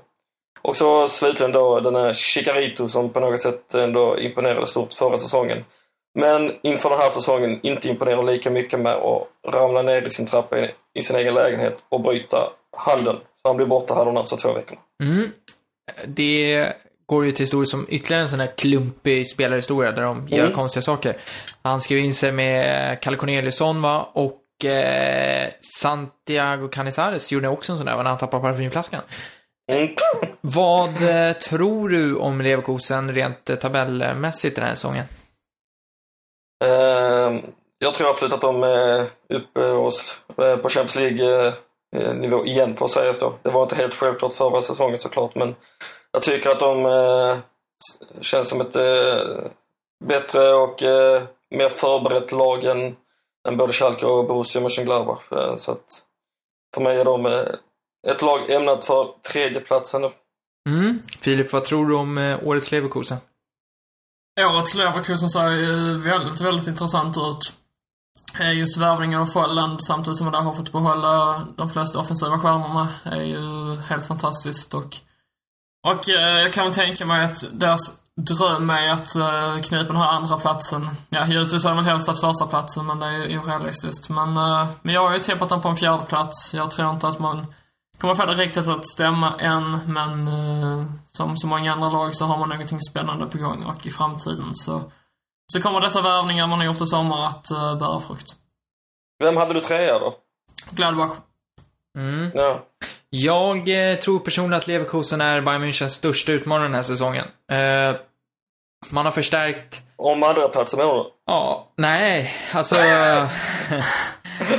Och 0.62 0.76
så 0.76 1.08
slutligen 1.08 1.52
då 1.52 1.80
den 1.80 1.94
här 1.94 2.12
Chicarito 2.12 2.88
som 2.88 3.10
på 3.10 3.20
något 3.20 3.42
sätt 3.42 3.74
ändå 3.74 4.18
imponerade 4.18 4.66
stort 4.66 4.92
förra 4.92 5.18
säsongen. 5.18 5.64
Men 6.14 6.56
inför 6.62 6.90
den 6.90 6.98
här 6.98 7.10
säsongen 7.10 7.60
inte 7.62 7.88
imponerar 7.88 8.22
lika 8.22 8.50
mycket 8.50 8.80
med 8.80 8.94
att 8.94 9.28
ramla 9.54 9.82
ner 9.82 10.02
i 10.02 10.10
sin 10.10 10.26
trappa 10.26 10.68
i 10.94 11.02
sin 11.02 11.16
egen 11.16 11.34
lägenhet 11.34 11.84
och 11.88 12.00
bryta 12.00 12.52
handen 12.76 13.16
Så 13.42 13.48
han 13.48 13.56
blir 13.56 13.66
borta 13.66 13.94
här 13.94 14.04
de 14.04 14.14
närmsta 14.14 14.36
två 14.36 14.52
veckorna. 14.52 14.80
Mm. 15.02 15.30
Det 16.06 16.72
går 17.08 17.26
ju 17.26 17.32
till 17.32 17.42
historia 17.42 17.66
som 17.66 17.86
ytterligare 17.88 18.22
en 18.22 18.28
sån 18.28 18.40
här 18.40 18.52
klumpig 18.56 19.28
spelarhistoria 19.28 19.92
där 19.92 20.02
de 20.02 20.18
mm. 20.18 20.28
gör 20.28 20.50
konstiga 20.50 20.82
saker. 20.82 21.16
Han 21.62 21.80
skrev 21.80 21.98
in 21.98 22.14
sig 22.14 22.32
med 22.32 23.00
Kalle 23.00 23.16
Corneliusson 23.16 23.82
va, 23.82 24.10
och 24.12 24.64
eh, 24.64 25.50
Santiago 25.80 26.68
Canizares 26.68 27.32
gjorde 27.32 27.48
också 27.48 27.72
en 27.72 27.78
sån 27.78 27.86
där 27.86 27.96
när 27.96 28.04
han 28.04 28.18
tappade 28.18 28.42
parfymflaskan. 28.42 29.00
Mm. 29.72 29.88
Vad 30.40 31.02
eh, 31.02 31.32
tror 31.32 31.88
du 31.88 32.16
om 32.16 32.40
Leverkusen 32.40 33.14
rent 33.14 33.50
eh, 33.50 33.56
tabellmässigt 33.56 34.56
den 34.56 34.64
här 34.64 34.74
säsongen? 34.74 35.04
Uh, 36.64 37.40
jag 37.78 37.94
tror 37.94 38.10
absolut 38.10 38.32
att 38.32 38.40
de 38.40 38.62
är 38.62 39.06
uppe 39.28 39.60
hos, 39.60 40.22
eh, 40.38 40.56
på 40.56 40.68
Champions 40.68 40.94
League 40.94 41.46
Eh, 41.46 41.54
nivå 41.96 42.46
igen 42.46 42.74
får 42.74 42.88
sägas 42.88 43.18
då. 43.18 43.38
Det 43.42 43.50
var 43.50 43.62
inte 43.62 43.76
helt 43.76 43.94
självklart 43.94 44.32
förra 44.32 44.62
säsongen 44.62 44.98
såklart 44.98 45.34
men 45.34 45.54
jag 46.12 46.22
tycker 46.22 46.50
att 46.50 46.60
de 46.60 46.86
eh, 46.86 47.38
känns 48.20 48.48
som 48.48 48.60
ett 48.60 48.76
eh, 48.76 49.50
bättre 50.04 50.54
och 50.54 50.82
eh, 50.82 51.22
mer 51.50 51.68
förberett 51.68 52.32
lag 52.32 52.64
än, 52.64 52.96
än 53.48 53.56
både 53.56 53.72
Schalke 53.72 54.06
och 54.06 54.26
Borussia 54.26 54.62
Mönchengladbach. 54.62 55.32
Eh, 55.32 55.56
så 55.56 55.72
att 55.72 56.02
för 56.74 56.80
mig 56.80 56.96
är 56.96 57.04
de 57.04 57.26
eh, 57.26 57.44
ett 58.08 58.22
lag 58.22 58.50
ämnat 58.50 58.84
för 58.84 59.14
tredjeplatsen 59.32 60.02
då. 60.02 60.12
Mm. 60.68 61.02
Filip, 61.20 61.52
vad 61.52 61.64
tror 61.64 61.86
du 61.86 61.94
om 61.94 62.38
årets 62.44 62.70
Leverkusen? 62.72 63.18
Årets 64.40 64.74
Leverkusen 64.74 65.28
ser 65.28 65.50
ju 65.50 65.98
väldigt, 65.98 66.40
väldigt 66.40 66.68
intressant 66.68 67.16
ut 67.16 67.57
är 68.34 68.50
just 68.50 68.76
värvningen 68.76 69.20
av 69.20 69.26
Folland 69.26 69.84
samtidigt 69.84 70.16
som 70.16 70.24
man 70.24 70.32
där 70.32 70.40
har 70.40 70.54
fått 70.54 70.72
behålla 70.72 71.46
de 71.56 71.68
flesta 71.68 71.98
offensiva 71.98 72.38
stjärnorna 72.38 72.88
är 73.04 73.22
ju 73.22 73.76
helt 73.80 74.06
fantastiskt 74.06 74.74
och 74.74 74.96
och 75.86 76.08
eh, 76.08 76.38
jag 76.38 76.52
kan 76.52 76.72
tänka 76.72 77.06
mig 77.06 77.24
att 77.24 77.44
deras 77.52 78.02
dröm 78.16 78.70
är 78.70 78.90
att 78.90 79.16
eh, 79.16 79.62
knipa 79.62 79.92
den 79.92 80.02
här 80.02 80.12
andra 80.12 80.36
platsen. 80.36 80.90
Ja, 81.08 81.26
givetvis 81.26 81.64
hade 81.64 81.76
man 81.76 81.84
helst 81.84 82.08
att 82.08 82.20
första 82.20 82.46
platsen 82.46 82.86
men 82.86 82.98
det 82.98 83.06
är 83.06 83.28
ju 83.28 83.38
orealistiskt. 83.38 84.08
Men, 84.08 84.36
eh, 84.36 84.66
men 84.82 84.94
jag 84.94 85.02
har 85.08 85.12
ju 85.12 85.18
tippat 85.18 85.48
den 85.48 85.60
på 85.60 85.68
en 85.68 85.76
fjärde 85.76 86.02
plats. 86.02 86.54
Jag 86.54 86.70
tror 86.70 86.90
inte 86.90 87.08
att 87.08 87.18
man 87.18 87.46
kommer 87.98 88.14
få 88.14 88.26
det 88.26 88.32
riktigt 88.32 88.68
att 88.68 88.86
stämma 88.86 89.34
än, 89.38 89.78
men 89.86 90.28
eh, 90.28 90.84
som 91.12 91.36
så 91.36 91.46
många 91.46 91.72
andra 91.72 91.88
lag 91.88 92.14
så 92.14 92.24
har 92.24 92.38
man 92.38 92.48
någonting 92.48 92.80
spännande 92.90 93.26
på 93.26 93.38
gång 93.38 93.64
och 93.64 93.86
i 93.86 93.90
framtiden 93.90 94.50
så 94.54 94.82
så 95.52 95.60
kommer 95.62 95.80
dessa 95.80 96.02
värvningar 96.02 96.46
man 96.46 96.58
har 96.58 96.66
gjort 96.66 96.80
i 96.80 96.86
sommar 96.86 97.26
att 97.26 97.50
uh, 97.52 97.78
bära 97.78 98.00
frukt. 98.00 98.36
Vem 99.18 99.36
hade 99.36 99.54
du 99.54 99.60
trea 99.60 99.98
då? 99.98 100.16
Gladbach. 100.70 101.12
Mm. 101.98 102.30
Ja. 102.34 102.66
Jag 103.10 103.68
eh, 103.68 103.98
tror 103.98 104.18
personligen 104.18 104.58
att 104.58 104.66
Leverkusen 104.66 105.20
är 105.20 105.40
Bayern 105.40 105.62
Münchens 105.62 105.88
största 105.88 106.32
utmanare 106.32 106.64
den 106.64 106.74
här 106.74 106.82
säsongen. 106.82 107.24
Eh, 107.50 107.96
man 108.90 109.04
har 109.04 109.12
förstärkt... 109.12 109.82
Om 109.96 110.22
andra 110.22 110.48
platsen 110.48 110.78
menar 110.78 110.94
du? 110.94 111.04
Ja, 111.26 111.72
nej, 111.76 112.34
alltså... 112.52 112.74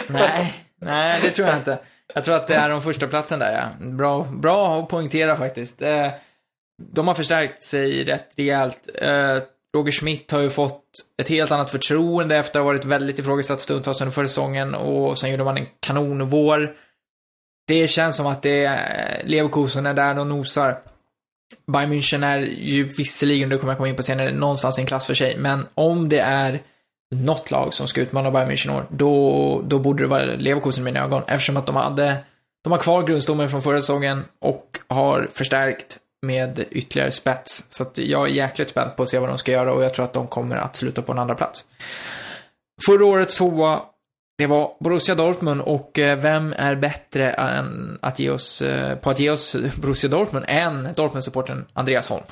nej, 0.08 0.54
nej, 0.82 1.20
det 1.22 1.30
tror 1.30 1.48
jag 1.48 1.58
inte. 1.58 1.80
Jag 2.14 2.24
tror 2.24 2.36
att 2.36 2.48
det 2.48 2.56
är 2.56 2.70
de 2.70 2.82
första 2.82 3.08
platsen 3.08 3.40
där, 3.40 3.52
ja. 3.52 3.86
Bra, 3.86 4.24
bra 4.24 4.80
att 4.80 4.90
poängtera 4.90 5.36
faktiskt. 5.36 5.82
Eh, 5.82 6.08
de 6.92 7.08
har 7.08 7.14
förstärkt 7.14 7.62
sig 7.62 8.04
rätt 8.04 8.32
rejält. 8.36 8.90
Roger 9.76 9.92
Schmidt 9.92 10.32
har 10.32 10.40
ju 10.40 10.50
fått 10.50 10.84
ett 11.22 11.30
helt 11.30 11.52
annat 11.52 11.72
förtroende 11.72 12.36
efter 12.38 12.60
att 12.60 12.64
ha 12.64 12.72
varit 12.72 12.86
väldigt 12.86 13.20
ifrågasatt 13.20 13.62
stundtals 13.62 14.02
under 14.02 14.12
förra 14.12 14.28
säsongen 14.28 14.76
och 14.76 15.18
sen 15.18 15.32
gjorde 15.32 15.44
man 15.44 15.58
en 15.58 15.68
kanonvår. 15.80 16.76
Det 17.68 17.88
känns 17.88 18.16
som 18.16 18.28
att 18.28 18.42
det 18.42 18.66
är 18.66 19.22
Leverkusen 19.26 19.86
är 19.86 19.94
där 19.94 20.20
och 20.20 20.28
nosar. 20.28 20.80
Bayern 21.72 21.94
München 21.94 22.26
är 22.26 22.40
ju 22.40 22.84
visserligen, 22.84 23.50
det 23.50 23.58
kommer 23.58 23.74
jag 23.74 23.78
komma 23.78 23.90
in 23.90 23.96
på 23.96 24.04
senare, 24.04 24.32
någonstans 24.32 24.80
i 24.80 24.82
en 24.82 24.88
klass 24.88 25.06
för 25.06 25.14
sig, 25.14 25.38
men 25.38 25.66
om 25.74 26.10
det 26.10 26.20
är 26.20 26.60
något 27.16 27.52
lag 27.52 27.74
som 27.74 27.88
ska 27.88 28.02
utmana 28.02 28.32
Bayern 28.32 28.52
München 28.52 28.78
år, 28.78 28.88
då, 28.90 29.62
då 29.68 29.80
borde 29.80 30.04
det 30.04 30.08
vara 30.08 30.26
Leverkusen 30.26 30.84
i 30.84 30.86
mina 30.86 31.06
ögon, 31.06 31.24
eftersom 31.28 31.58
att 31.58 31.66
de 31.66 31.76
hade, 31.76 32.16
de 32.64 32.72
har 32.72 32.80
kvar 32.80 33.04
grundstommen 33.04 33.50
från 33.50 33.62
förra 33.62 33.82
säsongen 33.82 34.26
och 34.40 34.80
har 34.88 35.28
förstärkt 35.32 35.98
med 36.22 36.66
ytterligare 36.72 37.12
spets. 37.12 37.66
Så 37.70 37.84
att 37.84 37.98
jag 37.98 38.28
är 38.28 38.32
jäkligt 38.32 38.70
spänd 38.70 38.96
på 38.96 39.04
att 39.04 39.10
se 39.10 39.20
vad 39.20 39.30
de 39.30 39.38
ska 39.38 39.52
göra 39.52 39.74
och 39.74 39.84
jag 39.84 39.94
tror 39.94 40.06
att 40.06 40.14
de 40.14 40.28
kommer 40.28 40.56
att 40.56 40.76
sluta 40.76 41.02
på 41.02 41.12
en 41.12 41.20
andra 41.20 41.36
plats. 41.36 41.66
Förra 42.86 43.06
årets 43.06 43.38
tvåa, 43.38 43.82
det 44.38 44.48
var 44.48 44.78
Borussia 44.80 45.16
Dortmund 45.16 45.62
och 45.62 46.00
eh, 46.00 46.20
vem 46.20 46.54
är 46.58 46.76
bättre 46.76 47.32
än 47.32 48.00
att 48.02 48.20
ge 48.20 48.30
oss, 48.30 48.62
eh, 48.62 48.96
på 48.96 49.10
att 49.10 49.20
ge 49.20 49.30
oss 49.30 49.56
Borussia 49.82 50.10
Dortmund 50.10 50.46
än 50.48 50.94
Dortmund-supporten 50.96 51.66
Andreas 51.74 52.10
Holm? 52.10 52.24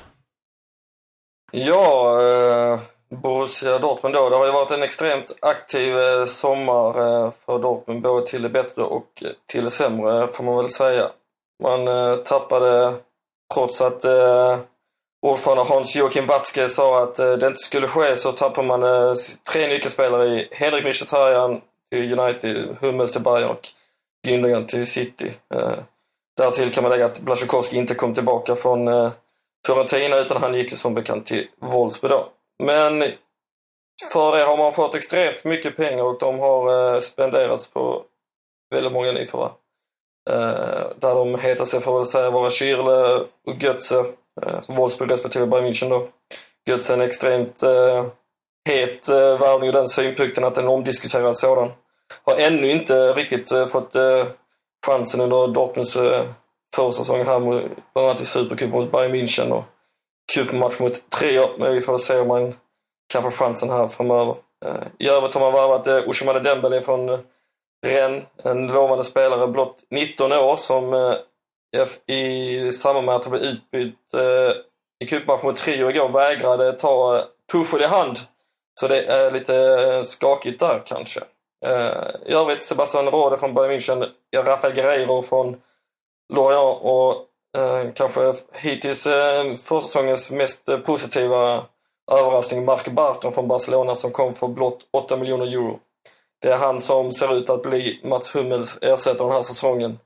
Ja, 1.52 2.22
eh, 2.22 2.80
Borussia 3.10 3.78
Dortmund 3.78 4.14
då. 4.14 4.30
Det 4.30 4.36
har 4.36 4.46
ju 4.46 4.52
varit 4.52 4.70
en 4.70 4.82
extremt 4.82 5.36
aktiv 5.42 5.98
eh, 5.98 6.24
sommar 6.24 6.92
för 7.30 7.58
Dortmund, 7.58 8.02
både 8.02 8.26
till 8.26 8.42
det 8.42 8.48
bättre 8.48 8.82
och 8.82 9.24
till 9.46 9.64
det 9.64 9.70
sämre 9.70 10.26
får 10.26 10.44
man 10.44 10.56
väl 10.56 10.68
säga. 10.68 11.10
Man 11.62 11.88
eh, 11.88 12.16
tappade 12.16 12.94
Trots 13.54 13.80
att 13.80 14.04
eh, 14.04 14.58
ordförande 15.22 15.64
Hans 15.64 15.96
Joakim 15.96 16.26
Watzke 16.26 16.68
sa 16.68 17.02
att 17.02 17.18
eh, 17.18 17.32
det 17.32 17.46
inte 17.46 17.60
skulle 17.60 17.88
ske 17.88 18.16
så 18.16 18.32
tappar 18.32 18.62
man 18.62 18.82
eh, 18.82 19.14
tre 19.52 19.68
nyckelspelare 19.68 20.26
i 20.26 20.48
Henrik 20.52 20.84
Mkhitaryan 20.84 21.60
till 21.90 22.18
United, 22.18 22.76
Hummels 22.80 23.12
till 23.12 23.22
Bayern 23.22 23.50
och 23.50 23.68
Gündogan 24.26 24.66
till 24.66 24.86
City. 24.86 25.30
Eh, 25.54 25.78
därtill 26.36 26.72
kan 26.72 26.82
man 26.82 26.92
lägga 26.92 27.06
att 27.06 27.20
Blasjukovskij 27.20 27.78
inte 27.78 27.94
kom 27.94 28.14
tillbaka 28.14 28.54
från, 28.54 28.88
eh, 28.88 29.10
Fiorentina 29.66 30.16
utan 30.16 30.42
han 30.42 30.54
gick 30.54 30.70
ju 30.70 30.76
som 30.76 30.94
bekant 30.94 31.26
till 31.26 31.48
Wolfsburg 31.58 32.10
då. 32.10 32.28
Men 32.64 33.12
för 34.12 34.36
det 34.36 34.44
har 34.44 34.56
man 34.56 34.72
fått 34.72 34.94
extremt 34.94 35.44
mycket 35.44 35.76
pengar 35.76 36.04
och 36.04 36.18
de 36.18 36.38
har 36.38 36.94
eh, 36.94 37.00
spenderats 37.00 37.70
på 37.70 38.04
väldigt 38.70 38.92
många 38.92 39.12
nyförvärv. 39.12 39.50
Eh, 40.28 40.86
där 40.96 41.14
de 41.14 41.38
heter 41.38 41.64
sig 41.64 41.80
väl 41.80 42.04
säga 42.04 42.30
vara 42.30 42.48
Schürrle 42.48 43.26
och 43.46 43.62
Götze 43.62 43.98
eh, 44.42 44.60
för 44.60 44.72
Wolfsburg 44.72 45.10
respektive 45.10 45.46
Bayern 45.46 45.66
München 45.66 45.88
då. 45.90 46.08
Götze 46.68 46.92
är 46.92 46.96
en 46.96 47.02
extremt 47.02 47.62
eh, 47.62 48.06
het 48.68 49.08
eh, 49.08 49.38
värvning 49.38 49.68
ur 49.68 49.72
den 49.72 49.88
synpunkten 49.88 50.44
att 50.44 50.58
en 50.58 50.68
omdiskuterad 50.68 51.36
sådan. 51.36 51.72
Har 52.24 52.36
ännu 52.36 52.70
inte 52.70 53.12
riktigt 53.12 53.52
eh, 53.52 53.66
fått 53.66 53.94
eh, 53.94 54.26
chansen 54.86 55.20
under 55.20 55.46
Dortmunds 55.46 55.96
eh, 55.96 56.26
försäsong 56.76 57.24
här, 57.24 57.38
mot, 57.38 57.62
bland 57.92 58.08
annat 58.08 58.20
i 58.20 58.24
Supercup 58.24 58.70
mot 58.70 58.92
Bayern 58.92 59.14
München 59.14 59.52
och 59.52 59.64
cupmatch 60.34 60.80
mot 60.80 61.10
Trier. 61.10 61.50
Men 61.58 61.74
vi 61.74 61.80
får 61.80 61.98
se 61.98 62.18
om 62.18 62.28
man 62.28 62.54
kan 63.12 63.22
få 63.22 63.30
chansen 63.30 63.70
här 63.70 63.86
framöver. 63.86 64.34
Eh, 64.64 64.82
I 64.98 65.08
övrigt 65.08 65.34
har 65.34 65.40
man 65.40 65.52
värvat 65.52 65.86
eh, 65.86 66.08
Ousmane 66.08 66.40
Dembele 66.40 66.80
från 66.80 67.08
eh, 67.08 67.18
Ren, 67.86 68.26
en 68.44 68.66
lovande 68.66 69.04
spelare, 69.04 69.46
blott 69.46 69.82
19 69.90 70.32
år 70.32 70.56
som 70.56 70.94
eh, 70.94 71.16
i 72.16 72.72
samband 72.72 73.06
med 73.06 73.14
att 73.14 73.24
han 73.24 73.30
blev 73.30 73.42
utbytt 73.42 74.14
eh, 74.14 74.52
i 75.04 75.06
cupmatchen 75.06 75.46
mot 75.46 75.56
Trio 75.56 75.90
igår 75.90 76.08
vägrade 76.08 76.72
ta 76.72 77.16
eh, 77.16 77.24
Tuchel 77.52 77.82
i 77.82 77.86
hand. 77.86 78.18
Så 78.80 78.88
det 78.88 79.04
är 79.04 79.30
lite 79.30 79.56
eh, 79.56 80.02
skakigt 80.02 80.60
där 80.60 80.82
kanske. 80.86 81.20
Eh, 81.66 82.10
I 82.26 82.32
övrigt 82.32 82.62
Sebastian 82.62 83.06
Rode 83.06 83.38
från 83.38 83.54
Bayern 83.54 83.72
München, 83.72 84.08
Rafael 84.36 84.74
Guerreiro 84.74 85.22
från 85.22 85.56
Lorient 86.32 86.78
och 86.82 87.26
eh, 87.60 87.92
kanske 87.94 88.32
hittills 88.52 89.06
eh, 89.06 89.54
försäsongens 89.54 90.30
mest 90.30 90.68
eh, 90.68 90.78
positiva 90.78 91.66
överraskning 92.10 92.64
Mark 92.64 92.88
Barton 92.88 93.32
från 93.32 93.48
Barcelona 93.48 93.94
som 93.94 94.10
kom 94.10 94.32
för 94.32 94.48
blott 94.48 94.88
8 94.92 95.16
miljoner 95.16 95.46
euro. 95.46 95.80
Det 96.42 96.48
är 96.48 96.56
han 96.56 96.80
som 96.80 97.12
ser 97.12 97.36
ut 97.36 97.50
att 97.50 97.62
bli 97.62 98.00
Mats 98.04 98.34
Hummels 98.34 98.78
ersättare 98.82 99.26
den 99.26 99.34
här 99.34 99.42
säsongen. 99.42 99.98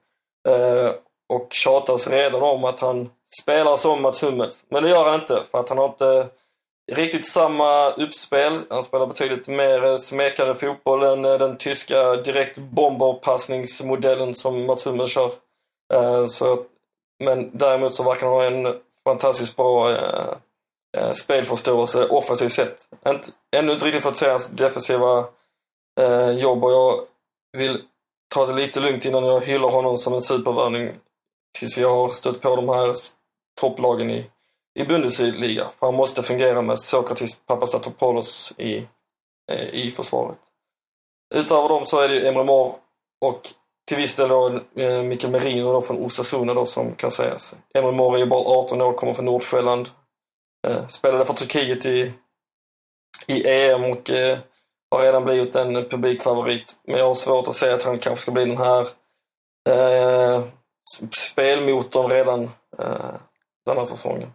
Eh, 0.49 0.91
och 1.29 1.53
tjatas 1.53 2.09
redan 2.09 2.43
om 2.43 2.65
att 2.65 2.81
han 2.81 3.11
spelar 3.43 3.77
som 3.77 4.03
Mats 4.03 4.23
Hummels. 4.23 4.63
Men 4.69 4.83
det 4.83 4.89
gör 4.91 5.05
han 5.05 5.21
inte 5.21 5.43
för 5.51 5.61
att 5.61 5.69
han 5.69 5.79
har 5.79 5.89
inte 5.89 6.29
riktigt 6.93 7.27
samma 7.27 7.91
uppspel. 7.91 8.59
Han 8.71 8.85
spelar 8.85 9.07
betydligt 9.07 9.49
mer 9.49 9.79
smekande 9.79 9.99
smekare 9.99 10.55
fotboll 10.55 11.03
än 11.03 11.25
eh, 11.25 11.39
den 11.39 11.57
tyska 11.57 12.17
direkt 12.17 12.59
bomberpassningsmodellen 12.59 14.35
som 14.35 14.67
Mats 14.67 14.87
Hummels 14.87 15.11
kör. 15.11 15.33
Eh, 15.95 16.27
så, 16.27 16.65
men 17.25 17.59
däremot 17.59 17.95
så 17.95 18.03
verkar 18.03 18.27
han 18.27 18.37
ha 18.37 18.45
en 18.45 18.81
fantastiskt 19.05 19.57
bra 19.57 19.91
eh, 19.91 20.35
eh 20.97 21.13
spelförståelse 21.13 22.09
offensivt 22.09 22.53
sett. 22.53 22.89
Ännu 23.57 23.73
inte 23.73 23.87
riktigt 23.87 24.03
fått 24.03 24.17
se 24.17 24.31
hans 24.31 24.49
defensiva 24.49 25.25
eh, 26.01 26.31
jobb 26.31 26.65
och 26.65 26.73
jag 26.73 27.01
vill 27.59 27.83
ta 28.35 28.47
det 28.47 28.53
lite 28.53 28.81
lugnt 28.81 29.05
innan 29.05 29.25
jag 29.25 29.41
hyllar 29.41 29.71
honom 29.71 29.97
som 29.97 30.13
en 30.13 30.21
supervärvning 30.21 30.91
tills 31.59 31.79
vi 31.79 31.83
har 31.83 32.09
stött 32.09 32.41
på 32.41 32.57
de 32.57 32.69
här 32.69 32.95
topplagen 33.61 34.11
i, 34.11 34.31
i 34.75 34.85
Bundesliga. 34.85 35.71
För 35.71 35.87
han 35.87 35.95
måste 35.95 36.23
fungera 36.23 36.63
med 36.63 36.79
Sokratis 36.79 37.41
Papastatopoulos 37.47 38.53
i, 38.59 38.77
eh, 39.53 39.75
i 39.75 39.91
försvaret. 39.91 40.39
Utöver 41.35 41.69
dem 41.69 41.87
så 41.87 42.01
är 42.01 42.09
det 42.09 42.29
Emre 42.29 42.45
Mor 42.45 42.75
och 43.21 43.41
till 43.89 43.97
viss 43.97 44.15
del 44.15 44.29
då 44.29 44.61
eh, 44.77 45.03
Mikael 45.03 45.33
Merino 45.33 45.73
då 45.73 45.81
från 45.81 46.05
Osasuna 46.05 46.55
då 46.55 46.67
som 46.67 46.95
kan 46.95 47.11
sägas. 47.11 47.55
Emre 47.75 47.93
Mor 47.93 48.15
är 48.15 48.19
ju 48.19 48.27
bara 48.27 48.41
18 48.41 48.81
år, 48.81 48.93
kommer 48.93 49.13
från 49.13 49.25
Nordsjälland. 49.25 49.91
Eh, 50.67 50.87
spelade 50.87 51.25
för 51.25 51.35
Turkiet 51.35 51.87
i, 51.87 52.13
i 53.27 53.49
EM 53.49 53.85
och 53.85 54.11
eh, 54.11 54.39
har 54.93 55.03
redan 55.03 55.25
blivit 55.25 55.57
en 55.57 55.75
publikfavorit. 55.75 56.79
Men 56.85 56.99
jag 56.99 57.07
har 57.07 57.15
svårt 57.15 57.49
att 57.49 57.57
säga 57.57 57.75
att 57.75 57.83
han 57.83 57.99
kanske 57.99 58.23
ska 58.23 58.33
bli 58.33 58.45
den 58.45 58.59
här 58.59 58.87
eh, 59.69 60.43
spelmotorn 61.17 62.11
redan 62.11 62.43
eh, 62.79 63.15
den 63.67 63.77
här 63.77 63.85
säsongen. 63.85 64.33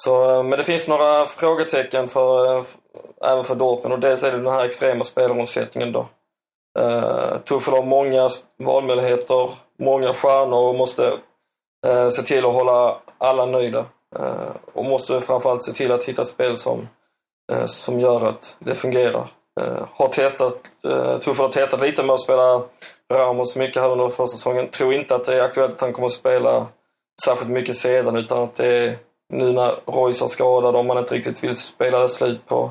Så, 0.00 0.30
eh, 0.30 0.42
men 0.42 0.58
det 0.58 0.64
finns 0.64 0.88
några 0.88 1.26
frågetecken 1.26 2.06
för, 2.06 2.56
eh, 2.56 2.62
för, 2.62 2.80
även 3.26 3.44
för 3.44 3.54
Dortmund 3.54 3.92
och 3.92 4.00
dels 4.00 4.22
är 4.22 4.30
det 4.30 4.36
den 4.36 4.52
här 4.52 4.64
extrema 4.64 5.04
spelaromsättningen 5.04 5.92
då. 5.92 6.06
Eh, 6.78 7.38
Tuchel 7.38 7.74
har 7.74 7.82
många 7.82 8.28
valmöjligheter, 8.56 9.50
många 9.78 10.12
stjärnor 10.12 10.68
och 10.68 10.74
måste 10.74 11.18
eh, 11.86 12.08
se 12.08 12.22
till 12.22 12.46
att 12.46 12.54
hålla 12.54 12.96
alla 13.18 13.46
nöjda. 13.46 13.86
Eh, 14.18 14.50
och 14.72 14.84
måste 14.84 15.20
framförallt 15.20 15.64
se 15.64 15.72
till 15.72 15.92
att 15.92 16.04
hitta 16.04 16.22
ett 16.22 16.28
spel 16.28 16.56
som, 16.56 16.88
eh, 17.52 17.64
som 17.64 18.00
gör 18.00 18.26
att 18.26 18.56
det 18.58 18.74
fungerar. 18.74 19.28
Uh, 19.60 19.86
har 19.92 20.08
testat, 20.08 20.56
eh, 20.84 20.90
uh, 20.90 21.18
Tuchel 21.18 21.44
har 21.44 21.48
testat 21.48 21.80
lite 21.80 22.02
med 22.02 22.14
att 22.14 22.20
spela 22.20 22.62
Ramos 23.12 23.56
mycket 23.56 23.82
här 23.82 23.90
under 23.90 24.08
försäsongen. 24.08 24.68
Tror 24.70 24.94
inte 24.94 25.14
att 25.14 25.24
det 25.24 25.34
är 25.34 25.42
aktuellt 25.42 25.74
att 25.74 25.80
han 25.80 25.92
kommer 25.92 26.06
att 26.06 26.12
spela 26.12 26.66
särskilt 27.24 27.50
mycket 27.50 27.76
sedan 27.76 28.16
utan 28.16 28.42
att 28.42 28.54
det 28.54 28.66
är 28.66 28.98
nu 29.32 29.52
när 29.52 29.80
Royce 29.86 30.22
är 30.22 30.28
skadad 30.28 30.76
om 30.76 30.86
man 30.86 30.98
inte 30.98 31.14
riktigt 31.14 31.44
vill 31.44 31.56
spela 31.56 31.98
det 31.98 32.08
slut 32.08 32.46
på, 32.46 32.70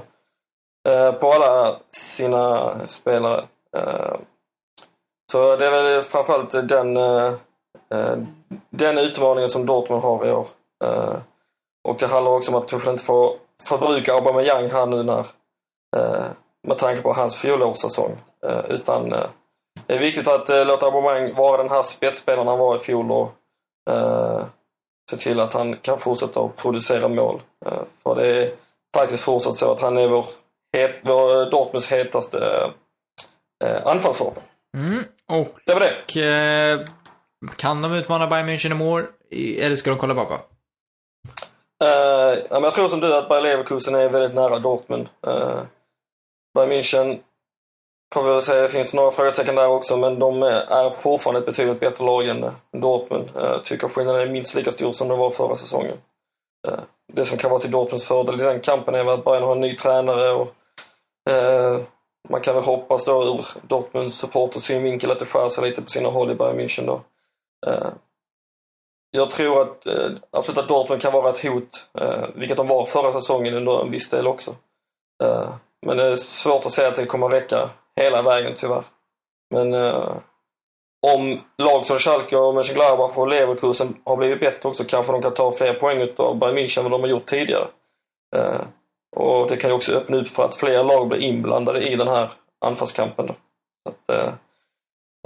uh, 0.89 1.11
på 1.11 1.31
alla 1.31 1.79
sina 1.97 2.73
spelare. 2.87 3.47
Uh, 3.77 4.15
så 5.31 5.55
det 5.55 5.65
är 5.65 5.71
väl 5.71 6.01
framförallt 6.01 6.51
den, 6.51 6.93
den 8.69 8.97
utmaningen 8.97 9.47
som 9.47 9.65
Dortmund 9.65 10.03
har 10.03 10.27
i 10.27 10.31
år. 10.31 10.47
Och 11.83 11.97
det 11.99 12.07
handlar 12.07 12.31
också 12.31 12.51
om 12.51 12.57
att 12.57 12.67
Tuchel 12.67 12.91
inte 12.91 13.03
får 13.03 13.37
förbruka 13.67 14.13
Aubameyang 14.13 14.69
här 14.69 14.85
nu 14.85 15.03
när 15.03 15.25
med 16.67 16.77
tanke 16.77 17.01
på 17.01 17.13
hans 17.13 17.37
fjolårssäsong. 17.37 18.17
Utan 18.67 19.09
det 19.09 19.93
är 19.93 19.99
viktigt 19.99 20.27
att 20.27 20.49
låta 20.49 20.85
Aubameyang 20.85 21.35
vara 21.35 21.57
den 21.57 21.69
här 21.71 21.83
spetsspelaren 21.83 22.47
han 22.47 22.59
var 22.59 22.75
i 22.75 22.79
fjol 22.79 23.11
och 23.11 23.31
se 25.11 25.17
till 25.17 25.39
att 25.39 25.53
han 25.53 25.77
kan 25.77 25.97
fortsätta 25.97 26.39
att 26.41 26.55
producera 26.55 27.07
mål. 27.07 27.41
För 28.03 28.15
det 28.15 28.27
är 28.27 28.51
faktiskt 28.95 29.23
fortsatt 29.23 29.55
så 29.55 29.71
att 29.71 29.81
han 29.81 29.97
är 29.97 30.07
vår, 30.07 30.25
het, 30.77 30.91
vår 31.03 31.51
Dortmunds 31.51 31.91
hetaste 31.91 32.71
eh, 33.63 33.87
anfallsvapen. 33.87 34.43
Mm, 34.77 35.03
och 35.29 35.47
Det 35.65 35.73
var 35.73 35.79
det. 35.79 36.21
eh, 36.21 36.87
kan 37.55 37.81
de 37.81 37.93
utmana 37.93 38.27
Bayern 38.27 38.49
München 38.49 38.71
i 38.71 38.75
mål? 38.75 39.03
Eller 39.59 39.75
ska 39.75 39.89
de 39.89 39.99
kolla? 39.99 40.13
Eh, 41.83 41.89
ja, 42.49 42.49
men 42.49 42.63
jag 42.63 42.73
tror 42.73 42.87
som 42.87 42.99
du 42.99 43.15
att 43.15 43.29
Bayer 43.29 43.41
Leverkusen 43.41 43.95
är 43.95 44.09
väldigt 44.09 44.35
nära 44.35 44.59
Dortmund. 44.59 45.09
Uh, 45.27 45.61
Bayern 46.53 46.71
München 46.71 47.19
får 48.13 48.23
vi 48.23 48.29
väl 48.29 48.41
säga, 48.41 48.61
det 48.61 48.69
finns 48.69 48.93
några 48.93 49.11
frågetecken 49.11 49.55
där 49.55 49.67
också, 49.67 49.97
men 49.97 50.19
de 50.19 50.43
är 50.43 50.89
fortfarande 50.89 51.39
ett 51.39 51.45
betydligt 51.45 51.79
bättre 51.79 52.05
lag 52.05 52.27
än 52.27 52.43
eh, 52.43 52.51
Dortmund. 52.71 53.29
Jag 53.35 53.65
tycker 53.65 53.87
skillnaden 53.87 54.21
är 54.21 54.27
minst 54.27 54.55
lika 54.55 54.71
stor 54.71 54.91
som 54.91 55.07
den 55.07 55.19
var 55.19 55.29
förra 55.29 55.55
säsongen. 55.55 55.97
Eh, 56.67 56.79
det 57.13 57.25
som 57.25 57.37
kan 57.37 57.51
vara 57.51 57.61
till 57.61 57.71
Dortmunds 57.71 58.07
fördel 58.07 58.41
i 58.41 58.43
den 58.43 58.59
kampen 58.59 58.95
är 58.95 59.03
väl 59.03 59.13
att 59.13 59.25
Bayern 59.25 59.43
har 59.43 59.51
en 59.51 59.61
ny 59.61 59.75
tränare 59.75 60.31
och 60.33 60.55
man 62.29 62.41
kan 62.41 62.55
väl 62.55 62.63
hoppas 62.63 63.05
då 63.05 63.23
ur 63.23 63.45
Dortmunds 63.67 64.15
supporters 64.15 64.63
synvinkel 64.63 65.11
att 65.11 65.19
det 65.19 65.25
skär 65.25 65.49
sig 65.49 65.69
lite 65.69 65.81
på 65.81 65.89
sina 65.89 66.09
håll 66.09 66.31
i 66.31 66.35
Bayern 66.35 66.59
München 66.59 66.85
då. 66.85 67.01
Jag 69.11 69.31
tror 69.31 69.61
att 69.61 69.87
absolut 70.31 70.57
att 70.57 70.67
Dortmund 70.67 71.01
kan 71.01 71.13
vara 71.13 71.29
ett 71.29 71.43
hot, 71.45 71.69
vilket 72.35 72.57
de 72.57 72.67
var 72.67 72.85
förra 72.85 73.11
säsongen 73.11 73.53
under 73.53 73.81
en 73.81 73.91
viss 73.91 74.09
del 74.09 74.27
också. 74.27 74.55
Men 75.85 75.97
det 75.97 76.03
är 76.03 76.15
svårt 76.15 76.65
att 76.65 76.71
säga 76.71 76.87
att 76.87 76.95
det 76.95 77.05
kommer 77.05 77.27
att 77.27 77.33
räcka 77.33 77.69
hela 77.95 78.21
vägen 78.21 78.53
tyvärr. 78.57 78.83
Men 79.49 79.73
eh, 79.73 80.15
om 81.07 81.41
lag 81.57 81.85
som 81.85 81.97
Schalke 81.97 82.37
och 82.37 82.53
Mönchengladbach 82.53 83.17
och 83.17 83.27
Leverkusen 83.27 83.97
har 84.05 84.17
blivit 84.17 84.39
bättre 84.39 84.69
också 84.69 84.83
kanske 84.83 85.11
de 85.11 85.21
kan 85.21 85.33
ta 85.33 85.51
fler 85.51 85.73
poäng 85.73 86.01
utav 86.01 86.37
Bayern 86.37 86.57
München 86.57 86.79
än 86.79 86.83
vad 86.83 86.91
de 86.91 87.01
har 87.01 87.07
gjort 87.07 87.25
tidigare. 87.25 87.67
Eh, 88.35 88.61
och 89.15 89.49
det 89.49 89.57
kan 89.57 89.69
ju 89.69 89.75
också 89.75 89.93
öppna 89.93 90.17
upp 90.17 90.27
för 90.27 90.43
att 90.43 90.55
fler 90.55 90.83
lag 90.83 91.07
blir 91.07 91.19
inblandade 91.19 91.81
i 91.81 91.95
den 91.95 92.07
här 92.07 92.31
anfallskampen. 92.65 93.27
Då. 93.27 93.33
Så 93.83 93.89
att, 93.89 94.17
eh, 94.17 94.33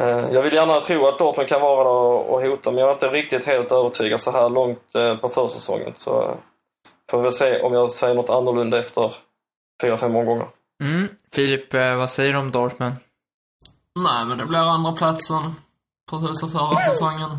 eh, 0.02 0.34
jag 0.34 0.42
vill 0.42 0.54
gärna 0.54 0.80
tro 0.80 1.08
att 1.08 1.20
Dortmund 1.20 1.50
kan 1.50 1.62
vara 1.62 1.84
där 1.84 2.30
och 2.32 2.42
hota, 2.42 2.72
men 2.72 2.80
jag 2.80 2.90
är 2.90 2.94
inte 2.94 3.08
riktigt 3.08 3.46
helt 3.46 3.72
övertygad 3.72 4.20
så 4.20 4.32
här 4.32 4.50
långt 4.50 4.96
eh, 4.96 5.18
på 5.18 5.30
försäsongen. 5.30 5.94
Så 5.96 6.22
eh, 6.22 6.36
får 7.12 7.18
vi 7.18 7.24
väl 7.24 7.32
se 7.32 7.62
om 7.62 7.74
jag 7.74 7.92
säger 7.92 8.16
något 8.16 8.30
annorlunda 8.30 8.80
efter 8.80 9.14
fyra, 9.82 9.98
fem 9.98 10.16
omgångar. 10.16 10.48
Mm. 10.84 11.08
Filip, 11.34 11.74
eh, 11.74 11.96
vad 11.96 12.10
säger 12.10 12.34
du 12.34 12.40
om 12.40 12.52
Dortmund? 12.52 12.96
Nej, 14.00 14.26
men 14.26 14.38
det 14.38 14.46
blir 14.46 14.60
andra 14.60 14.92
platsen 14.92 15.56
Precis 16.10 16.40
som 16.40 16.52
förra 16.52 16.82
säsongen. 16.82 17.30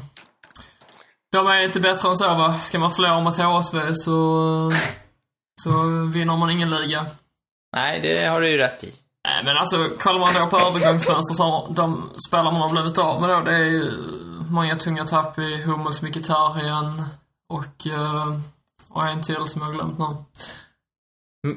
De 1.32 1.46
är 1.46 1.64
inte 1.64 1.80
bättre 1.80 2.08
än 2.08 2.16
så 2.16 2.34
va? 2.34 2.58
Ska 2.58 2.78
man 2.78 2.92
förlora 2.92 3.20
mot 3.20 3.36
HSV 3.36 3.94
så, 3.94 4.70
så 5.62 5.70
vinner 6.14 6.36
man 6.36 6.50
ingen 6.50 6.70
liga. 6.70 7.06
Nej, 7.76 8.00
det 8.00 8.26
har 8.26 8.40
du 8.40 8.50
ju 8.50 8.56
rätt 8.56 8.84
i. 8.84 8.92
Nej, 9.24 9.44
men 9.44 9.56
alltså, 9.56 9.88
kollar 9.98 10.18
man 10.18 10.34
då 10.34 10.46
på 10.46 10.58
övergångsfönster 10.58 11.34
så 11.34 11.42
har 11.42 11.74
de 11.74 12.10
spelare 12.28 12.52
man 12.52 12.60
har 12.60 12.70
blivit 12.70 12.98
av 12.98 13.20
med 13.20 13.30
då, 13.30 13.40
det 13.40 13.54
är 13.56 13.64
ju 13.64 13.92
många 14.50 14.76
tunga 14.76 15.06
tapp 15.06 15.38
i 15.38 15.62
Hummels, 15.62 16.02
Mkhitaryan 16.02 17.04
och 17.48 17.86
uh, 17.86 18.38
och 18.88 19.06
en 19.06 19.22
till 19.22 19.46
som 19.46 19.62
jag 19.62 19.68
har 19.68 19.74
glömt 19.74 19.98
nu. 19.98 20.04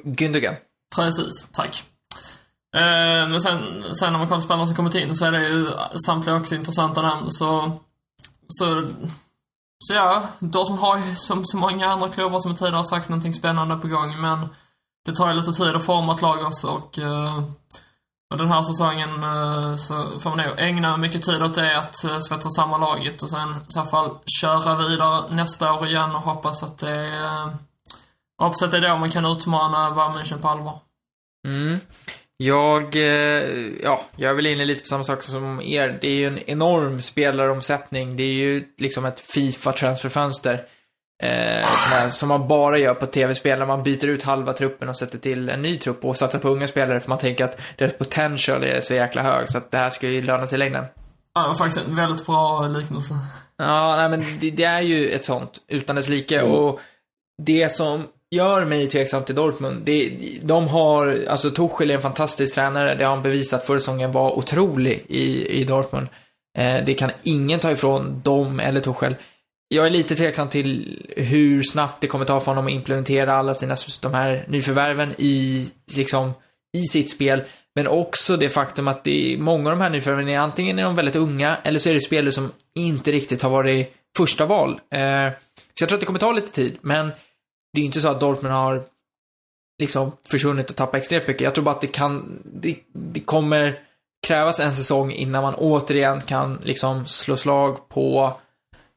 Gündogan. 0.04 0.56
Precis, 0.96 1.48
tack. 1.52 1.84
Eh, 2.76 3.30
men 3.30 3.42
sen, 3.42 3.84
sen 3.96 4.12
när 4.12 4.20
man 4.20 4.28
kollar 4.28 4.42
spelarna 4.42 4.68
som 4.68 4.76
kommit 4.76 4.96
in 4.96 5.16
så 5.16 5.26
är 5.26 5.32
det 5.32 5.48
ju 5.48 5.70
samtliga 6.06 6.36
också 6.36 6.56
intressanta 6.56 7.02
namn. 7.02 7.32
Så, 7.32 7.72
så, 8.48 8.84
så 9.84 9.94
ja, 9.94 10.24
Dortmund 10.40 10.82
har 10.82 10.98
ju 10.98 11.16
som 11.16 11.46
så 11.46 11.58
många 11.58 11.88
andra 11.88 12.10
klubbar 12.10 12.40
som 12.40 12.56
tidigare 12.56 12.76
har 12.76 12.84
sagt 12.84 13.10
någonting 13.10 13.34
spännande 13.34 13.76
på 13.76 13.88
gång. 13.88 14.22
Men 14.22 14.48
det 15.06 15.16
tar 15.16 15.28
ju 15.28 15.40
lite 15.40 15.54
tid 15.54 15.76
att 15.76 15.86
forma 15.86 16.14
ett 16.14 16.22
lag 16.22 16.44
också 16.44 16.68
och, 16.68 17.00
eh, 17.00 17.44
och 18.32 18.38
den 18.38 18.52
här 18.52 18.62
säsongen 18.62 19.24
eh, 19.24 19.76
så 19.76 20.20
får 20.20 20.30
man 20.30 20.48
nog 20.48 20.60
ägna 20.60 20.98
mycket 20.98 21.22
tid 21.22 21.44
åt 21.44 21.54
det, 21.54 21.78
att 21.80 22.04
eh, 22.04 22.20
svetsa 22.20 22.50
samman 22.50 22.82
laget 22.82 23.24
och 23.24 23.30
sen 23.30 23.50
i 23.50 23.72
så 23.72 23.84
fall 23.84 24.18
köra 24.42 24.88
vidare 24.88 25.36
nästa 25.36 25.74
år 25.74 25.88
igen 25.88 26.16
och 26.16 26.22
hoppas 26.22 26.64
att 26.64 26.78
det 26.78 27.08
eh, 27.08 27.48
eh, 28.42 28.48
hoppas 28.48 28.64
att 28.64 28.72
det 28.72 28.78
är 28.78 28.82
då 28.82 28.98
man 28.98 29.10
kan 29.10 29.26
utmana 29.26 29.92
Bayern 29.92 30.14
München 30.14 30.42
på 30.42 30.48
allvar. 30.48 30.80
Mm. 31.48 31.80
Jag, 32.38 32.96
eh, 32.96 33.44
ja, 33.84 34.06
jag 34.16 34.30
är 34.30 34.36
väl 34.36 34.48
inne 34.48 34.66
lite 34.66 34.82
på 34.82 34.88
samma 34.88 35.04
sak 35.04 35.24
som 35.24 35.62
er. 35.62 35.98
Det 36.02 36.08
är 36.08 36.16
ju 36.16 36.28
en 36.28 36.40
enorm 36.40 37.02
spelaromsättning. 37.02 38.18
Det 38.18 38.24
är 38.24 38.34
ju 38.34 38.64
liksom 38.78 39.06
ett 39.06 39.20
Fifa-transferfönster. 39.20 40.66
Eh, 41.24 41.68
som, 41.78 41.94
är, 41.98 42.10
som 42.10 42.30
man 42.30 42.48
bara 42.48 42.78
gör 42.78 42.94
på 42.94 43.06
tv-spel, 43.06 43.60
när 43.60 43.66
man 43.66 43.84
byter 43.84 44.08
ut 44.08 44.24
halva 44.24 44.54
truppen 44.54 44.90
och 44.90 44.96
sätter 44.96 45.18
till 45.18 45.50
en 45.50 45.62
ny 45.62 45.78
trupp 45.78 46.06
och 46.06 46.18
satsar 46.18 46.40
på 46.40 46.50
unga 46.50 46.68
spelare 46.68 47.00
för 47.00 47.10
man 47.10 47.18
tänker 47.18 47.46
att 47.46 47.60
deras 47.78 47.94
potential 47.94 48.64
är 48.64 48.80
så 48.80 48.94
jäkla 48.94 49.22
hög 49.22 49.50
så 49.50 49.58
att 49.58 49.72
det 49.72 49.78
här 49.78 49.90
ska 49.90 50.08
ju 50.08 50.22
löna 50.22 50.48
sig 50.48 50.56
i 50.56 50.60
längden. 50.60 50.86
Ja, 51.34 51.42
det 51.42 51.48
var 51.48 51.56
faktiskt 51.56 51.88
en 51.88 51.96
väldigt 51.96 52.26
bra 52.26 52.68
liknelse. 52.68 53.14
Ja, 53.58 53.96
nej 53.98 54.10
men 54.10 54.40
det, 54.40 54.52
det 54.52 54.64
är 54.64 54.82
ju 54.82 55.10
ett 55.10 55.26
sånt 55.26 55.58
utan 55.68 55.96
dess 55.96 56.10
like 56.10 56.42
och 56.42 56.80
det 57.44 57.72
som 57.72 58.08
gör 58.32 58.66
mig 58.66 58.88
tveksam 58.88 59.24
till 59.24 59.36
Dortmund, 59.36 59.86
det, 59.86 60.18
de 60.44 60.68
har, 60.68 61.26
alltså 61.30 61.52
Tuchel 61.52 61.92
är 61.92 61.96
en 61.96 62.02
fantastisk 62.02 62.56
tränare, 62.56 62.96
det 62.96 63.04
har 63.04 63.14
han 63.14 63.24
bevisat 63.24 63.66
förra 63.66 63.80
säsongen 63.80 64.12
var 64.12 64.32
otrolig 64.32 65.06
i, 65.08 65.48
i 65.60 65.64
Dortmund. 65.64 66.08
Eh, 66.58 66.86
det 66.86 66.94
kan 66.94 67.12
ingen 67.24 67.60
ta 67.60 67.72
ifrån 67.72 68.22
dem 68.24 68.60
eller 68.60 68.82
Tuchel. 68.82 69.16
Jag 69.68 69.86
är 69.86 69.90
lite 69.90 70.16
tveksam 70.16 70.50
till 70.50 71.02
hur 71.16 71.64
snabbt 71.64 72.02
det 72.02 72.08
kommer 72.08 72.26
ta 72.26 72.40
för 72.40 72.52
honom 72.52 72.66
att 72.66 72.72
implementera 72.72 73.34
alla 73.34 73.54
sina, 73.54 73.76
de 74.02 74.14
här 74.14 74.46
nyförvärven 74.48 75.14
i, 75.18 75.68
liksom, 75.98 76.32
i 76.78 76.82
sitt 76.82 77.12
spel. 77.12 77.44
Men 77.76 77.88
också 77.88 78.38
det 78.38 78.50
faktum 78.50 78.88
att 78.88 79.04
det 79.04 79.34
är, 79.34 79.38
många 79.38 79.70
av 79.70 79.78
de 79.78 79.82
här 79.82 79.90
nyförvärven 79.90 80.30
är 80.30 80.40
antingen 80.40 80.80
är 80.80 80.84
de 80.84 80.96
väldigt 80.96 81.16
unga, 81.16 81.58
eller 81.64 81.80
så 81.80 81.90
är 81.90 81.94
det 81.94 82.02
spelare 82.02 82.32
som 82.32 82.52
inte 82.76 83.12
riktigt 83.12 83.42
har 83.42 83.50
varit 83.50 83.94
första 84.18 84.46
val. 84.46 84.72
Eh, 84.72 85.30
så 85.74 85.84
jag 85.84 85.90
tror 85.90 85.96
att 85.96 86.00
det 86.00 86.06
kommer 86.06 86.20
ta 86.20 86.32
lite 86.32 86.52
tid, 86.52 86.78
men 86.82 87.12
det 87.74 87.80
är 87.80 87.82
ju 87.82 87.86
inte 87.86 88.02
så 88.02 88.10
att 88.10 88.20
Dortmund 88.20 88.54
har 88.54 88.84
liksom 89.82 90.12
försvunnit 90.28 90.70
och 90.70 90.76
tappat 90.76 90.96
extremt 90.96 91.28
mycket. 91.28 91.42
Jag 91.42 91.56
tror 91.56 91.66
bara 91.66 91.76
att 91.76 91.82
det 91.82 91.88
kan, 91.88 92.42
det, 92.46 92.78
det 92.94 93.20
kommer 93.20 93.80
krävas 94.28 94.60
en 94.60 94.74
säsong 94.74 95.12
innan 95.12 95.44
man 95.44 95.56
återigen 95.56 96.22
kan 96.22 96.60
liksom 96.64 97.06
slå 97.06 97.38
slag 97.38 97.90
på 97.90 98.38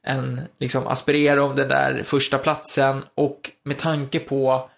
en, 0.07 0.41
liksom 0.59 0.87
aspirera 0.87 1.43
om 1.43 1.55
den 1.55 1.67
där 1.67 2.03
första 2.05 2.37
platsen 2.37 3.03
och 3.15 3.51
med 3.63 3.77
tanke 3.77 4.19
på 4.19 4.69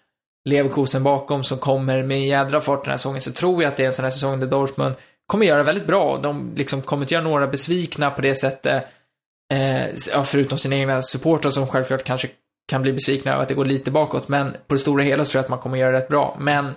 Leverkusen 0.48 1.02
bakom 1.02 1.44
som 1.44 1.58
kommer 1.58 2.02
med 2.02 2.26
jädra 2.26 2.60
fart 2.60 2.84
den 2.84 2.90
här 2.90 2.98
säsongen 2.98 3.20
så 3.20 3.32
tror 3.32 3.62
jag 3.62 3.70
att 3.70 3.76
det 3.76 3.82
är 3.82 3.86
en 3.86 3.92
sån 3.92 4.04
här 4.04 4.10
säsong 4.10 4.40
där 4.40 4.46
Dortmund 4.46 4.94
kommer 5.26 5.46
göra 5.46 5.62
väldigt 5.62 5.86
bra. 5.86 6.18
De 6.22 6.52
liksom 6.56 6.82
kommer 6.82 7.02
inte 7.02 7.14
göra 7.14 7.24
några 7.24 7.46
besvikna 7.46 8.10
på 8.10 8.20
det 8.20 8.34
sättet. 8.34 8.84
Eh, 9.52 10.24
förutom 10.24 10.58
sina 10.58 10.76
egna 10.76 11.02
supportrar 11.02 11.50
som 11.50 11.66
självklart 11.66 12.04
kanske 12.04 12.28
kan 12.68 12.82
bli 12.82 12.92
besvikna 12.92 13.32
över 13.32 13.42
att 13.42 13.48
det 13.48 13.54
går 13.54 13.64
lite 13.64 13.90
bakåt, 13.90 14.28
men 14.28 14.56
på 14.66 14.74
det 14.74 14.78
stora 14.80 15.02
hela 15.02 15.24
så 15.24 15.30
tror 15.30 15.38
jag 15.38 15.44
att 15.44 15.50
man 15.50 15.58
kommer 15.58 15.78
göra 15.78 15.92
rätt 15.92 16.08
bra. 16.08 16.36
Men 16.40 16.74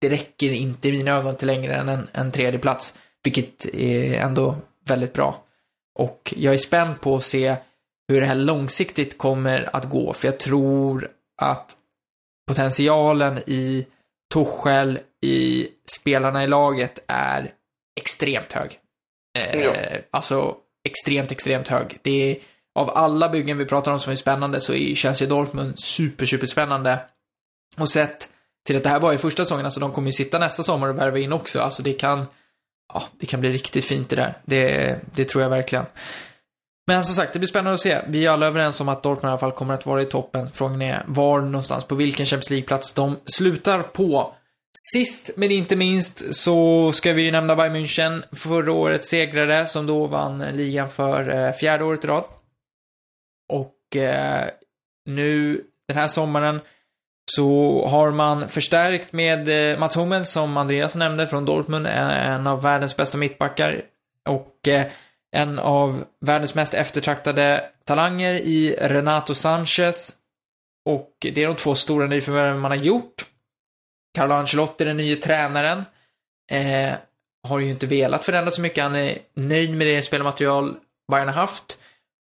det 0.00 0.10
räcker 0.10 0.50
inte 0.50 0.88
i 0.88 0.92
mina 0.92 1.10
ögon 1.10 1.36
till 1.36 1.46
längre 1.46 1.74
än 1.74 1.88
en, 1.88 2.08
en 2.12 2.32
tredje 2.32 2.58
plats, 2.58 2.94
vilket 3.24 3.74
är 3.74 4.14
ändå 4.14 4.56
väldigt 4.88 5.12
bra. 5.12 5.44
Och 5.98 6.34
jag 6.36 6.54
är 6.54 6.58
spänd 6.58 7.00
på 7.00 7.16
att 7.16 7.22
se 7.22 7.56
hur 8.08 8.20
det 8.20 8.26
här 8.26 8.34
långsiktigt 8.34 9.18
kommer 9.18 9.76
att 9.76 9.84
gå, 9.84 10.12
för 10.12 10.28
jag 10.28 10.38
tror 10.38 11.10
att 11.42 11.76
potentialen 12.48 13.38
i 13.46 13.86
Torshäll, 14.34 14.98
i 15.22 15.68
spelarna 16.00 16.44
i 16.44 16.46
laget 16.46 17.04
är 17.06 17.52
extremt 18.00 18.52
hög. 18.52 18.78
Eh, 19.38 19.60
Ja. 19.60 19.74
Alltså 20.10 20.56
extremt, 20.88 21.32
extremt 21.32 21.68
hög. 21.68 21.98
Det 22.02 22.30
är, 22.30 22.36
av 22.76 22.90
alla 22.90 23.28
byggen 23.28 23.58
vi 23.58 23.64
pratar 23.64 23.92
om 23.92 24.00
som 24.00 24.12
är 24.12 24.16
spännande 24.16 24.60
så 24.60 24.74
är, 24.74 24.94
Chelsea 24.94 25.28
Dortmund 25.28 25.78
super, 25.78 26.26
super 26.26 26.46
spännande. 26.46 27.00
Och 27.76 27.90
sett 27.90 28.28
till 28.66 28.76
att 28.76 28.82
det 28.82 28.88
här 28.88 29.00
var 29.00 29.12
i 29.12 29.18
första 29.18 29.44
säsongen, 29.44 29.64
alltså 29.64 29.80
de 29.80 29.92
kommer 29.92 30.08
ju 30.08 30.12
sitta 30.12 30.38
nästa 30.38 30.62
sommar 30.62 30.88
och 30.88 30.98
värva 30.98 31.18
in 31.18 31.32
också. 31.32 31.60
Alltså 31.60 31.82
det 31.82 31.92
kan, 31.92 32.26
ja, 32.94 33.02
det 33.18 33.26
kan 33.26 33.40
bli 33.40 33.50
riktigt 33.50 33.84
fint 33.84 34.08
det 34.08 34.16
där. 34.16 34.38
Det, 34.44 34.98
det 35.14 35.24
tror 35.24 35.42
jag 35.42 35.50
verkligen. 35.50 35.84
Men 36.86 37.04
som 37.04 37.14
sagt, 37.14 37.32
det 37.32 37.38
blir 37.38 37.48
spännande 37.48 37.74
att 37.74 37.80
se. 37.80 38.00
Vi 38.08 38.26
är 38.26 38.30
alla 38.30 38.46
överens 38.46 38.80
om 38.80 38.88
att 38.88 39.02
Dortmund 39.02 39.24
i 39.24 39.32
alla 39.32 39.38
fall 39.38 39.52
kommer 39.52 39.74
att 39.74 39.86
vara 39.86 40.02
i 40.02 40.04
toppen. 40.04 40.50
Frågan 40.52 40.82
är 40.82 41.04
var 41.06 41.40
någonstans, 41.40 41.84
på 41.84 41.94
vilken 41.94 42.26
Champions 42.26 42.50
League-plats 42.50 42.92
de 42.92 43.16
slutar 43.24 43.82
på. 43.82 44.34
Sist 44.92 45.30
men 45.36 45.50
inte 45.50 45.76
minst 45.76 46.34
så 46.34 46.92
ska 46.92 47.12
vi 47.12 47.22
ju 47.22 47.30
nämna 47.30 47.56
Bayern 47.56 47.76
München, 47.76 48.22
förra 48.32 48.72
årets 48.72 49.08
segrare 49.08 49.66
som 49.66 49.86
då 49.86 50.06
vann 50.06 50.38
ligan 50.38 50.90
för 50.90 51.34
eh, 51.34 51.52
fjärde 51.52 51.84
året 51.84 52.04
i 52.04 52.06
rad. 52.06 52.24
Och 53.86 53.96
eh, 53.96 54.50
nu 55.06 55.64
den 55.88 55.96
här 55.96 56.08
sommaren 56.08 56.60
så 57.30 57.86
har 57.88 58.10
man 58.10 58.48
förstärkt 58.48 59.12
med 59.12 59.48
eh, 59.72 59.78
Mats 59.78 59.96
Hummels 59.96 60.30
som 60.30 60.56
Andreas 60.56 60.96
nämnde 60.96 61.26
från 61.26 61.44
Dortmund, 61.44 61.86
eh, 61.86 62.26
en, 62.26 62.46
av 62.46 62.62
världens 62.62 62.96
bästa 62.96 63.18
mittbackar. 63.18 63.82
Och 64.28 64.68
eh, 64.68 64.86
en 65.36 65.58
av 65.58 66.04
världens 66.20 66.54
mest 66.54 66.74
eftertraktade 66.74 67.64
talanger 67.84 68.34
i 68.34 68.76
Renato 68.80 69.34
Sanchez. 69.34 70.14
Och 70.84 71.12
det 71.20 71.42
är 71.42 71.46
de 71.46 71.56
två 71.56 71.74
stora 71.74 72.06
nyförvärven 72.06 72.60
man 72.60 72.70
har 72.70 72.78
gjort. 72.78 73.24
Carlo 74.18 74.34
Ancelotti, 74.34 74.84
den 74.84 74.96
nya 74.96 75.16
tränaren, 75.16 75.84
eh, 76.52 76.94
har 77.48 77.58
ju 77.58 77.70
inte 77.70 77.86
velat 77.86 78.24
förändra 78.24 78.50
så 78.50 78.60
mycket. 78.60 78.84
Han 78.84 78.96
är 78.96 79.18
nöjd 79.34 79.74
med 79.74 79.86
det 79.86 80.02
spelarmaterial 80.02 80.76
Bayern 81.12 81.28
har 81.28 81.34
haft. 81.34 81.78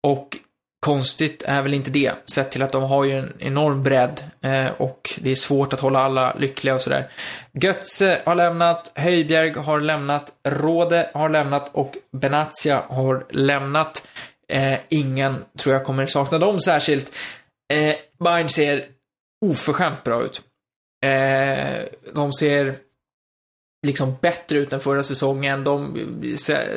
Och 0.04 0.38
konstigt 0.86 1.44
är 1.46 1.62
väl 1.62 1.74
inte 1.74 1.92
det, 1.92 2.14
sett 2.26 2.52
till 2.52 2.64
att 2.64 2.72
de 2.72 2.84
har 2.84 3.04
ju 3.04 3.18
en 3.18 3.34
enorm 3.40 3.84
bredd 3.84 4.24
eh, 4.42 4.68
och 4.78 5.20
det 5.22 5.32
är 5.32 5.36
svårt 5.36 5.74
att 5.74 5.80
hålla 5.80 6.00
alla 6.00 6.36
lyckliga 6.36 6.76
och 6.76 6.82
sådär. 6.82 7.12
Götze 7.54 8.22
har 8.26 8.36
lämnat, 8.36 8.92
Höjbjerg 8.96 9.54
har 9.54 9.80
lämnat, 9.80 10.32
Råde 10.48 11.10
har 11.14 11.30
lämnat 11.30 11.70
och 11.74 11.98
Benatia 12.12 12.84
har 12.90 13.26
lämnat. 13.30 14.08
Eh, 14.50 14.80
ingen 14.90 15.46
tror 15.58 15.76
jag 15.76 15.86
kommer 15.86 16.06
sakna 16.06 16.38
dem 16.38 16.60
särskilt. 16.60 17.12
Eh, 17.74 17.96
Bayern 18.24 18.50
ser 18.50 18.86
oförskämt 19.46 20.04
bra 20.04 20.24
ut. 20.24 20.42
Eh, 21.06 21.84
de 22.14 22.34
ser 22.34 22.76
liksom 23.88 24.16
bättre 24.22 24.58
ut 24.58 24.74
än 24.74 24.80
förra 24.80 25.04
säsongen. 25.04 25.64
De, 25.64 26.08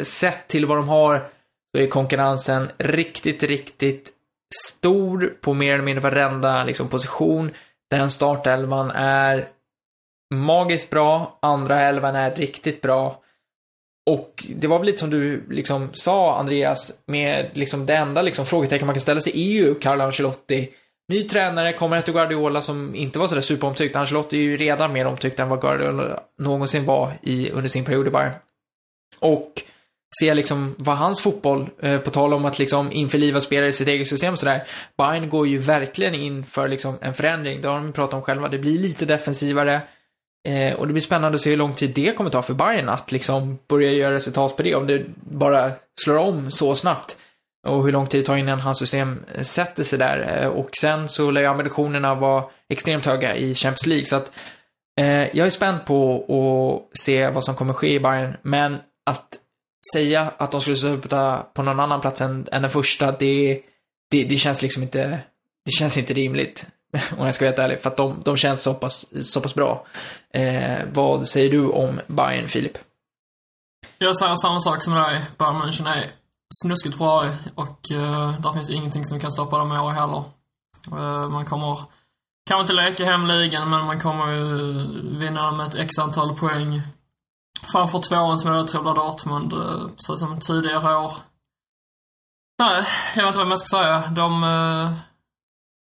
sett 0.02 0.48
till 0.48 0.66
vad 0.66 0.78
de 0.78 0.88
har 0.88 1.30
så 1.74 1.82
är 1.82 1.86
konkurrensen 1.86 2.70
riktigt, 2.78 3.42
riktigt 3.42 4.12
stor 4.54 5.36
på 5.40 5.54
mer 5.54 5.74
eller 5.74 5.84
mindre 5.84 6.02
varenda 6.02 6.64
liksom, 6.64 6.88
position. 6.88 7.50
Den 7.90 8.10
startelvan 8.10 8.90
är 8.90 9.48
magiskt 10.34 10.90
bra, 10.90 11.38
andra 11.42 11.80
elvan 11.80 12.16
är 12.16 12.30
riktigt 12.30 12.80
bra. 12.80 13.22
Och 14.10 14.44
det 14.48 14.66
var 14.66 14.78
väl 14.78 14.86
lite 14.86 14.98
som 14.98 15.10
du 15.10 15.44
liksom 15.50 15.88
sa, 15.92 16.38
Andreas, 16.38 17.02
med 17.06 17.50
liksom 17.52 17.86
det 17.86 17.96
enda 17.96 18.22
liksom 18.22 18.46
frågetecken 18.46 18.86
man 18.86 18.94
kan 18.94 19.00
ställa 19.00 19.20
sig 19.20 19.32
är 19.32 19.52
ju 19.52 19.74
Carlo 19.74 20.04
Ancelotti. 20.04 20.74
Ny 21.08 21.22
tränare, 21.22 21.72
kommer 21.72 21.96
efter 21.96 22.12
Guardiola 22.12 22.62
som 22.62 22.94
inte 22.94 23.18
var 23.18 23.26
sådär 23.26 23.42
superomtyckt. 23.42 23.96
Ancelotti 23.96 24.38
är 24.38 24.42
ju 24.42 24.56
redan 24.56 24.92
mer 24.92 25.06
omtyckt 25.06 25.40
än 25.40 25.48
vad 25.48 25.60
Guardiola 25.60 26.20
någonsin 26.38 26.84
var 26.84 27.12
i, 27.22 27.50
under 27.50 27.68
sin 27.68 27.84
period 27.84 28.06
i 28.06 28.10
Bayern. 28.10 28.32
Och 29.18 29.62
se 30.20 30.34
liksom 30.34 30.74
vad 30.78 30.96
hans 30.96 31.20
fotboll, 31.20 31.70
eh, 31.82 31.98
på 31.98 32.10
tal 32.10 32.34
om 32.34 32.44
att 32.44 32.58
liksom 32.58 32.92
införliva 32.92 33.40
spelare 33.40 33.68
i 33.68 33.72
sitt 33.72 33.88
eget 33.88 34.08
system 34.08 34.32
och 34.32 34.38
sådär. 34.38 34.66
Bayern 34.98 35.28
går 35.28 35.48
ju 35.48 35.58
verkligen 35.58 36.14
in 36.14 36.44
för 36.44 36.68
liksom 36.68 36.98
en 37.00 37.14
förändring. 37.14 37.60
Det 37.60 37.68
har 37.68 37.76
de 37.76 37.92
pratat 37.92 38.14
om 38.14 38.22
själva. 38.22 38.48
Det 38.48 38.58
blir 38.58 38.78
lite 38.78 39.04
defensivare. 39.04 39.80
Eh, 40.48 40.72
och 40.72 40.86
det 40.86 40.92
blir 40.92 41.02
spännande 41.02 41.34
att 41.34 41.40
se 41.40 41.50
hur 41.50 41.56
lång 41.56 41.74
tid 41.74 41.90
det 41.94 42.16
kommer 42.16 42.30
ta 42.30 42.42
för 42.42 42.54
Bayern 42.54 42.88
att 42.88 43.12
liksom 43.12 43.58
börja 43.68 43.92
göra 43.92 44.14
resultat 44.14 44.56
på 44.56 44.62
det. 44.62 44.74
Om 44.74 44.86
det 44.86 45.04
bara 45.16 45.70
slår 46.00 46.16
om 46.16 46.50
så 46.50 46.74
snabbt. 46.74 47.16
Och 47.66 47.84
hur 47.84 47.92
lång 47.92 48.06
tid 48.06 48.20
det 48.20 48.24
tar 48.24 48.36
innan 48.36 48.60
hans 48.60 48.78
system 48.78 49.24
eh, 49.34 49.42
sätter 49.42 49.82
sig 49.82 49.98
där. 49.98 50.42
Eh, 50.42 50.48
och 50.48 50.70
sen 50.80 51.08
så 51.08 51.30
lär 51.30 51.40
ju 51.40 51.46
ambitionerna 51.46 52.14
vara 52.14 52.44
extremt 52.68 53.06
höga 53.06 53.36
i 53.36 53.54
Champions 53.54 53.86
League. 53.86 54.04
Så 54.04 54.16
att 54.16 54.32
eh, 55.00 55.36
jag 55.36 55.46
är 55.46 55.50
spänd 55.50 55.84
på 55.86 56.24
att 56.28 56.98
se 56.98 57.30
vad 57.30 57.44
som 57.44 57.54
kommer 57.54 57.72
ske 57.72 57.94
i 57.94 58.00
Bayern. 58.00 58.36
Men 58.42 58.76
att 59.10 59.28
säga 59.92 60.32
att 60.38 60.50
de 60.50 60.60
skulle 60.60 60.76
sluta 60.76 61.46
på 61.54 61.62
någon 61.62 61.80
annan 61.80 62.00
plats 62.00 62.20
än, 62.20 62.46
än 62.52 62.62
den 62.62 62.70
första, 62.70 63.12
det, 63.12 63.62
det, 64.10 64.24
det 64.24 64.36
känns 64.36 64.62
liksom 64.62 64.82
inte, 64.82 65.20
det 65.64 65.70
känns 65.70 65.96
inte 65.98 66.14
rimligt. 66.14 66.66
om 67.18 67.24
jag 67.24 67.34
ska 67.34 67.44
vara 67.44 67.50
helt 67.50 67.58
ärlig, 67.58 67.80
för 67.80 67.90
att 67.90 67.96
de, 67.96 68.22
de 68.24 68.36
känns 68.36 68.62
så 68.62 68.74
pass, 68.74 69.06
så 69.32 69.40
pass 69.40 69.54
bra. 69.54 69.86
Eh, 70.34 70.78
vad 70.92 71.28
säger 71.28 71.50
du 71.50 71.68
om 71.68 72.00
Bayern, 72.06 72.48
Filip? 72.48 72.78
Jag 73.98 74.16
säger 74.16 74.36
samma 74.36 74.60
sak 74.60 74.82
som 74.82 74.94
dig. 74.94 75.24
Bayern 75.38 75.56
München 75.56 75.88
är 75.88 76.10
snuskigt 76.62 76.98
bra 76.98 77.24
och 77.54 77.92
eh, 77.92 78.40
där 78.40 78.52
finns 78.52 78.70
ingenting 78.70 79.04
som 79.04 79.20
kan 79.20 79.32
stoppa 79.32 79.58
dem 79.58 79.72
i 79.72 79.78
år 79.78 79.90
heller. 79.90 80.24
Eh, 80.92 81.28
man 81.28 81.44
kommer 81.44 81.78
kanske 82.48 82.60
inte 82.60 82.72
leka 82.72 83.04
hem 83.04 83.26
ligan, 83.26 83.70
men 83.70 83.84
man 83.84 84.00
kommer 84.00 84.32
ju 84.32 84.42
vinna 85.18 85.52
med 85.52 85.66
ett 85.66 85.74
x 85.74 85.98
antal 85.98 86.36
poäng. 86.36 86.82
Framför 87.62 87.98
tvåan 87.98 88.38
som 88.38 88.54
jag 88.54 88.68
tror 88.68 88.82
blir 88.82 88.94
Dortmund, 88.94 89.50
precis 89.96 90.18
som 90.18 90.40
tidigare 90.40 90.98
år. 90.98 91.12
Nej, 92.58 92.84
jag 93.16 93.22
vet 93.22 93.28
inte 93.28 93.38
vad 93.38 93.48
man 93.48 93.58
ska 93.58 93.78
säga. 93.78 94.04
De, 94.10 94.42
uh, 94.42 94.92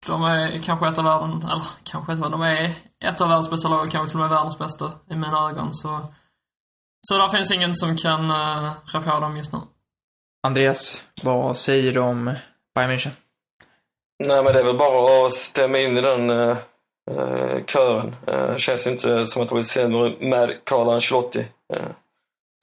de 0.08 0.24
är 0.24 0.62
kanske 0.62 0.88
ett 0.88 0.98
av 0.98 1.04
världens, 1.04 1.46
eller 1.46 1.64
kanske 1.84 2.14
ett 2.14 2.24
av, 2.24 2.32
de 2.32 2.42
är 2.42 2.74
ett 3.06 3.22
av 3.22 3.28
världens 3.28 3.50
bästa 3.50 3.70
lag, 3.70 3.92
kanske 3.92 4.12
till 4.12 4.22
och 4.22 4.30
med 4.30 4.30
världens 4.30 4.58
bästa 4.58 4.92
i 5.10 5.16
mina 5.16 5.50
ögon. 5.50 5.74
Så, 5.74 6.00
så 7.08 7.18
där 7.18 7.28
finns 7.28 7.52
ingen 7.52 7.76
som 7.76 7.98
kan 7.98 8.32
uh, 8.32 8.72
rå 8.86 9.02
på 9.02 9.20
dem 9.20 9.38
just 9.38 9.54
nu. 9.54 9.60
Andreas, 10.48 11.02
vad 11.24 11.58
säger 11.58 11.92
du 11.92 12.00
om 12.00 12.26
Bayern 12.76 12.92
München? 12.92 13.12
Nej, 14.24 14.44
men 14.44 14.54
det 14.54 14.60
är 14.60 14.64
väl 14.64 14.78
bara 14.78 15.26
att 15.26 15.34
stämma 15.34 15.78
in 15.78 15.98
i 15.98 16.02
den 16.02 16.30
uh, 16.30 16.58
Eh, 17.12 17.64
kören. 17.66 18.16
Eh, 18.28 18.56
känns 18.56 18.88
inte 18.88 19.26
som 19.26 19.42
att 19.42 19.50
det 19.50 19.56
blir 19.56 19.64
sämre 19.64 20.14
med 20.20 20.58
Carlo 20.64 20.92
Ancelotti. 20.92 21.46
Eh, 21.74 21.88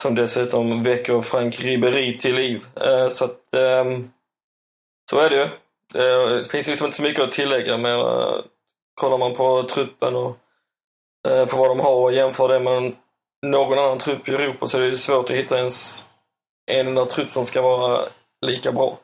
som 0.01 0.15
dessutom 0.15 0.83
väcker 0.83 1.21
Frank 1.21 1.59
Ribéry 1.59 2.17
till 2.17 2.35
liv. 2.35 2.65
Eh, 2.75 3.07
så 3.07 3.25
att, 3.25 3.53
ehm, 3.53 4.11
så 5.09 5.19
är 5.19 5.29
det 5.29 5.35
ju. 5.35 5.49
Det 5.93 6.51
finns 6.51 6.67
liksom 6.67 6.85
inte 6.85 6.97
så 6.97 7.03
mycket 7.03 7.23
att 7.23 7.31
tillägga, 7.31 7.77
men 7.77 7.99
eh, 7.99 8.35
kollar 8.93 9.17
man 9.17 9.33
på 9.33 9.63
truppen 9.63 10.15
och 10.15 10.37
eh, 11.27 11.45
på 11.45 11.57
vad 11.57 11.69
de 11.69 11.79
har 11.79 11.95
och 11.95 12.13
jämför 12.13 12.47
det 12.47 12.59
med 12.59 12.93
någon 13.45 13.79
annan 13.79 13.99
trupp 13.99 14.29
i 14.29 14.33
Europa 14.33 14.67
så 14.67 14.77
är 14.77 14.81
det 14.81 14.95
svårt 14.95 15.29
att 15.29 15.35
hitta 15.35 15.57
ens 15.57 16.05
en 16.71 16.87
enda 16.87 17.05
trupp 17.05 17.31
som 17.31 17.45
ska 17.45 17.61
vara 17.61 18.05
lika 18.45 18.71
bra. 18.71 18.97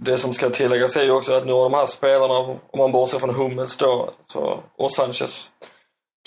Det 0.00 0.16
som 0.16 0.34
ska 0.34 0.50
tilläggas 0.50 0.96
är 0.96 1.04
ju 1.04 1.10
också 1.10 1.34
att 1.34 1.46
nu 1.46 1.52
har 1.52 1.62
de 1.62 1.74
här 1.74 1.86
spelarna, 1.86 2.34
om 2.70 2.78
man 2.78 2.92
bortser 2.92 3.18
från 3.18 3.34
Hummels 3.34 3.76
då, 3.76 4.14
så, 4.26 4.62
och 4.76 4.92
Sanchez, 4.92 5.50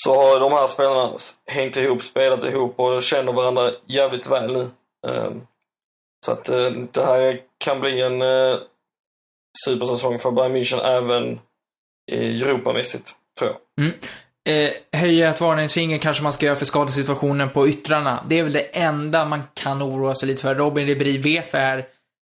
så 0.04 0.16
har 0.16 0.39
de 0.39 0.52
här 0.52 0.68
spelarna 0.68 1.18
hängt 1.47 1.78
ihop, 1.78 2.02
spelat 2.02 2.43
ihop 2.43 2.80
och 2.80 3.02
känner 3.02 3.34
varandra 3.34 3.72
jävligt 3.86 4.28
väl 4.28 4.54
nu. 4.54 4.70
Så 6.26 6.32
att 6.32 6.50
eh, 6.50 6.72
det 6.91 7.06
här 7.06 7.41
kan 7.58 7.80
bli 7.80 8.02
en 8.02 8.22
eh, 8.22 8.58
supersäsong 9.66 10.20
för 10.20 10.32
Bayern 10.32 10.56
München 10.56 10.82
även 10.82 11.39
Europamässigt, 12.12 13.16
tror 13.39 13.52
jag. 13.52 13.86
Mm 13.86 14.00
eh, 14.50 15.00
höja 15.00 15.30
ett 15.30 15.41
varningsfinger 15.41 15.97
kanske 15.97 16.24
man 16.24 16.34
ska 16.34 16.45
göra 16.45 16.56
för 16.56 16.66
skadesituationen 16.66 17.50
på 17.50 17.68
yttrarna. 17.68 18.26
Det 18.30 18.39
är 18.39 18.43
väl 18.43 18.54
det 18.54 18.78
enda 18.78 19.26
man 19.26 19.43
kan 19.54 19.84
oroa 19.84 20.16
sig 20.16 20.28
lite 20.28 20.41
för. 20.41 20.56
Robin 20.56 20.88
Ribéry 20.88 21.18
vet 21.18 21.54
vad 21.54 21.62
är 21.62 21.86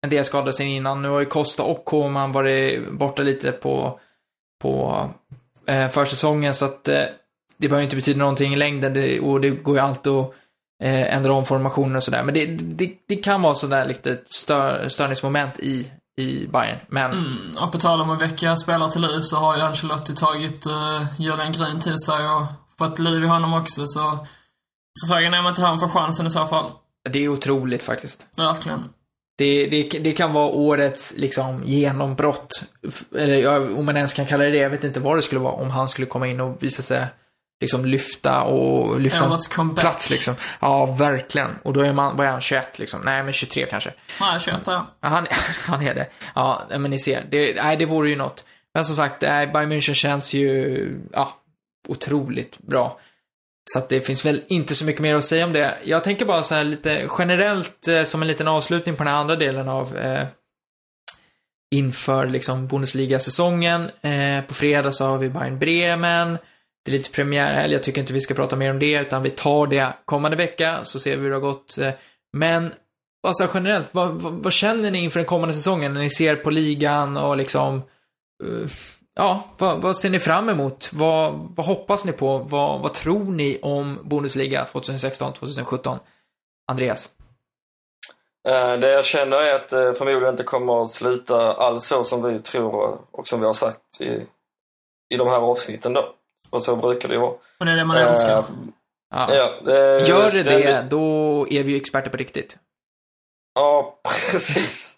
en 0.01 0.09
del 0.09 0.25
skadade 0.25 0.53
sig 0.53 0.67
innan. 0.67 1.01
Nu 1.01 1.09
har 1.09 1.19
ju 1.19 1.25
Costa 1.25 1.63
och 1.63 1.85
Koman 1.85 2.31
varit 2.31 2.91
borta 2.91 3.23
lite 3.23 3.51
på, 3.51 3.99
på 4.61 5.05
eh, 5.65 5.87
försäsongen 5.87 6.53
så 6.53 6.65
att 6.65 6.87
eh, 6.87 7.03
det 7.57 7.67
behöver 7.67 7.83
inte 7.83 7.95
betyda 7.95 8.19
någonting 8.19 8.53
i 8.53 8.55
längden 8.55 8.93
det, 8.93 9.19
och 9.19 9.41
det 9.41 9.49
går 9.49 9.75
ju 9.75 9.81
alltid 9.81 10.13
att 10.13 10.33
eh, 10.83 11.15
ändra 11.15 11.33
om 11.33 11.45
formationer 11.45 11.95
och 11.95 12.03
sådär. 12.03 12.23
Men 12.23 12.33
det, 12.33 12.45
det, 12.45 12.93
det 13.07 13.15
kan 13.15 13.41
vara 13.41 13.55
sådär 13.55 13.85
lite 13.85 14.19
stör, 14.25 14.87
störningsmoment 14.87 15.59
i, 15.59 15.91
i 16.17 16.47
Bayern. 16.47 16.77
Men... 16.87 17.11
Mm, 17.11 17.57
och 17.57 17.71
på 17.71 17.79
tal 17.79 18.01
om 18.01 18.09
att 18.09 18.21
väcka 18.21 18.55
spelare 18.55 18.91
till 18.91 19.01
liv 19.01 19.21
så 19.21 19.35
har 19.35 19.57
ju 19.57 19.61
Ancelotti 19.61 20.15
tagit 20.15 20.67
uh, 20.67 21.03
Julian 21.19 21.51
Green 21.51 21.79
till 21.79 21.97
sig 21.97 22.29
och 22.29 22.45
fått 22.77 22.99
liv 22.99 23.23
i 23.23 23.27
honom 23.27 23.53
också 23.53 23.87
så, 23.87 24.25
så 24.99 25.07
frågan 25.07 25.33
är 25.33 25.39
om 25.39 25.47
inte 25.47 25.61
han 25.61 25.79
får 25.79 25.87
chansen 25.87 26.27
i 26.27 26.31
så 26.31 26.47
fall. 26.47 26.71
Det 27.09 27.19
är 27.19 27.29
otroligt 27.29 27.83
faktiskt. 27.83 28.25
Verkligen. 28.35 28.89
Det, 29.37 29.65
det, 29.65 29.99
det 29.99 30.11
kan 30.11 30.33
vara 30.33 30.47
årets 30.47 31.13
liksom 31.17 31.63
genombrott. 31.65 32.63
Eller 33.15 33.77
om 33.77 33.85
man 33.85 33.97
ens 33.97 34.13
kan 34.13 34.25
kalla 34.25 34.43
det 34.43 34.49
det. 34.49 34.57
Jag 34.57 34.69
vet 34.69 34.83
inte 34.83 34.99
vad 34.99 35.17
det 35.17 35.21
skulle 35.21 35.41
vara 35.41 35.53
om 35.53 35.69
han 35.69 35.87
skulle 35.87 36.07
komma 36.07 36.27
in 36.27 36.41
och 36.41 36.63
visa 36.63 36.81
sig 36.81 37.05
liksom 37.61 37.85
lyfta 37.85 38.41
och 38.41 38.99
lyfta 38.99 39.37
en 39.59 39.75
plats 39.75 40.09
liksom. 40.09 40.35
Ja, 40.59 40.85
verkligen. 40.85 41.49
Och 41.63 41.73
då 41.73 41.81
är 41.81 41.93
man, 41.93 42.17
vad 42.17 42.27
är 42.27 42.31
han, 42.31 42.41
21 42.41 42.79
liksom? 42.79 43.01
Nej, 43.03 43.23
men 43.23 43.33
23 43.33 43.65
kanske. 43.65 43.93
Nej, 44.21 44.39
21 44.39 44.61
ja. 44.65 44.87
Han, 44.99 45.27
han 45.67 45.81
är 45.81 45.95
det. 45.95 46.07
Ja, 46.35 46.61
men 46.69 46.91
ni 46.91 46.99
ser. 46.99 47.25
Det, 47.29 47.63
nej, 47.63 47.77
det 47.77 47.85
vore 47.85 48.09
ju 48.09 48.15
något. 48.15 48.45
Men 48.73 48.85
som 48.85 48.95
sagt, 48.95 49.21
nej, 49.21 49.47
Bayern 49.47 49.71
München 49.71 49.93
känns 49.93 50.33
ju, 50.33 50.99
ja, 51.13 51.35
otroligt 51.87 52.57
bra. 52.59 52.99
Så 53.69 53.79
att 53.79 53.89
det 53.89 54.01
finns 54.01 54.25
väl 54.25 54.41
inte 54.47 54.75
så 54.75 54.85
mycket 54.85 55.01
mer 55.01 55.15
att 55.15 55.23
säga 55.23 55.45
om 55.45 55.53
det. 55.53 55.77
Jag 55.83 56.03
tänker 56.03 56.25
bara 56.25 56.43
så 56.43 56.55
här 56.55 56.63
lite 56.63 57.09
generellt 57.19 57.87
eh, 57.87 58.03
som 58.03 58.21
en 58.21 58.27
liten 58.27 58.47
avslutning 58.47 58.95
på 58.95 59.03
den 59.03 59.13
här 59.13 59.19
andra 59.19 59.35
delen 59.35 59.69
av 59.69 59.97
eh, 59.97 60.25
inför 61.75 62.27
liksom 62.27 62.67
Bundesliga-säsongen. 62.67 63.89
Eh, 64.01 64.45
på 64.47 64.53
fredag 64.53 64.91
så 64.91 65.05
har 65.05 65.17
vi 65.17 65.29
Bayern 65.29 65.59
Bremen. 65.59 66.37
Det 66.85 66.91
är 66.91 66.97
lite 66.97 67.11
premiärhelg, 67.11 67.73
jag 67.73 67.83
tycker 67.83 68.01
inte 68.01 68.13
vi 68.13 68.21
ska 68.21 68.33
prata 68.33 68.55
mer 68.55 68.71
om 68.71 68.79
det, 68.79 69.01
utan 69.01 69.23
vi 69.23 69.29
tar 69.29 69.67
det 69.67 69.93
kommande 70.05 70.37
vecka, 70.37 70.79
så 70.83 70.99
ser 70.99 71.17
vi 71.17 71.23
hur 71.23 71.29
det 71.29 71.35
har 71.35 71.41
gått. 71.41 71.77
Eh, 71.77 71.91
men, 72.37 72.73
alltså 73.27 73.49
generellt, 73.53 73.89
vad, 73.91 74.21
vad, 74.21 74.33
vad 74.33 74.53
känner 74.53 74.91
ni 74.91 75.03
inför 75.03 75.19
den 75.19 75.27
kommande 75.27 75.53
säsongen 75.53 75.93
när 75.93 76.01
ni 76.01 76.09
ser 76.09 76.35
på 76.35 76.49
ligan 76.49 77.17
och 77.17 77.37
liksom, 77.37 77.81
uh, 78.43 78.67
ja, 79.15 79.43
vad, 79.57 79.81
vad, 79.81 79.97
ser 79.97 80.09
ni 80.09 80.19
fram 80.19 80.49
emot? 80.49 80.89
Vad, 80.93 81.51
vad 81.55 81.65
hoppas 81.65 82.05
ni 82.05 82.11
på? 82.11 82.37
Vad, 82.37 82.81
vad 82.81 82.93
tror 82.93 83.23
ni 83.25 83.59
om 83.61 83.99
Bundesliga 84.03 84.63
2016-2017? 84.63 85.99
Andreas? 86.71 87.09
Eh, 88.47 88.73
det 88.73 88.91
jag 88.91 89.05
känner 89.05 89.37
är 89.37 89.55
att 89.55 89.67
det 89.67 89.93
förmodligen 89.93 90.33
inte 90.33 90.43
kommer 90.43 90.81
att 90.81 90.91
sluta 90.91 91.53
alls 91.53 91.85
så 91.85 92.03
som 92.03 92.23
vi 92.23 92.39
tror 92.39 92.99
och 93.11 93.27
som 93.27 93.39
vi 93.39 93.45
har 93.45 93.53
sagt 93.53 94.01
i, 94.01 94.27
i 95.13 95.17
de 95.17 95.27
här 95.27 95.37
avsnitten 95.37 95.93
då. 95.93 96.15
Och 96.49 96.63
så 96.63 96.75
brukar 96.75 97.09
det 97.09 97.15
ju 97.15 97.21
vara. 97.21 97.31
Och 97.31 97.65
det 97.65 97.71
är 97.71 97.75
det 97.75 97.85
man 97.85 97.97
önskar. 97.97 98.37
Uh, 98.37 98.45
ja. 99.09 99.35
ja 99.35 99.61
det, 99.65 100.07
Gör 100.07 100.43
det 100.43 100.43
det, 100.43 100.87
då 100.89 101.47
är 101.49 101.63
vi 101.63 101.71
ju 101.71 101.77
experter 101.77 102.11
på 102.11 102.17
riktigt. 102.17 102.57
Ja, 103.53 103.99
precis. 104.31 104.97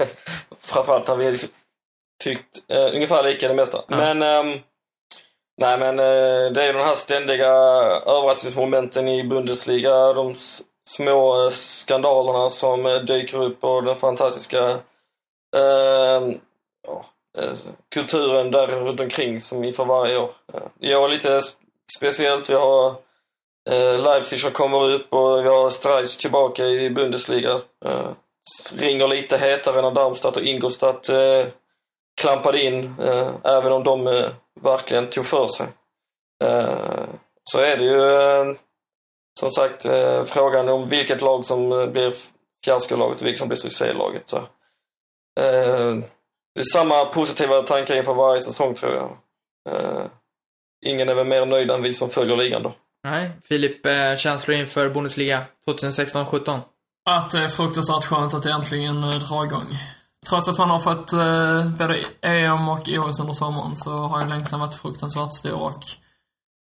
Framförallt 0.58 1.08
har 1.08 1.16
vi 1.16 1.30
liksom 1.30 1.50
tyckt 2.22 2.72
uh, 2.72 2.94
ungefär 2.94 3.24
lika 3.24 3.48
det 3.48 3.54
mesta. 3.54 3.84
Ja. 3.88 3.96
Men 3.96 4.22
um, 4.22 4.60
Nej 5.60 5.78
men 5.78 5.96
det 6.54 6.64
är 6.64 6.72
den 6.72 6.86
här 6.86 6.94
ständiga 6.94 7.48
överraskningsmomenten 8.06 9.08
i 9.08 9.24
Bundesliga. 9.24 10.12
De 10.12 10.34
små 10.90 11.50
skandalerna 11.50 12.50
som 12.50 13.04
dyker 13.06 13.42
upp 13.42 13.64
och 13.64 13.84
den 13.84 13.96
fantastiska 13.96 14.68
uh, 15.56 16.34
Eh, 17.38 17.54
kulturen 17.94 18.50
där 18.50 18.66
runt 18.66 19.00
omkring 19.00 19.40
som 19.40 19.64
inför 19.64 19.84
varje 19.84 20.18
år. 20.18 20.30
Eh, 20.52 20.88
I 20.90 20.94
år 20.94 21.08
lite 21.08 21.40
speciellt. 21.96 22.50
Vi 22.50 22.54
har 22.54 22.94
eh, 23.70 23.98
Leipzig 23.98 24.40
som 24.40 24.50
kommer 24.50 24.90
upp 24.90 25.12
och 25.12 25.44
vi 25.44 25.48
har 25.48 25.70
Streich 25.70 26.16
tillbaka 26.16 26.66
i 26.66 26.90
Bundesliga. 26.90 27.58
Ringer 28.76 29.08
lite 29.08 29.36
hetare 29.36 29.82
när 29.82 29.90
Darmstadt 29.90 30.36
och 30.36 30.42
Ingolstadt 30.42 31.10
klampade 32.24 32.62
in, 32.62 32.94
även 33.44 33.72
om 33.72 33.84
de 33.84 34.04
verkligen 34.60 35.10
tog 35.10 35.26
för 35.26 35.48
sig. 35.48 35.66
Så 37.44 37.58
är 37.58 37.76
det 37.76 37.84
ju 37.84 38.56
som 39.40 39.50
sagt 39.50 39.82
frågan 40.24 40.68
om 40.68 40.88
vilket 40.88 41.22
lag 41.22 41.44
som 41.44 41.68
blir 41.92 42.14
fiaskolaget 42.64 43.20
och 43.20 43.26
vilket 43.26 43.38
som 43.38 43.48
blir 43.48 43.56
succélaget. 43.56 44.34
Det 45.34 46.60
är 46.60 46.72
samma 46.72 47.04
positiva 47.04 47.62
tankar 47.62 47.96
inför 47.96 48.14
varje 48.14 48.40
säsong 48.40 48.74
tror 48.74 48.94
jag. 48.94 49.16
Ingen 50.86 51.08
är 51.08 51.14
väl 51.14 51.26
mer 51.26 51.46
nöjd 51.46 51.70
än 51.70 51.82
vi 51.82 51.94
som 51.94 52.10
följer 52.10 52.36
ligan 52.36 52.62
då. 52.62 52.72
Nej, 53.04 53.30
Filip, 53.44 53.86
eh, 53.86 54.16
känslor 54.16 54.56
inför 54.56 54.90
Bundesliga 54.90 55.44
2016-17? 55.66 56.60
Att 57.10 57.30
det 57.30 57.38
är 57.38 57.48
fruktansvärt 57.48 58.04
skönt 58.04 58.34
att 58.34 58.42
det 58.42 58.50
äntligen 58.50 59.04
eh, 59.04 59.10
drar 59.10 59.44
igång. 59.44 59.78
Trots 60.28 60.48
att 60.48 60.58
man 60.58 60.70
har 60.70 60.78
fått 60.78 61.12
eh, 61.12 61.68
både 61.78 62.04
EM 62.22 62.68
och 62.68 62.88
OS 62.88 63.20
under 63.20 63.32
sommaren 63.32 63.76
så 63.76 63.98
har 63.98 64.22
ju 64.22 64.28
längtan 64.28 64.60
varit 64.60 64.74
fruktansvärt 64.74 65.32
stor 65.32 65.62
och 65.62 65.84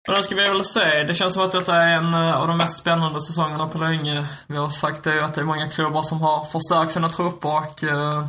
och 0.08 0.16
då 0.16 0.22
ska 0.22 0.36
vi 0.36 0.41
väl 0.41 0.66
se. 0.66 1.04
Det 1.04 1.14
känns 1.14 1.34
som 1.34 1.43
att 1.43 1.52
detta 1.52 1.76
är 1.76 1.97
en 1.97 2.14
av 2.16 2.47
de 2.47 2.58
mest 2.58 2.78
spännande 2.78 3.22
säsongerna 3.22 3.68
på 3.68 3.78
länge. 3.78 4.28
Vi 4.47 4.58
har 4.58 4.70
sagt 4.70 5.04
det 5.04 5.26
att 5.26 5.34
det 5.34 5.41
är 5.41 5.45
många 5.45 5.68
klubbar 5.68 6.02
som 6.02 6.22
har 6.22 6.45
förstärkt 6.45 6.91
sina 6.91 7.10
trupper 7.10 7.49
och 7.49 7.84
eh, 7.84 8.26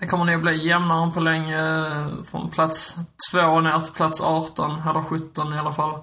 det 0.00 0.06
kommer 0.06 0.24
nog 0.24 0.40
bli 0.40 0.66
jämnare 0.66 1.10
på 1.10 1.20
länge 1.20 1.60
från 2.30 2.50
plats 2.50 2.96
2 3.32 3.60
ner 3.60 3.80
till 3.80 3.92
plats 3.92 4.20
18, 4.20 4.82
eller 4.88 5.02
17 5.02 5.54
i 5.54 5.58
alla 5.58 5.72
fall. 5.72 5.98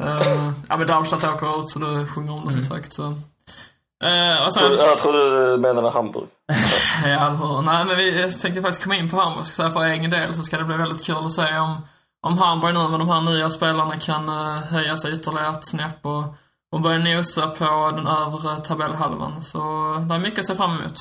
Uh, 0.00 0.52
ja 0.68 0.76
men 0.76 0.86
Darmstadt 0.86 1.24
åker 1.24 1.60
ut 1.60 1.70
så 1.70 1.78
du 1.78 2.06
sjunger 2.06 2.32
om 2.32 2.44
det 2.44 2.52
mm. 2.52 2.64
som 2.64 2.76
sagt. 2.76 2.92
Så. 2.92 3.14
Eh, 4.04 4.46
och 4.46 4.52
Så, 4.52 4.60
sen, 4.60 4.86
jag 4.86 4.98
tror 4.98 5.12
du 5.12 5.56
menade 5.56 5.90
Hamburg. 5.90 6.28
ja, 7.04 7.26
eller 7.26 7.36
hur? 7.36 7.62
Nej, 7.62 7.84
men 7.84 7.96
vi, 7.96 8.20
jag 8.20 8.38
tänkte 8.38 8.62
faktiskt 8.62 8.82
komma 8.82 8.96
in 8.96 9.10
på 9.10 9.16
Hamburg. 9.16 9.46
Ska 9.46 9.54
säga 9.54 9.70
för 9.70 9.84
egen 9.84 10.10
del 10.10 10.34
så 10.34 10.42
ska 10.42 10.58
det 10.58 10.64
bli 10.64 10.76
väldigt 10.76 11.04
kul 11.04 11.16
att 11.16 11.32
se 11.32 11.58
om, 11.58 11.76
om 12.22 12.38
Hamburg 12.38 12.74
nu 12.74 12.88
med 12.88 13.00
de 13.00 13.08
här 13.08 13.20
nya 13.20 13.50
spelarna 13.50 13.96
kan 13.96 14.28
uh, 14.28 14.62
höja 14.72 14.96
sig 14.96 15.12
ytterligare 15.12 15.52
ett 15.52 15.68
snäpp 15.68 16.06
och, 16.06 16.24
och 16.72 16.80
börja 16.80 16.98
nosa 16.98 17.46
på 17.46 17.92
den 17.96 18.06
övre 18.06 18.60
tabellhalvan. 18.60 19.42
Så 19.42 19.58
det 20.08 20.14
är 20.14 20.18
mycket 20.18 20.38
att 20.38 20.46
se 20.46 20.54
fram 20.54 20.78
emot. 20.78 20.94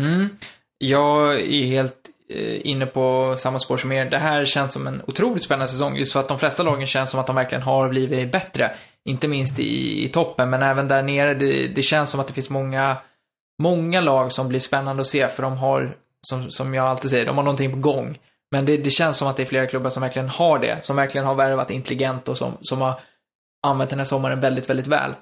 Mm. 0.00 0.30
Jag 0.78 1.40
är 1.40 1.66
helt 1.66 2.08
Eh, 2.32 2.66
inne 2.66 2.86
på 2.86 3.34
samma 3.36 3.58
spår 3.58 3.76
som 3.76 3.92
er. 3.92 4.04
Det 4.04 4.18
här 4.18 4.44
känns 4.44 4.72
som 4.72 4.86
en 4.86 5.02
otroligt 5.06 5.42
spännande 5.42 5.68
säsong. 5.68 5.96
Just 5.96 6.12
för 6.12 6.20
att 6.20 6.28
de 6.28 6.38
flesta 6.38 6.62
lagen 6.62 6.86
känns 6.86 7.10
som 7.10 7.20
att 7.20 7.26
de 7.26 7.36
verkligen 7.36 7.62
har 7.62 7.88
blivit 7.88 8.32
bättre. 8.32 8.70
Inte 9.04 9.28
minst 9.28 9.58
i, 9.58 10.04
i 10.04 10.08
toppen, 10.08 10.50
men 10.50 10.62
även 10.62 10.88
där 10.88 11.02
nere. 11.02 11.34
Det, 11.34 11.66
det 11.66 11.82
känns 11.82 12.10
som 12.10 12.20
att 12.20 12.26
det 12.26 12.34
finns 12.34 12.50
många, 12.50 12.96
många 13.62 14.00
lag 14.00 14.32
som 14.32 14.48
blir 14.48 14.60
spännande 14.60 15.00
att 15.00 15.06
se, 15.06 15.28
för 15.28 15.42
de 15.42 15.56
har, 15.56 15.96
som, 16.28 16.50
som 16.50 16.74
jag 16.74 16.86
alltid 16.86 17.10
säger, 17.10 17.26
de 17.26 17.36
har 17.36 17.44
någonting 17.44 17.72
på 17.72 17.78
gång. 17.78 18.18
Men 18.50 18.66
det, 18.66 18.76
det 18.76 18.90
känns 18.90 19.16
som 19.16 19.28
att 19.28 19.36
det 19.36 19.42
är 19.42 19.46
flera 19.46 19.66
klubbar 19.66 19.90
som 19.90 20.02
verkligen 20.02 20.28
har 20.28 20.58
det. 20.58 20.84
Som 20.84 20.96
verkligen 20.96 21.26
har 21.26 21.34
värvat 21.34 21.70
intelligent 21.70 22.28
och 22.28 22.38
som, 22.38 22.56
som 22.60 22.80
har 22.80 23.00
använt 23.66 23.90
den 23.90 23.98
här 23.98 24.06
sommaren 24.06 24.40
väldigt, 24.40 24.70
väldigt 24.70 24.86
väl. 24.86 25.14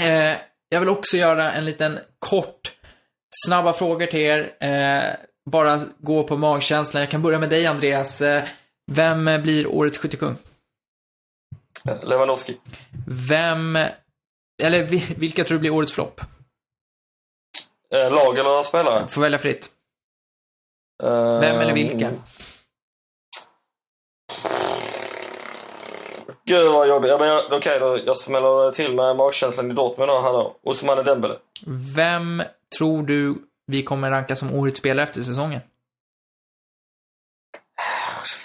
Eh, 0.00 0.36
jag 0.68 0.80
vill 0.80 0.88
också 0.88 1.16
göra 1.16 1.52
en 1.52 1.64
liten 1.64 1.98
kort, 2.18 2.72
snabba 3.46 3.72
frågor 3.72 4.06
till 4.06 4.20
er. 4.20 4.52
Eh, 4.60 5.27
bara 5.50 5.80
gå 5.98 6.24
på 6.24 6.36
magkänslan. 6.36 7.00
Jag 7.00 7.10
kan 7.10 7.22
börja 7.22 7.38
med 7.38 7.48
dig, 7.50 7.66
Andreas. 7.66 8.20
Eh, 8.20 8.44
vem 8.92 9.24
blir 9.24 9.66
årets 9.66 9.98
skyttekung? 9.98 10.36
Lewandowski. 12.02 12.56
Vem, 13.28 13.76
eller 14.62 14.84
vi- 14.84 15.14
vilka 15.16 15.44
tror 15.44 15.56
du 15.56 15.60
blir 15.60 15.70
årets 15.70 15.92
flopp? 15.92 16.20
Eh, 17.94 18.12
lag 18.12 18.38
eller 18.38 18.62
spelare? 18.62 19.08
Får 19.08 19.20
välja 19.22 19.38
fritt. 19.38 19.70
Eh, 21.02 21.40
Vem 21.40 21.60
eller 21.60 21.74
vilka? 21.74 22.10
Gud 26.44 26.72
vad 26.72 26.88
jobbigt. 26.88 27.10
Ja, 27.10 27.18
men 27.18 27.28
jag- 27.28 27.52
Okej 27.52 27.78
då, 27.80 27.98
jag 28.06 28.16
smäller 28.16 28.70
till 28.70 28.94
med 28.94 29.16
magkänslan 29.16 29.70
i 29.70 29.74
Dortmund 29.74 30.10
då, 30.10 30.20
här 30.20 30.32
då. 30.32 30.56
Ousmane 30.62 31.02
Dembele. 31.02 31.38
Vem 31.96 32.42
tror 32.78 33.02
du 33.02 33.34
vi 33.68 33.82
kommer 33.82 34.10
ranka 34.10 34.36
som 34.36 34.54
årets 34.54 34.78
spelare 34.78 35.02
efter 35.04 35.22
säsongen? 35.22 35.60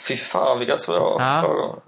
Fy 0.08 0.16
fan 0.18 0.60
vilka 0.60 0.78
svåra 0.78 1.24
Ja. 1.24 1.42
frågor. 1.42 1.82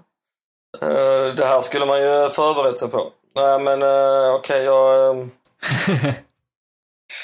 Eh, 0.82 1.34
det 1.34 1.46
här 1.46 1.60
skulle 1.60 1.86
man 1.86 2.00
ju 2.00 2.28
förberett 2.30 2.78
sig 2.78 2.88
på. 2.88 3.12
Nej 3.34 3.60
men 3.60 3.82
uh, 3.82 4.34
okej, 4.34 4.62
jag... 4.64 5.16
Uh, 5.18 5.26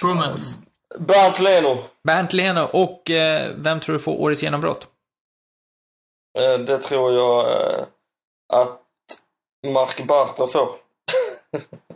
Brummels. 0.03 0.59
Bernt 0.99 1.39
Leno. 1.41 1.79
Bernt 2.05 2.33
Leno 2.33 2.61
och 2.73 3.11
eh, 3.11 3.51
vem 3.57 3.81
tror 3.81 3.93
du 3.93 3.99
får 3.99 4.21
årets 4.21 4.43
genombrott? 4.43 4.89
Eh, 6.39 6.59
det 6.59 6.79
tror 6.79 7.13
jag 7.13 7.53
eh, 7.79 7.85
att 8.53 8.81
Mark 9.67 10.07
Bartra 10.07 10.47
får. 10.47 10.71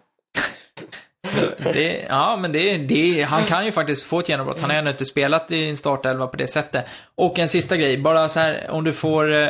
Det, 1.58 2.06
ja, 2.08 2.36
men 2.36 2.52
det, 2.52 2.76
det, 2.78 3.22
han 3.22 3.44
kan 3.44 3.64
ju 3.64 3.72
faktiskt 3.72 4.04
få 4.06 4.18
ett 4.20 4.28
genombrott. 4.28 4.60
Han 4.60 4.70
har 4.70 4.76
ännu 4.76 4.90
inte 4.90 5.04
spelat 5.04 5.50
i 5.52 5.68
en 5.68 5.76
startelva 5.76 6.26
på 6.26 6.36
det 6.36 6.48
sättet. 6.48 6.86
Och 7.14 7.38
en 7.38 7.48
sista 7.48 7.76
grej, 7.76 7.98
bara 7.98 8.28
så 8.28 8.40
här, 8.40 8.70
om 8.70 8.84
du 8.84 8.92
får 8.92 9.32
eh, 9.34 9.48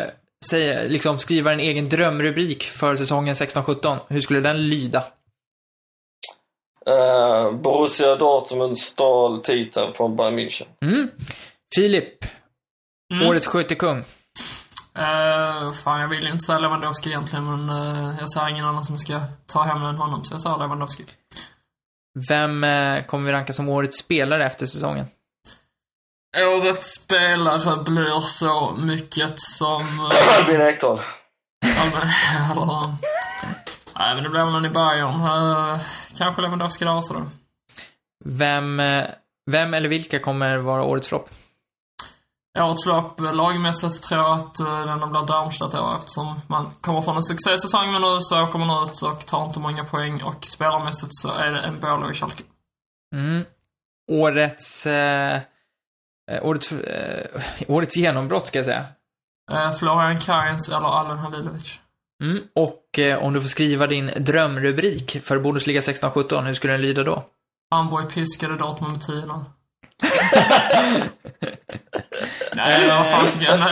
säga, 0.51 0.83
liksom 0.89 1.19
skriva 1.19 1.53
en 1.53 1.61
egen 1.61 1.89
drömrubrik 1.89 2.63
för 2.65 2.97
säsongen 2.97 3.35
16-17, 3.35 3.99
hur 4.09 4.21
skulle 4.21 4.41
den 4.41 4.69
lyda? 4.69 5.05
Uh, 6.89 7.53
Borussia 7.53 8.17
Dortmund 8.17 8.79
stal 8.79 9.39
titeln 9.41 9.93
från 9.93 10.17
Bayern 10.17 10.39
München. 10.39 10.67
Mm. 10.85 11.09
Filip, 11.77 12.25
Mm. 13.15 13.29
årets 13.29 13.47
skyttekung. 13.47 13.99
Eh, 14.99 15.73
fan, 15.73 16.01
jag 16.01 16.09
vill 16.09 16.25
ju 16.25 16.33
inte 16.33 16.45
säga 16.45 16.59
Lewandowski 16.59 17.09
egentligen, 17.09 17.45
men 17.45 17.69
eh, 17.69 18.15
jag 18.21 18.31
ser 18.31 18.49
ingen 18.49 18.65
annan 18.65 18.85
som 18.85 18.99
ska 18.99 19.21
ta 19.47 19.63
hem 19.63 19.81
den 19.83 19.95
honom, 19.97 20.25
så 20.25 20.35
jag 20.35 20.41
säger 20.41 20.59
Lewandowski. 20.59 21.05
Vem 22.29 22.65
eh, 22.65 23.05
kommer 23.05 23.27
vi 23.27 23.33
ranka 23.33 23.53
som 23.53 23.69
årets 23.69 23.99
spelare 23.99 24.47
efter 24.47 24.67
säsongen? 24.67 25.07
Årets 26.37 26.95
spelare 26.95 27.85
blir 27.85 28.21
så 28.21 28.77
mycket 28.79 29.41
som... 29.41 30.11
Albin 30.39 30.61
Ekdal. 30.61 31.01
Albin, 31.79 32.01
eller, 32.51 32.97
nej, 33.99 34.15
men 34.15 34.25
det 34.25 34.31
blir 34.31 34.45
väl 34.45 34.53
någon 34.53 34.65
i 34.65 34.71
Bayern. 34.71 35.21
Eh, 35.21 35.81
kanske 36.17 36.43
Lewandowski 36.43 36.85
också 36.85 37.15
då. 37.15 37.23
Vem, 38.25 38.81
eh, 38.81 39.05
vem 39.51 39.75
eller 39.75 39.89
vilka 39.89 40.19
kommer 40.19 40.57
vara 40.57 40.83
årets 40.83 41.09
flopp? 41.09 41.31
Årets 42.63 42.87
lopp, 42.87 43.21
eh, 43.21 43.35
lagmässigt 43.35 44.03
tror 44.03 44.23
jag 44.23 44.33
att 44.33 44.61
uh, 44.61 44.99
den 44.99 45.11
blir 45.11 45.27
Darmstadt 45.27 45.73
då 45.73 45.95
eftersom 45.99 46.41
man 46.47 46.67
kommer 46.81 47.03
från 47.03 47.17
en 47.17 47.23
succésäsong 47.23 47.93
men 47.93 48.03
nu 48.03 48.21
så 48.21 48.43
åker 48.45 48.59
man 48.59 48.83
ut 48.83 49.03
och 49.03 49.27
tar 49.27 49.47
inte 49.47 49.61
många 49.61 49.85
poäng 49.85 50.23
och 50.23 50.47
spelarmässigt 50.47 51.15
så 51.15 51.33
är 51.33 51.51
det 51.51 51.59
en 51.59 51.81
Bolo 51.81 52.11
i 52.11 52.15
Schalke. 52.15 52.43
Mm. 53.15 53.45
Årets... 54.13 54.87
Eh, 54.87 55.41
eh, 56.31 56.47
årets, 56.47 56.73
eh, 56.73 57.43
årets 57.69 57.97
genombrott, 57.97 58.47
ska 58.47 58.59
jag 58.59 58.67
säga. 58.67 58.87
Uh, 59.53 59.73
Florian 59.73 60.19
Kainz 60.19 60.69
eller 60.69 60.89
Allen 60.89 61.19
Halilovic. 61.19 61.81
Mm. 62.23 62.43
Och 62.55 62.99
eh, 62.99 63.25
om 63.25 63.33
du 63.33 63.41
får 63.41 63.49
skriva 63.49 63.87
din 63.87 64.11
drömrubrik 64.17 65.19
för 65.23 65.39
Bundesliga 65.39 65.81
16-17, 65.81 66.43
hur 66.43 66.55
skulle 66.55 66.73
den 66.73 66.83
lyda 66.83 67.03
då? 67.03 67.25
Hamburg 67.71 68.15
piskade 68.15 68.57
Dortmund 68.57 68.93
med 68.93 69.03
10-0. 69.03 69.45
Nej, 72.53 72.89
vad 72.89 73.07
fasiken. 73.07 73.55
Uh, 73.55 73.63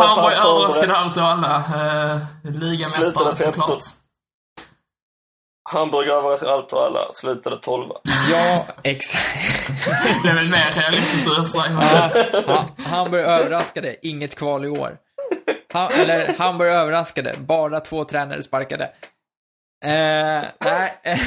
Hamburg 0.00 0.36
överraskade 0.38 0.94
allt 0.96 1.16
och 1.16 1.22
alla. 1.22 1.56
Uh, 1.58 2.18
Ligamästare 2.44 3.04
Slutade 3.04 3.36
såklart. 3.36 3.68
15. 3.68 3.78
Hamburg 5.70 6.08
överraskade 6.08 6.52
allt 6.52 6.72
och 6.72 6.82
alla. 6.82 7.12
Slutade 7.12 7.56
12. 7.56 7.88
Ja, 8.30 8.66
exakt. 8.82 9.36
Det 10.22 10.28
är 10.28 10.34
väl 10.34 10.48
mer 10.50 10.70
realistiskt 10.74 11.26
i 11.26 11.30
och 11.30 11.34
för 11.34 11.44
sig. 11.44 11.70
Hamburg 12.90 13.24
överraskade, 13.24 13.96
inget 14.02 14.34
kval 14.34 14.64
i 14.64 14.68
år. 14.68 14.96
Ha, 15.72 15.90
eller 15.90 16.34
Hamburg 16.38 16.68
överraskade, 16.72 17.34
bara 17.38 17.80
två 17.80 18.04
tränare 18.04 18.42
sparkade. 18.42 18.90
Eh, 19.84 20.48
nej. 20.64 21.00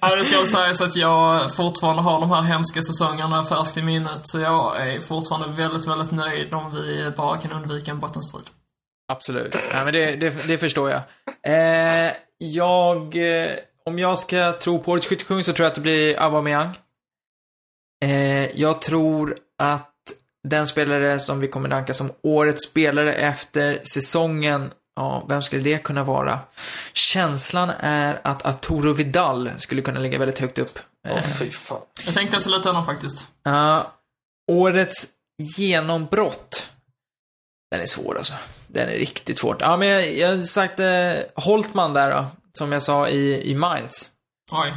Ja, 0.00 0.16
det 0.16 0.24
ska 0.24 0.46
sägas 0.46 0.80
att 0.80 0.96
jag 0.96 1.54
fortfarande 1.56 2.02
har 2.02 2.20
de 2.20 2.30
här 2.30 2.42
hemska 2.42 2.82
säsongerna 2.82 3.44
färskt 3.44 3.76
i 3.76 3.82
minnet. 3.82 4.20
Så 4.22 4.38
jag 4.38 4.88
är 4.88 5.00
fortfarande 5.00 5.62
väldigt, 5.62 5.88
väldigt 5.88 6.12
nöjd 6.12 6.54
om 6.54 6.74
vi 6.74 7.12
bara 7.16 7.38
kan 7.38 7.52
undvika 7.52 7.90
en 7.90 7.98
bottenstrid. 7.98 8.44
Absolut. 9.12 9.54
Nej, 9.74 9.84
men 9.84 9.92
det, 9.92 10.16
det, 10.16 10.46
det 10.46 10.58
förstår 10.58 10.90
jag. 10.90 11.02
Eh, 11.42 12.12
jag, 12.38 13.16
eh, 13.16 13.50
om 13.84 13.98
jag 13.98 14.18
ska 14.18 14.52
tro 14.52 14.78
på 14.78 14.92
årets 14.92 15.06
skyttekung 15.06 15.44
så 15.44 15.52
tror 15.52 15.64
jag 15.64 15.70
att 15.70 15.74
det 15.74 15.80
blir 15.80 16.22
Aubameyang. 16.22 16.78
Eh, 18.04 18.60
jag 18.60 18.82
tror 18.82 19.36
att 19.58 19.88
den 20.48 20.66
spelare 20.66 21.18
som 21.18 21.40
vi 21.40 21.48
kommer 21.48 21.68
ranka 21.68 21.94
som 21.94 22.12
årets 22.22 22.64
spelare 22.64 23.12
efter 23.12 23.80
säsongen, 23.94 24.70
ja, 24.96 25.26
vem 25.28 25.42
skulle 25.42 25.62
det 25.62 25.78
kunna 25.78 26.04
vara? 26.04 26.40
Känslan 26.92 27.70
är 27.80 28.20
att 28.24 28.46
Arturo 28.46 28.92
Vidal 28.92 29.50
skulle 29.58 29.82
kunna 29.82 30.00
ligga 30.00 30.18
väldigt 30.18 30.38
högt 30.38 30.58
upp. 30.58 30.78
Åh 31.08 31.18
Eh, 31.18 31.22
fy 31.22 31.50
fan. 31.50 31.80
Jag 32.06 32.14
tänkte 32.14 32.68
honom 32.68 32.84
faktiskt. 32.84 33.26
Ja, 33.42 33.92
årets 34.52 35.06
genombrott. 35.56 36.68
Den 37.70 37.80
är 37.80 37.86
svår 37.86 38.16
alltså. 38.16 38.34
Den 38.66 38.88
är 38.88 38.92
riktigt 38.92 39.38
svårt. 39.38 39.60
Ja, 39.60 39.76
men 39.76 39.88
jag, 39.88 40.14
jag 40.14 40.36
har 40.36 40.42
sagt 40.42 40.80
eh, 40.80 41.44
Holtman 41.44 41.94
där 41.94 42.10
då, 42.10 42.26
som 42.58 42.72
jag 42.72 42.82
sa 42.82 43.08
i, 43.08 43.50
i 43.50 43.54
Mainz. 43.54 44.08
Oj. 44.52 44.74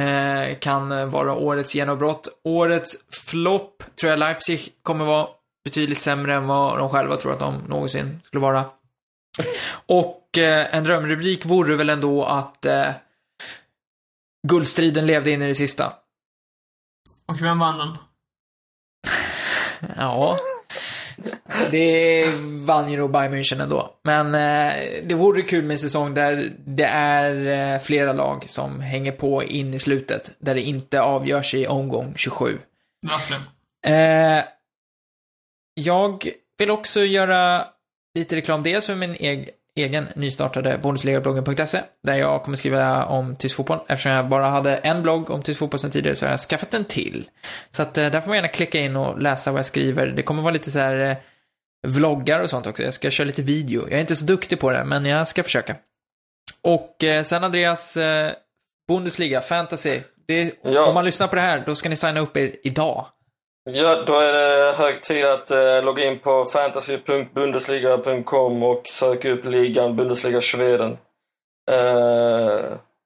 Eh, 0.00 0.58
kan 0.58 1.10
vara 1.10 1.34
årets 1.34 1.74
genombrott. 1.74 2.28
Årets 2.44 2.96
flopp 3.10 3.82
tror 4.00 4.10
jag 4.10 4.18
Leipzig 4.18 4.72
kommer 4.82 5.04
vara 5.04 5.28
betydligt 5.64 6.00
sämre 6.00 6.34
än 6.34 6.46
vad 6.46 6.78
de 6.78 6.88
själva 6.88 7.16
tror 7.16 7.32
att 7.32 7.38
de 7.38 7.54
någonsin 7.68 8.20
skulle 8.24 8.40
vara. 8.40 8.64
Och 9.86 10.38
eh, 10.38 10.74
en 10.74 10.84
drömrubrik 10.84 11.44
vore 11.44 11.76
väl 11.76 11.90
ändå 11.90 12.24
att 12.24 12.66
eh, 12.66 12.90
guldstriden 14.48 15.06
levde 15.06 15.30
in 15.30 15.42
i 15.42 15.46
det 15.46 15.54
sista. 15.54 15.92
Och 17.26 17.42
vem 17.42 17.58
vann 17.58 17.78
den? 17.78 17.98
Ja. 19.96 20.38
Det 21.70 22.26
vann 22.66 22.90
ju 22.90 22.96
nog 22.96 23.10
Bayern 23.10 23.34
München 23.34 23.62
ändå. 23.62 23.94
Men 24.02 24.34
eh, 24.34 25.02
det 25.02 25.14
vore 25.14 25.42
kul 25.42 25.64
med 25.64 25.74
en 25.74 25.78
säsong 25.78 26.14
där 26.14 26.52
det 26.66 26.84
är 26.84 27.46
eh, 27.74 27.80
flera 27.80 28.12
lag 28.12 28.44
som 28.50 28.80
hänger 28.80 29.12
på 29.12 29.44
in 29.44 29.74
i 29.74 29.78
slutet. 29.78 30.34
Där 30.38 30.54
det 30.54 30.62
inte 30.62 31.00
avgörs 31.00 31.54
i 31.54 31.66
omgång 31.66 32.12
27. 32.16 32.58
Verkligen. 33.06 33.42
Eh, 33.86 34.44
jag 35.74 36.28
vill 36.58 36.70
också 36.70 37.00
göra 37.00 37.66
lite 38.16 38.36
reklam, 38.36 38.62
dels 38.62 38.86
för 38.86 38.94
min 38.94 39.16
eg 39.20 39.50
egen 39.76 40.08
nystartade 40.14 40.78
Bundesliga-bloggen.se 40.82 41.82
där 42.02 42.14
jag 42.14 42.42
kommer 42.42 42.56
skriva 42.56 43.04
om 43.04 43.36
tysk 43.36 43.56
fotboll. 43.56 43.78
Eftersom 43.88 44.12
jag 44.12 44.28
bara 44.28 44.46
hade 44.46 44.76
en 44.76 45.02
blogg 45.02 45.30
om 45.30 45.42
tysk 45.42 45.58
fotboll 45.58 45.80
sedan 45.80 45.90
tidigare 45.90 46.16
så 46.16 46.26
har 46.26 46.30
jag 46.30 46.40
skaffat 46.40 46.74
en 46.74 46.84
till. 46.84 47.28
Så 47.70 47.82
att 47.82 47.98
eh, 47.98 48.10
där 48.10 48.20
får 48.20 48.28
man 48.28 48.36
gärna 48.36 48.48
klicka 48.48 48.80
in 48.80 48.96
och 48.96 49.22
läsa 49.22 49.52
vad 49.52 49.58
jag 49.58 49.66
skriver. 49.66 50.06
Det 50.06 50.22
kommer 50.22 50.42
vara 50.42 50.52
lite 50.52 50.70
så 50.70 50.78
här 50.78 50.98
eh, 50.98 51.16
vloggar 51.86 52.40
och 52.40 52.50
sånt 52.50 52.66
också. 52.66 52.82
Jag 52.82 52.94
ska 52.94 53.10
köra 53.10 53.26
lite 53.26 53.42
video. 53.42 53.82
Jag 53.82 53.92
är 53.92 54.00
inte 54.00 54.16
så 54.16 54.24
duktig 54.24 54.60
på 54.60 54.70
det, 54.70 54.84
men 54.84 55.04
jag 55.04 55.28
ska 55.28 55.42
försöka. 55.42 55.76
Och 56.62 57.04
eh, 57.04 57.22
sen 57.22 57.44
Andreas, 57.44 57.96
eh, 57.96 58.32
Bundesliga, 58.88 59.40
fantasy. 59.40 60.00
Det, 60.26 60.54
Ja. 60.62 60.86
Om 60.86 60.94
man 60.94 61.04
lyssnar 61.04 61.28
på 61.28 61.36
det 61.36 61.42
här, 61.42 61.62
då 61.66 61.74
ska 61.74 61.88
ni 61.88 61.96
signa 61.96 62.20
upp 62.20 62.36
er 62.36 62.56
idag. 62.64 63.06
Ja, 63.68 64.02
då 64.06 64.18
är 64.18 64.32
det 64.32 64.72
hög 64.76 65.02
tid 65.02 65.24
att 65.24 65.50
eh, 65.50 65.84
logga 65.84 66.04
in 66.04 66.18
på 66.18 66.44
fantasy.bundesliga.com 66.44 68.62
och 68.62 68.86
söka 68.86 69.30
upp 69.30 69.44
ligan 69.44 69.96
Bundesliga 69.96 70.40
Schweden. 70.40 70.98
Eh, 71.70 72.64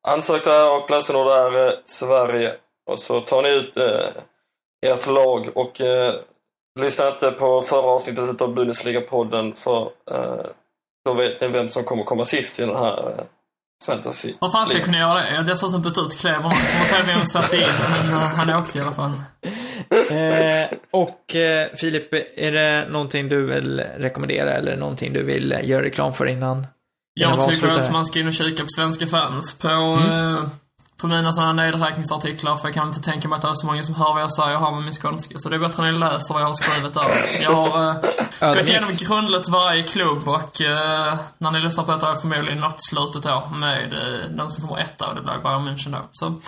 ansök 0.09 0.45
där 0.45 0.77
och 0.77 0.91
lösenord 0.91 1.27
är 1.27 1.67
eh, 1.67 1.73
Sverige. 1.85 2.55
Och 2.87 2.99
så 2.99 3.21
tar 3.21 3.43
ni 3.43 3.49
ut 3.49 3.77
eh, 3.77 4.09
ert 4.87 5.07
lag 5.07 5.49
och 5.55 5.81
eh, 5.81 6.15
lyssna 6.81 7.09
inte 7.09 7.31
på 7.31 7.61
förra 7.61 7.87
avsnittet 7.87 8.43
av 8.43 8.55
Bundesliga-podden 8.55 9.55
för 9.55 9.91
eh, 10.11 10.47
då 11.05 11.15
vet 11.15 11.41
ni 11.41 11.49
vem 11.49 11.69
som 11.69 11.85
kommer 11.85 12.05
komma 12.05 12.25
sist 12.25 12.61
i 12.61 12.63
den 12.63 12.77
här 12.77 13.09
eh, 13.09 13.25
fantasy 13.87 14.35
Vad 14.41 14.53
fan 14.53 14.67
ska 14.67 14.77
jag 14.77 14.85
kunna 14.85 14.99
göra 14.99 15.15
det? 15.15 15.31
Jag 15.31 15.37
har 15.37 15.45
dessutom 15.45 15.83
bytt 15.83 15.99
ut 15.99 16.19
Kleberman. 16.19 16.53
Motellvingen 16.81 17.27
satte 17.27 17.57
in, 17.57 17.63
men 17.91 18.13
uh, 18.15 18.19
han 18.19 18.51
åkte 18.51 18.79
i 18.79 18.81
alla 18.81 18.93
fall. 18.93 19.13
Eh, 19.91 20.79
och 20.91 21.37
eh, 21.37 21.69
Filip, 21.77 22.15
är 22.37 22.53
det 22.53 22.89
någonting 22.91 23.29
du 23.29 23.47
vill 23.47 23.81
rekommendera 23.81 24.53
eller 24.53 24.77
någonting 24.77 25.13
du 25.13 25.23
vill 25.23 25.53
eh, 25.53 25.69
göra 25.69 25.83
reklam 25.83 26.13
för 26.13 26.27
innan? 26.27 26.67
Jag 27.15 27.49
tycker 27.49 27.69
att 27.69 27.93
man 27.93 28.07
ska 28.07 28.19
in 28.21 28.27
och 28.27 28.33
kika 28.35 28.63
på 28.63 28.69
Svenska 28.69 29.07
fans 29.07 29.59
på, 29.59 29.69
Mm. 29.69 30.37
eh, 30.37 30.43
på 31.01 31.07
mina 31.07 31.33
sådana 31.33 31.53
nedräkningsartiklar, 31.53 32.57
för 32.57 32.69
jag 32.69 32.75
kan 32.75 32.89
inte 32.89 33.01
tänka 33.01 33.29
mig 33.29 33.37
att 33.37 33.43
det 33.43 33.49
är 33.49 33.55
så 33.55 33.67
många 33.67 33.83
som 33.83 33.95
hör 33.95 34.13
vad 34.13 34.23
jag 34.23 34.33
säger 34.33 34.57
har 34.57 34.73
med 34.73 34.83
min 34.83 34.93
skånska. 34.93 35.39
Så 35.39 35.49
det 35.49 35.57
är 35.57 35.61
bättre 35.61 35.83
när 35.83 35.93
ni 35.93 35.99
läser 35.99 36.35
vad 36.35 36.43
jag 36.43 36.47
har 36.47 36.55
skrivit 36.55 36.95
där. 36.95 37.05
Jag 37.43 37.55
har 37.55 37.91
eh, 38.41 38.55
gått 38.55 38.69
igenom 38.69 38.93
grundligt 38.93 39.49
varje 39.49 39.83
klubb 39.83 40.29
och 40.29 40.61
eh, 40.61 41.19
när 41.39 41.51
ni 41.51 41.61
lyssnar 41.61 41.85
på 41.85 41.93
detta 41.93 42.11
är 42.11 42.15
förmodligen 42.15 42.59
något 42.59 42.85
slutet 42.85 43.23
då 43.23 43.49
med 43.55 43.93
eh, 43.93 44.31
den 44.31 44.51
som 44.51 44.69
kommer 44.69 44.83
etta 44.83 45.07
och 45.09 45.15
det 45.15 45.21
blir 45.21 45.39
Bayern 45.43 45.69
München 45.69 45.93
då. 45.93 46.09
Så, 46.13 46.41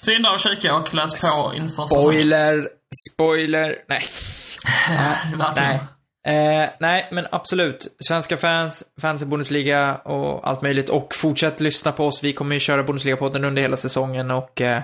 så 0.00 0.10
in 0.10 0.22
där 0.22 0.32
och 0.32 0.40
kika 0.40 0.74
och 0.74 0.94
läs 0.94 1.22
på 1.22 1.54
inför. 1.54 1.86
Spoiler, 1.86 2.68
spoiler, 3.12 3.74
nej. 3.88 4.04
Verkligen. 5.36 5.68
Nej. 5.68 5.80
Eh, 6.26 6.70
nej, 6.80 7.08
men 7.12 7.26
absolut. 7.30 7.96
Svenska 8.08 8.36
fans, 8.36 8.84
fans 9.00 9.22
i 9.22 9.26
Bundesliga 9.26 9.94
och 9.94 10.48
allt 10.48 10.62
möjligt. 10.62 10.88
Och 10.88 11.14
fortsätt 11.14 11.60
lyssna 11.60 11.92
på 11.92 12.06
oss. 12.06 12.24
Vi 12.24 12.32
kommer 12.32 12.54
ju 12.54 12.60
köra 12.60 12.82
Bundesliga-podden 12.82 13.44
under 13.44 13.62
hela 13.62 13.76
säsongen 13.76 14.30
och 14.30 14.60
eh, 14.60 14.82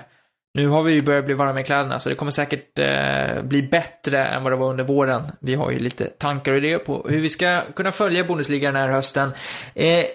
nu 0.53 0.67
har 0.67 0.83
vi 0.83 0.93
ju 0.93 1.01
börjat 1.01 1.25
bli 1.25 1.33
varma 1.33 1.59
i 1.59 1.63
kläderna 1.63 1.99
så 1.99 2.09
det 2.09 2.15
kommer 2.15 2.31
säkert 2.31 2.79
eh, 2.79 3.41
bli 3.43 3.63
bättre 3.63 4.25
än 4.25 4.43
vad 4.43 4.51
det 4.51 4.55
var 4.55 4.69
under 4.69 4.83
våren. 4.83 5.31
Vi 5.39 5.55
har 5.55 5.71
ju 5.71 5.79
lite 5.79 6.05
tankar 6.05 6.51
och 6.51 6.57
idéer 6.57 6.77
på 6.77 7.05
hur 7.09 7.21
vi 7.21 7.29
ska 7.29 7.61
kunna 7.75 7.91
följa 7.91 8.23
Bundesliga 8.23 8.71
den 8.71 8.81
här 8.81 8.89
hösten. 8.89 9.31
Eh, 9.73 10.05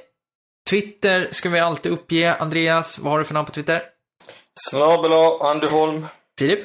Twitter 0.71 1.29
ska 1.31 1.49
vi 1.49 1.61
alltid 1.61 1.93
uppge. 1.93 2.35
Andreas, 2.35 2.99
vad 2.99 3.13
har 3.13 3.19
du 3.19 3.25
för 3.25 3.35
namn 3.35 3.47
på 3.47 3.53
Twitter? 3.53 3.83
Snabel 4.71 5.13
Andy 5.41 5.67
Holm. 5.67 6.07
Filip? 6.39 6.61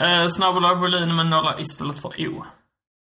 Eh, 0.00 0.28
Snabbla 0.28 0.74
volym 0.74 1.16
med 1.16 1.26
nolla 1.26 1.58
istället 1.58 1.98
för 1.98 2.08
O. 2.08 2.44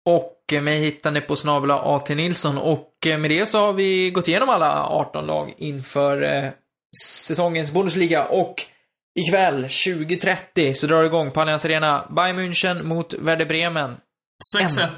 Och 0.05 0.53
eh, 0.53 0.63
mig 0.63 0.79
hittar 0.79 1.11
ni 1.11 1.21
på 1.21 1.37
snabla 1.37 1.79
AT 1.79 2.09
Nilsson 2.09 2.59
och 2.59 3.07
eh, 3.07 3.19
med 3.19 3.31
det 3.31 3.47
så 3.47 3.59
har 3.59 3.73
vi 3.73 4.11
gått 4.11 4.29
igenom 4.29 4.49
alla 4.49 4.87
18 4.87 5.27
lag 5.27 5.55
inför 5.59 6.23
eh, 6.23 6.51
säsongens 7.05 7.73
Bundesliga 7.73 8.25
och 8.25 8.55
ikväll 9.15 9.65
20.30 9.65 10.75
så 10.75 10.87
drar 10.87 11.01
det 11.01 11.07
igång 11.07 11.31
på 11.31 11.41
Allianz 11.41 11.65
Arena 11.65 12.07
Bayern 12.11 12.39
München 12.39 12.83
mot 12.83 13.15
Werder 13.15 13.47
Bremen. 13.47 13.97
6-1. 14.59 14.89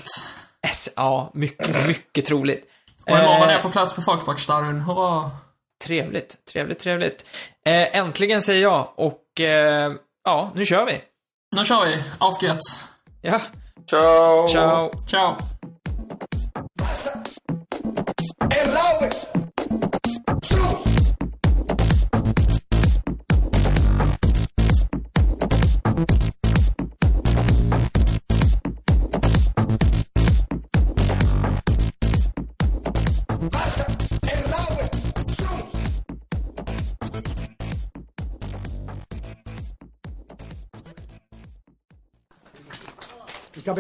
S 0.67 0.91
ja, 0.97 1.31
mycket, 1.35 1.87
mycket 1.89 2.25
troligt. 2.25 2.65
Och 3.05 3.11
imorgon 3.11 3.43
är 3.43 3.47
Eh, 3.47 3.53
jag 3.53 3.63
på 3.63 3.71
plats 3.71 3.93
på 3.93 4.03
Folkparkstadion. 4.03 4.81
Hurra! 4.81 5.31
Trevligt, 5.85 6.45
trevligt, 6.53 6.79
trevligt. 6.79 7.25
Eh, 7.67 7.97
äntligen 7.97 8.43
säger 8.43 8.63
jag 8.63 8.93
och 8.97 9.41
eh, 9.41 9.93
ja, 10.25 10.53
nu 10.55 10.67
kör 10.67 10.87
vi. 10.87 11.01
Nu 11.57 11.65
kör 11.65 11.87
vi. 11.87 12.03
Auf 12.19 12.43
geht's. 12.43 12.85
Ja, 13.23 13.41
Ciao! 13.87 14.47
ciao. 14.47 14.91
Ciao. 15.07 15.37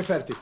Fertig. 0.02 0.36